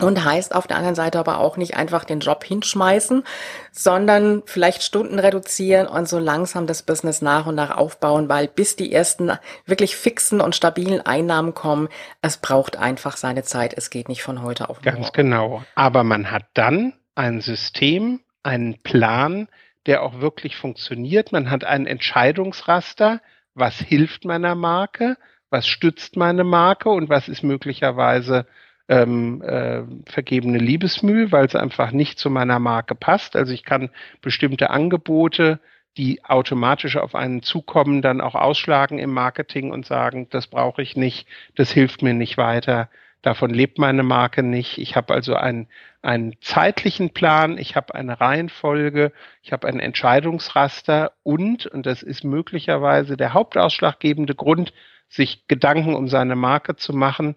Und 0.01 0.24
heißt 0.24 0.55
auf 0.57 0.66
der 0.66 0.76
anderen 0.76 0.97
Seite 0.97 1.20
aber 1.20 1.38
auch 1.38 1.57
nicht 1.57 1.76
einfach 1.76 2.05
den 2.05 2.18
Job 2.18 2.42
hinschmeißen, 2.42 3.22
sondern 3.70 4.42
vielleicht 4.45 4.82
Stunden 4.82 5.20
reduzieren 5.20 5.86
und 5.86 6.09
so 6.09 6.18
langsam 6.18 6.66
das 6.66 6.82
Business 6.82 7.22
nach 7.22 7.47
und 7.47 7.55
nach 7.55 7.76
aufbauen, 7.76 8.28
weil 8.28 8.49
bis 8.49 8.74
die 8.74 8.92
ersten 8.92 9.30
wirklich 9.66 9.95
fixen 9.95 10.40
und 10.40 10.57
stabilen 10.57 11.01
Einnahmen 11.01 11.55
kommen, 11.55 11.88
es 12.22 12.38
braucht 12.38 12.76
einfach 12.76 13.16
seine 13.16 13.45
Zeit. 13.45 13.72
Es 13.76 13.88
geht 13.88 14.09
nicht 14.09 14.24
von 14.24 14.42
heute 14.42 14.68
auf 14.68 14.78
morgen. 14.78 14.97
Ganz 14.97 15.12
genau. 15.12 15.62
Aber 15.76 16.03
man 16.03 16.32
hat 16.32 16.47
dann 16.55 16.95
ein 17.14 17.40
System, 17.40 18.20
einen 18.42 18.82
Plan, 18.82 19.49
der 19.86 20.03
auch 20.03 20.20
wirklich 20.20 20.57
funktioniert. 20.57 21.30
Man 21.30 21.51
hat 21.51 21.64
ein 21.64 21.86
Entscheidungsraster, 21.86 23.20
was 23.55 23.78
hilft 23.78 24.24
meiner 24.24 24.57
Marke, 24.57 25.16
was 25.51 25.68
stützt 25.68 26.16
meine 26.16 26.42
Marke 26.42 26.88
und 26.88 27.09
was 27.09 27.28
ist 27.28 27.45
möglicherweise 27.45 28.47
ähm, 28.89 29.43
äh, 29.43 29.82
vergebene 30.07 30.59
Liebesmüh, 30.59 31.32
weil 31.32 31.47
es 31.47 31.55
einfach 31.55 31.93
nicht 31.93 32.18
zu 32.18 32.30
meiner 32.30 32.59
Marke 32.59 32.95
passt. 32.95 33.37
Also 33.37 33.53
ich 33.53 33.64
kann 33.64 33.91
bestimmte 34.20 34.70
Angebote, 34.70 35.61
die 35.97 36.24
automatisch 36.24 36.97
auf 36.97 37.14
einen 37.14 37.43
zukommen, 37.43 38.03
dann 38.03 38.20
auch 38.20 38.35
ausschlagen 38.35 38.99
im 38.99 39.12
Marketing 39.12 39.70
und 39.70 39.87
sagen, 39.87 40.28
das 40.30 40.49
brauche 40.49 40.82
ich 40.82 40.97
nicht, 40.97 41.28
das 41.55 41.70
hilft 41.70 42.03
mir 42.03 42.14
nicht 42.14 42.37
weiter, 42.37 42.89
davon 43.22 43.51
lebt 43.51 43.78
meine 43.78 44.03
Marke 44.03 44.43
nicht. 44.43 44.78
Ich 44.78 44.97
habe 44.97 45.14
also 45.14 45.35
einen, 45.37 45.68
einen 46.03 46.35
zeitlichen 46.41 47.11
Plan, 47.11 47.59
ich 47.59 47.76
habe 47.76 47.95
eine 47.95 48.20
Reihenfolge, 48.20 49.12
ich 49.43 49.53
habe 49.53 49.68
ein 49.68 49.80
Entscheidungsraster 49.80 51.12
und, 51.22 51.66
und 51.66 51.87
das 51.87 52.03
ist 52.03 52.24
möglicherweise 52.24 53.16
der 53.16 53.32
hauptausschlaggebende 53.32 54.35
Grund, 54.35 54.72
sich 55.09 55.47
Gedanken 55.47 55.95
um 55.95 56.09
seine 56.09 56.35
Marke 56.35 56.76
zu 56.76 56.93
machen, 56.93 57.37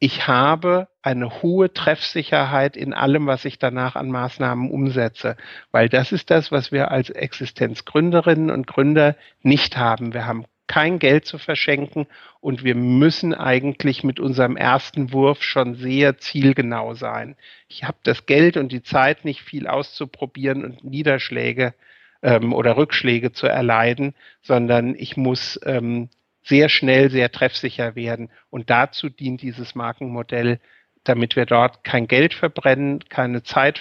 ich 0.00 0.26
habe 0.26 0.88
eine 1.02 1.42
hohe 1.42 1.72
Treffsicherheit 1.74 2.74
in 2.74 2.94
allem, 2.94 3.26
was 3.26 3.44
ich 3.44 3.58
danach 3.58 3.96
an 3.96 4.10
Maßnahmen 4.10 4.70
umsetze, 4.70 5.36
weil 5.72 5.90
das 5.90 6.10
ist 6.10 6.30
das, 6.30 6.50
was 6.50 6.72
wir 6.72 6.90
als 6.90 7.10
Existenzgründerinnen 7.10 8.50
und 8.50 8.66
Gründer 8.66 9.14
nicht 9.42 9.76
haben. 9.76 10.14
Wir 10.14 10.26
haben 10.26 10.46
kein 10.66 11.00
Geld 11.00 11.26
zu 11.26 11.36
verschenken 11.36 12.06
und 12.40 12.64
wir 12.64 12.74
müssen 12.76 13.34
eigentlich 13.34 14.02
mit 14.02 14.20
unserem 14.20 14.56
ersten 14.56 15.12
Wurf 15.12 15.42
schon 15.42 15.74
sehr 15.74 16.16
zielgenau 16.16 16.94
sein. 16.94 17.36
Ich 17.68 17.84
habe 17.84 17.98
das 18.02 18.24
Geld 18.24 18.56
und 18.56 18.72
die 18.72 18.82
Zeit 18.82 19.26
nicht 19.26 19.42
viel 19.42 19.66
auszuprobieren 19.66 20.64
und 20.64 20.82
Niederschläge 20.82 21.74
ähm, 22.22 22.54
oder 22.54 22.78
Rückschläge 22.78 23.32
zu 23.32 23.48
erleiden, 23.48 24.14
sondern 24.42 24.94
ich 24.94 25.18
muss 25.18 25.60
ähm, 25.66 26.08
sehr 26.42 26.68
schnell, 26.68 27.10
sehr 27.10 27.30
treffsicher 27.30 27.94
werden. 27.94 28.30
Und 28.50 28.70
dazu 28.70 29.08
dient 29.08 29.42
dieses 29.42 29.74
Markenmodell, 29.74 30.60
damit 31.04 31.36
wir 31.36 31.46
dort 31.46 31.84
kein 31.84 32.06
Geld 32.08 32.34
verbrennen, 32.34 33.00
keine 33.08 33.42
Zeit 33.42 33.78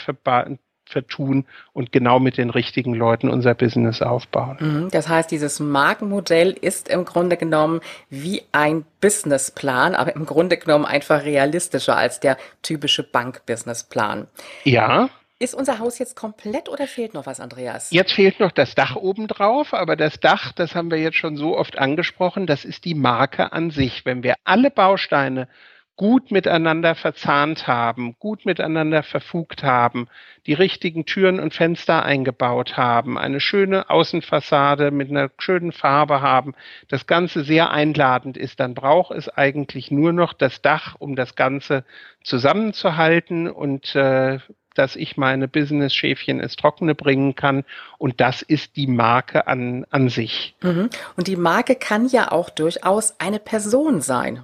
vertun 0.86 1.46
und 1.74 1.92
genau 1.92 2.20
mit 2.20 2.38
den 2.38 2.50
richtigen 2.50 2.94
Leuten 2.94 3.30
unser 3.30 3.54
Business 3.54 4.02
aufbauen. 4.02 4.58
Mhm. 4.60 4.90
Das 4.92 5.08
heißt, 5.08 5.30
dieses 5.30 5.60
Markenmodell 5.60 6.52
ist 6.52 6.90
im 6.90 7.06
Grunde 7.06 7.38
genommen 7.38 7.82
wie 8.10 8.42
ein 8.52 8.86
Businessplan, 9.00 9.96
aber 9.96 10.16
im 10.16 10.26
Grunde 10.26 10.58
genommen 10.58 10.86
einfach 10.86 11.24
realistischer 11.24 11.96
als 11.96 12.20
der 12.20 12.38
typische 12.62 13.04
Bank-Businessplan. 13.04 14.28
Ja, 14.64 15.10
Ist 15.42 15.56
unser 15.56 15.80
Haus 15.80 16.00
jetzt 16.00 16.18
komplett 16.18 16.68
oder 16.68 16.86
fehlt 16.86 17.14
noch 17.14 17.26
was, 17.26 17.40
Andreas? 17.40 17.92
Jetzt 17.92 18.12
fehlt 18.12 18.42
noch 18.42 18.52
das 18.52 18.76
Dach 18.76 18.98
obendrauf, 18.98 19.74
aber 19.74 19.96
das 19.96 20.20
Dach, 20.20 20.52
das 20.52 20.76
haben 20.76 20.92
wir 20.92 20.98
jetzt 20.98 21.16
schon 21.16 21.38
so 21.38 21.58
oft 21.58 21.78
angesprochen, 21.78 22.46
das 22.46 22.66
ist 22.66 22.84
die 22.84 22.94
Marke 22.94 23.54
an 23.54 23.72
sich. 23.72 24.06
Wenn 24.06 24.22
wir 24.22 24.36
alle 24.44 24.70
Bausteine 24.70 25.48
gut 25.96 26.32
miteinander 26.32 26.94
verzahnt 26.94 27.68
haben, 27.68 28.16
gut 28.20 28.46
miteinander 28.46 29.02
verfugt 29.02 29.64
haben, 29.64 30.08
die 30.46 30.54
richtigen 30.54 31.06
Türen 31.06 31.40
und 31.40 31.54
Fenster 31.54 32.04
eingebaut 32.04 32.76
haben, 32.76 33.18
eine 33.18 33.40
schöne 33.40 33.90
Außenfassade 33.90 34.92
mit 34.92 35.10
einer 35.10 35.30
schönen 35.40 35.72
Farbe 35.72 36.22
haben, 36.22 36.54
das 36.90 37.06
Ganze 37.06 37.44
sehr 37.44 37.72
einladend 37.72 38.36
ist, 38.36 38.60
dann 38.60 38.74
braucht 38.74 39.14
es 39.16 39.30
eigentlich 39.30 39.90
nur 39.90 40.12
noch 40.12 40.34
das 40.34 40.62
Dach, 40.62 40.96
um 41.00 41.16
das 41.16 41.36
Ganze 41.36 41.86
zusammenzuhalten 42.24 43.50
und 43.50 43.94
äh, 43.96 44.40
dass 44.76 44.96
ich 44.96 45.18
meine 45.18 45.48
Business-Schäfchen 45.48 46.40
ins 46.40 46.56
Trockene 46.56 46.96
bringen 46.96 47.36
kann. 47.36 47.64
Und 47.98 48.22
das 48.22 48.42
ist 48.42 48.76
die 48.76 48.88
Marke 48.88 49.48
an, 49.48 49.86
an 49.90 50.10
sich. 50.10 50.56
Mhm. 50.62 50.90
Und 51.16 51.28
die 51.28 51.36
Marke 51.36 51.76
kann 51.76 52.08
ja 52.08 52.32
auch 52.32 52.50
durchaus 52.50 53.20
eine 53.20 53.40
Person 53.40 54.02
sein. 54.02 54.44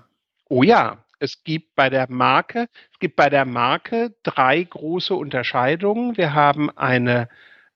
Oh 0.49 0.63
ja, 0.63 0.97
es 1.19 1.43
gibt 1.43 1.76
bei 1.76 1.89
der 1.89 2.09
Marke, 2.09 2.67
es 2.91 2.99
gibt 2.99 3.15
bei 3.15 3.30
der 3.30 3.45
Marke 3.45 4.13
drei 4.23 4.61
große 4.63 5.15
Unterscheidungen. 5.15 6.17
Wir 6.17 6.34
haben 6.34 6.69
eine 6.78 7.30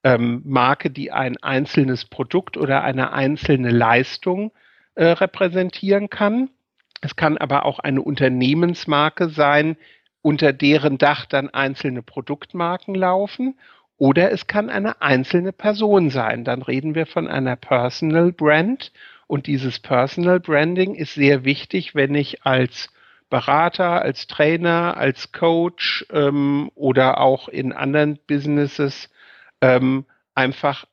ähm, 0.03 0.41
Marke, 0.45 0.89
die 0.89 1.11
ein 1.11 1.37
einzelnes 1.37 2.05
Produkt 2.05 2.57
oder 2.57 2.83
eine 2.83 3.11
einzelne 3.11 3.71
Leistung 3.71 4.51
äh, 4.95 5.05
repräsentieren 5.05 6.09
kann. 6.09 6.49
Es 7.01 7.15
kann 7.15 7.37
aber 7.37 7.65
auch 7.65 7.79
eine 7.79 8.01
Unternehmensmarke 8.01 9.29
sein, 9.29 9.77
unter 10.21 10.53
deren 10.53 10.97
Dach 10.97 11.25
dann 11.25 11.49
einzelne 11.49 12.01
Produktmarken 12.01 12.95
laufen. 12.95 13.57
Oder 13.97 14.31
es 14.31 14.47
kann 14.47 14.69
eine 14.69 15.01
einzelne 15.01 15.51
Person 15.51 16.09
sein. 16.09 16.45
Dann 16.45 16.61
reden 16.61 16.95
wir 16.95 17.05
von 17.05 17.27
einer 17.27 17.55
Personal 17.55 18.31
Brand. 18.31 18.91
Und 19.27 19.47
dieses 19.47 19.79
Personal 19.79 20.39
Branding 20.39 20.95
ist 20.95 21.13
sehr 21.13 21.43
wichtig, 21.43 21.95
wenn 21.95 22.15
ich 22.15 22.45
als 22.45 22.89
Berater, 23.29 24.01
als 24.01 24.25
Trainer, 24.27 24.97
als 24.97 25.31
Coach 25.31 26.05
ähm, 26.11 26.71
oder 26.75 27.19
auch 27.19 27.47
in 27.47 27.73
anderen 27.73 28.17
Businesses 28.25 29.09
ähm, 29.61 30.05
einfach 30.33 30.85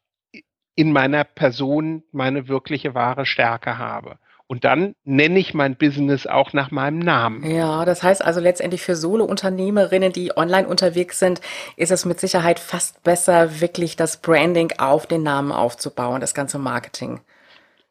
in 0.74 0.92
meiner 0.92 1.24
Person 1.24 2.02
meine 2.12 2.48
wirkliche 2.48 2.94
wahre 2.94 3.24
Stärke 3.24 3.78
habe. 3.78 4.18
Und 4.48 4.64
dann 4.64 4.94
nenne 5.04 5.38
ich 5.40 5.54
mein 5.54 5.76
Business 5.76 6.26
auch 6.26 6.52
nach 6.52 6.70
meinem 6.70 7.00
Namen. 7.00 7.44
Ja, 7.50 7.84
das 7.84 8.02
heißt 8.02 8.24
also 8.24 8.40
letztendlich 8.40 8.80
für 8.80 8.94
Solo-Unternehmerinnen, 8.94 10.12
die 10.12 10.36
online 10.36 10.68
unterwegs 10.68 11.18
sind, 11.18 11.40
ist 11.76 11.90
es 11.90 12.04
mit 12.04 12.20
Sicherheit 12.20 12.60
fast 12.60 13.02
besser, 13.02 13.60
wirklich 13.60 13.96
das 13.96 14.18
Branding 14.18 14.72
auf 14.78 15.06
den 15.06 15.24
Namen 15.24 15.50
aufzubauen, 15.50 16.20
das 16.20 16.32
ganze 16.32 16.58
Marketing. 16.58 17.20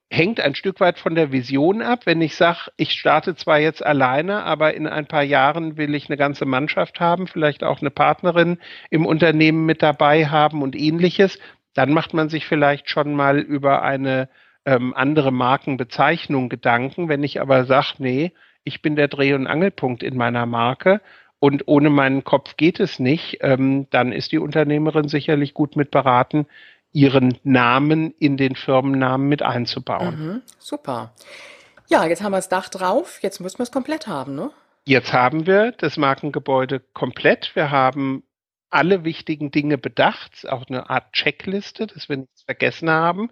Hängt 0.09 0.39
ein 0.39 0.55
Stück 0.55 0.79
weit 0.79 0.97
von 0.97 1.15
der 1.15 1.33
Vision 1.33 1.81
ab. 1.81 2.05
Wenn 2.05 2.21
ich 2.21 2.37
sage, 2.37 2.71
ich 2.77 2.91
starte 2.93 3.35
zwar 3.35 3.59
jetzt 3.59 3.85
alleine, 3.85 4.43
aber 4.43 4.75
in 4.75 4.87
ein 4.87 5.07
paar 5.07 5.23
Jahren 5.23 5.75
will 5.75 5.93
ich 5.93 6.07
eine 6.09 6.15
ganze 6.15 6.45
Mannschaft 6.45 7.01
haben, 7.01 7.27
vielleicht 7.27 7.63
auch 7.65 7.81
eine 7.81 7.89
Partnerin 7.89 8.59
im 8.89 9.05
Unternehmen 9.05 9.65
mit 9.65 9.81
dabei 9.81 10.27
haben 10.27 10.61
und 10.61 10.75
ähnliches, 10.75 11.37
dann 11.73 11.91
macht 11.91 12.13
man 12.13 12.29
sich 12.29 12.45
vielleicht 12.45 12.89
schon 12.89 13.13
mal 13.13 13.39
über 13.39 13.81
eine 13.81 14.29
ähm, 14.65 14.93
andere 14.95 15.31
Markenbezeichnung 15.31 16.49
Gedanken. 16.49 17.09
Wenn 17.09 17.23
ich 17.23 17.41
aber 17.41 17.65
sage, 17.65 17.95
nee, 17.99 18.31
ich 18.63 18.81
bin 18.81 18.95
der 18.95 19.07
Dreh- 19.07 19.33
und 19.33 19.47
Angelpunkt 19.47 20.03
in 20.03 20.17
meiner 20.17 20.45
Marke 20.45 21.01
und 21.39 21.67
ohne 21.67 21.89
meinen 21.89 22.23
Kopf 22.23 22.57
geht 22.57 22.79
es 22.79 22.99
nicht, 22.99 23.37
ähm, 23.41 23.87
dann 23.91 24.11
ist 24.11 24.31
die 24.31 24.39
Unternehmerin 24.39 25.07
sicherlich 25.07 25.53
gut 25.53 25.75
mit 25.75 25.91
beraten, 25.91 26.47
ihren 26.91 27.37
Namen 27.43 28.13
in 28.19 28.37
den 28.37 28.55
Firmennamen 28.55 29.27
mit 29.27 29.41
einzubauen. 29.41 30.27
Mhm, 30.27 30.41
super. 30.59 31.13
Ja, 31.87 32.05
jetzt 32.05 32.23
haben 32.23 32.31
wir 32.31 32.37
das 32.37 32.49
Dach 32.49 32.69
drauf, 32.69 33.19
jetzt 33.21 33.39
müssen 33.41 33.59
wir 33.59 33.63
es 33.63 33.71
komplett 33.71 34.07
haben, 34.07 34.35
ne? 34.35 34.49
Jetzt 34.85 35.13
haben 35.13 35.45
wir 35.45 35.71
das 35.71 35.97
Markengebäude 35.97 36.79
komplett. 36.93 37.55
Wir 37.55 37.71
haben 37.71 38.23
alle 38.69 39.03
wichtigen 39.03 39.51
Dinge 39.51 39.77
bedacht, 39.77 40.47
auch 40.49 40.67
eine 40.67 40.89
Art 40.89 41.11
Checkliste, 41.13 41.87
dass 41.87 42.07
wir 42.07 42.17
nichts 42.17 42.43
vergessen 42.43 42.89
haben. 42.89 43.31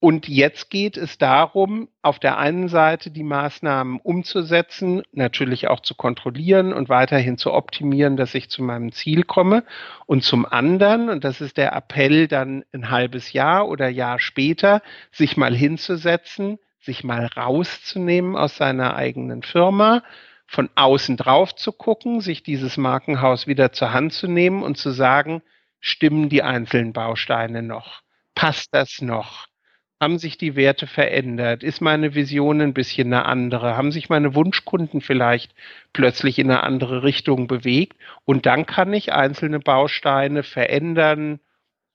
Und 0.00 0.28
jetzt 0.28 0.68
geht 0.68 0.98
es 0.98 1.16
darum, 1.16 1.88
auf 2.02 2.18
der 2.18 2.36
einen 2.36 2.68
Seite 2.68 3.10
die 3.10 3.22
Maßnahmen 3.22 4.00
umzusetzen, 4.00 5.02
natürlich 5.12 5.68
auch 5.68 5.80
zu 5.80 5.94
kontrollieren 5.94 6.74
und 6.74 6.90
weiterhin 6.90 7.38
zu 7.38 7.54
optimieren, 7.54 8.18
dass 8.18 8.34
ich 8.34 8.50
zu 8.50 8.62
meinem 8.62 8.92
Ziel 8.92 9.22
komme. 9.22 9.64
Und 10.04 10.22
zum 10.22 10.44
anderen, 10.44 11.08
und 11.08 11.24
das 11.24 11.40
ist 11.40 11.56
der 11.56 11.72
Appell 11.72 12.28
dann 12.28 12.64
ein 12.74 12.90
halbes 12.90 13.32
Jahr 13.32 13.66
oder 13.66 13.88
Jahr 13.88 14.18
später, 14.18 14.82
sich 15.10 15.38
mal 15.38 15.54
hinzusetzen, 15.54 16.58
sich 16.80 17.02
mal 17.02 17.24
rauszunehmen 17.34 18.36
aus 18.36 18.58
seiner 18.58 18.96
eigenen 18.96 19.42
Firma, 19.42 20.02
von 20.46 20.68
außen 20.74 21.16
drauf 21.16 21.54
zu 21.54 21.72
gucken, 21.72 22.20
sich 22.20 22.42
dieses 22.42 22.76
Markenhaus 22.76 23.46
wieder 23.46 23.72
zur 23.72 23.94
Hand 23.94 24.12
zu 24.12 24.28
nehmen 24.28 24.62
und 24.62 24.76
zu 24.76 24.90
sagen, 24.90 25.42
stimmen 25.80 26.28
die 26.28 26.42
einzelnen 26.42 26.92
Bausteine 26.92 27.62
noch? 27.62 28.02
Passt 28.34 28.74
das 28.74 29.00
noch? 29.00 29.46
Haben 30.04 30.18
sich 30.18 30.36
die 30.36 30.54
Werte 30.54 30.86
verändert? 30.86 31.62
Ist 31.62 31.80
meine 31.80 32.14
Vision 32.14 32.60
ein 32.60 32.74
bisschen 32.74 33.10
eine 33.10 33.24
andere? 33.24 33.74
Haben 33.74 33.90
sich 33.90 34.10
meine 34.10 34.34
Wunschkunden 34.34 35.00
vielleicht 35.00 35.54
plötzlich 35.94 36.38
in 36.38 36.50
eine 36.50 36.62
andere 36.62 37.02
Richtung 37.04 37.46
bewegt? 37.46 37.96
Und 38.26 38.44
dann 38.44 38.66
kann 38.66 38.92
ich 38.92 39.14
einzelne 39.14 39.60
Bausteine 39.60 40.42
verändern, 40.42 41.40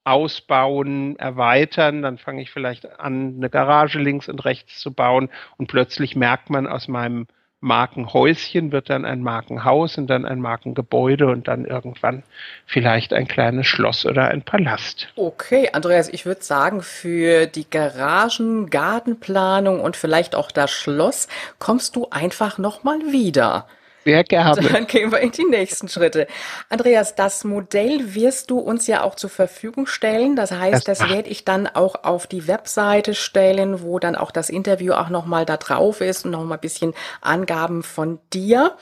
ausbauen, 0.05 1.19
erweitern. 1.19 2.01
Dann 2.01 2.17
fange 2.17 2.41
ich 2.41 2.49
vielleicht 2.49 2.99
an, 2.99 3.35
eine 3.37 3.49
Garage 3.51 3.99
links 3.99 4.27
und 4.27 4.43
rechts 4.43 4.79
zu 4.79 4.91
bauen. 4.91 5.29
Und 5.57 5.67
plötzlich 5.67 6.15
merkt 6.15 6.49
man 6.49 6.65
aus 6.65 6.87
meinem 6.87 7.27
Markenhäuschen 7.61 8.71
wird 8.71 8.89
dann 8.89 9.03
ein 9.03 9.21
Markenhaus 9.21 9.97
und 9.97 10.07
dann 10.07 10.25
ein 10.25 10.39
Markengebäude 10.39 11.27
und 11.27 11.47
dann 11.47 11.65
irgendwann 11.65 12.23
vielleicht 12.65 13.13
ein 13.13 13.27
kleines 13.27 13.67
Schloss 13.67 14.05
oder 14.05 14.29
ein 14.29 14.43
Palast. 14.43 15.09
Okay, 15.15 15.69
Andreas, 15.73 16.07
ich 16.09 16.25
würde 16.25 16.43
sagen, 16.43 16.81
für 16.81 17.47
die 17.47 17.69
Garagen, 17.69 18.69
Gartenplanung 18.69 19.81
und 19.81 19.97
vielleicht 19.97 20.35
auch 20.35 20.51
das 20.51 20.71
Schloss 20.71 21.27
kommst 21.59 21.95
du 21.95 22.07
einfach 22.11 22.57
nochmal 22.57 22.99
wieder. 23.11 23.67
Sehr 24.05 24.23
gerne. 24.23 24.61
Dann 24.61 24.87
gehen 24.87 25.11
wir 25.11 25.19
in 25.19 25.31
die 25.31 25.45
nächsten 25.45 25.89
Schritte. 25.89 26.27
Andreas, 26.69 27.15
das 27.15 27.43
Modell 27.43 28.15
wirst 28.15 28.49
du 28.49 28.59
uns 28.59 28.87
ja 28.87 29.03
auch 29.03 29.15
zur 29.15 29.29
Verfügung 29.29 29.87
stellen. 29.87 30.35
Das 30.35 30.51
heißt, 30.51 30.87
das, 30.87 30.99
das 30.99 31.09
werde 31.09 31.29
ich 31.29 31.45
dann 31.45 31.67
auch 31.67 32.03
auf 32.03 32.27
die 32.27 32.47
Webseite 32.47 33.13
stellen, 33.13 33.81
wo 33.81 33.99
dann 33.99 34.15
auch 34.15 34.31
das 34.31 34.49
Interview 34.49 34.93
auch 34.93 35.09
nochmal 35.09 35.45
da 35.45 35.57
drauf 35.57 36.01
ist 36.01 36.25
und 36.25 36.31
nochmal 36.31 36.57
ein 36.57 36.61
bisschen 36.61 36.93
Angaben 37.21 37.83
von 37.83 38.19
dir. 38.33 38.75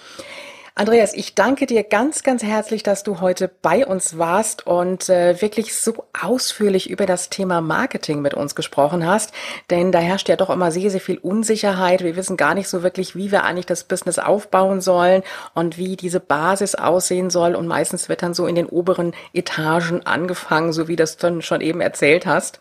Andreas, 0.79 1.15
ich 1.15 1.33
danke 1.33 1.65
dir 1.65 1.83
ganz, 1.83 2.21
ganz 2.21 2.43
herzlich, 2.43 2.83
dass 2.83 3.01
du 3.01 3.19
heute 3.19 3.49
bei 3.63 3.83
uns 3.83 4.19
warst 4.19 4.67
und 4.67 5.09
äh, 5.09 5.41
wirklich 5.41 5.73
so 5.75 6.05
ausführlich 6.21 6.87
über 6.87 7.07
das 7.07 7.31
Thema 7.31 7.61
Marketing 7.61 8.21
mit 8.21 8.35
uns 8.35 8.53
gesprochen 8.53 9.03
hast. 9.03 9.33
Denn 9.71 9.91
da 9.91 9.97
herrscht 9.97 10.29
ja 10.29 10.35
doch 10.35 10.51
immer 10.51 10.71
sehr, 10.71 10.91
sehr 10.91 11.01
viel 11.01 11.17
Unsicherheit. 11.17 12.03
Wir 12.03 12.15
wissen 12.15 12.37
gar 12.37 12.53
nicht 12.53 12.69
so 12.69 12.83
wirklich, 12.83 13.15
wie 13.15 13.31
wir 13.31 13.43
eigentlich 13.43 13.65
das 13.65 13.85
Business 13.85 14.19
aufbauen 14.19 14.79
sollen 14.79 15.23
und 15.55 15.79
wie 15.79 15.95
diese 15.95 16.19
Basis 16.19 16.75
aussehen 16.75 17.31
soll. 17.31 17.55
Und 17.55 17.65
meistens 17.65 18.07
wird 18.07 18.21
dann 18.21 18.35
so 18.35 18.45
in 18.45 18.53
den 18.53 18.67
oberen 18.67 19.15
Etagen 19.33 20.05
angefangen, 20.05 20.73
so 20.73 20.87
wie 20.87 20.95
das 20.95 21.17
dann 21.17 21.41
schon 21.41 21.61
eben 21.61 21.81
erzählt 21.81 22.27
hast. 22.27 22.59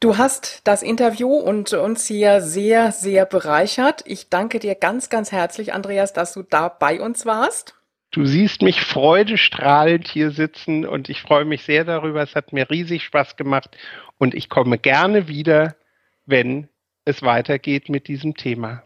Du 0.00 0.16
hast 0.16 0.66
das 0.66 0.82
Interview 0.82 1.28
und 1.28 1.74
uns 1.74 2.06
hier 2.06 2.40
sehr, 2.40 2.90
sehr 2.90 3.26
bereichert. 3.26 4.02
Ich 4.06 4.30
danke 4.30 4.58
dir 4.58 4.74
ganz, 4.74 5.10
ganz 5.10 5.30
herzlich, 5.30 5.74
Andreas, 5.74 6.14
dass 6.14 6.32
du 6.32 6.42
da 6.42 6.68
bei 6.70 7.02
uns 7.02 7.26
warst. 7.26 7.74
Du 8.10 8.24
siehst 8.24 8.62
mich 8.62 8.80
freudestrahlend 8.80 10.08
hier 10.08 10.30
sitzen 10.30 10.86
und 10.86 11.10
ich 11.10 11.20
freue 11.20 11.44
mich 11.44 11.64
sehr 11.64 11.84
darüber. 11.84 12.22
Es 12.22 12.34
hat 12.34 12.54
mir 12.54 12.70
riesig 12.70 13.04
Spaß 13.04 13.36
gemacht 13.36 13.76
und 14.16 14.34
ich 14.34 14.48
komme 14.48 14.78
gerne 14.78 15.28
wieder, 15.28 15.76
wenn 16.24 16.70
es 17.04 17.22
weitergeht 17.22 17.90
mit 17.90 18.08
diesem 18.08 18.34
Thema. 18.34 18.82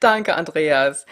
Danke, 0.00 0.36
Andreas. 0.36 1.06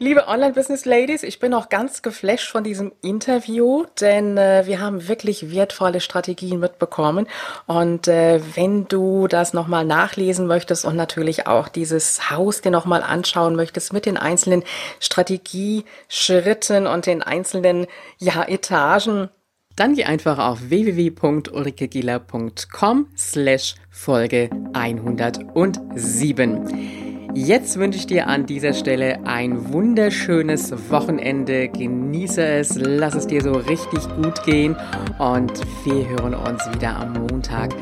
Liebe 0.00 0.28
Online-Business-Ladies, 0.28 1.24
ich 1.24 1.40
bin 1.40 1.52
auch 1.52 1.70
ganz 1.70 2.02
geflasht 2.02 2.52
von 2.52 2.62
diesem 2.62 2.92
Interview, 3.02 3.84
denn 4.00 4.38
äh, 4.38 4.62
wir 4.64 4.80
haben 4.80 5.08
wirklich 5.08 5.52
wertvolle 5.52 6.00
Strategien 6.00 6.60
mitbekommen. 6.60 7.26
Und 7.66 8.06
äh, 8.06 8.40
wenn 8.54 8.86
du 8.86 9.26
das 9.26 9.54
nochmal 9.54 9.84
nachlesen 9.84 10.46
möchtest 10.46 10.84
und 10.84 10.94
natürlich 10.94 11.48
auch 11.48 11.66
dieses 11.66 12.30
Haus 12.30 12.60
dir 12.60 12.70
nochmal 12.70 13.02
anschauen 13.02 13.56
möchtest 13.56 13.92
mit 13.92 14.06
den 14.06 14.16
einzelnen 14.16 14.62
Strategieschritten 15.00 16.86
und 16.86 17.06
den 17.06 17.24
einzelnen 17.24 17.88
ja, 18.18 18.44
Etagen, 18.44 19.30
dann 19.74 19.96
geh 19.96 20.04
einfach 20.04 20.38
auf 20.38 20.70
www.ulrikegieler.com 20.70 23.08
slash 23.16 23.74
Folge 23.90 24.48
107. 24.74 27.07
Jetzt 27.40 27.78
wünsche 27.78 28.00
ich 28.00 28.06
dir 28.08 28.26
an 28.26 28.46
dieser 28.46 28.74
Stelle 28.74 29.20
ein 29.24 29.72
wunderschönes 29.72 30.72
Wochenende. 30.90 31.68
Genieße 31.68 32.44
es, 32.44 32.74
lass 32.74 33.14
es 33.14 33.28
dir 33.28 33.42
so 33.42 33.52
richtig 33.52 34.00
gut 34.16 34.42
gehen 34.42 34.74
und 35.18 35.52
wir 35.84 36.08
hören 36.08 36.34
uns 36.34 36.68
wieder 36.74 36.96
am 36.96 37.12
Montag 37.12 37.72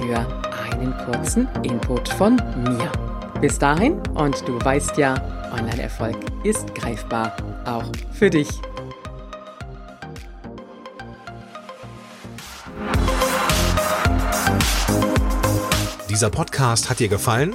für 0.00 0.18
einen 0.68 0.92
kurzen 1.04 1.48
Input 1.62 2.08
von 2.08 2.34
mir. 2.34 2.90
Bis 3.40 3.56
dahin 3.56 4.00
und 4.14 4.36
du 4.48 4.58
weißt 4.60 4.98
ja, 4.98 5.14
Online-Erfolg 5.56 6.16
ist 6.42 6.74
greifbar, 6.74 7.36
auch 7.66 7.92
für 8.12 8.30
dich. 8.30 8.48
Dieser 16.10 16.30
Podcast 16.30 16.90
hat 16.90 16.98
dir 16.98 17.08
gefallen? 17.08 17.54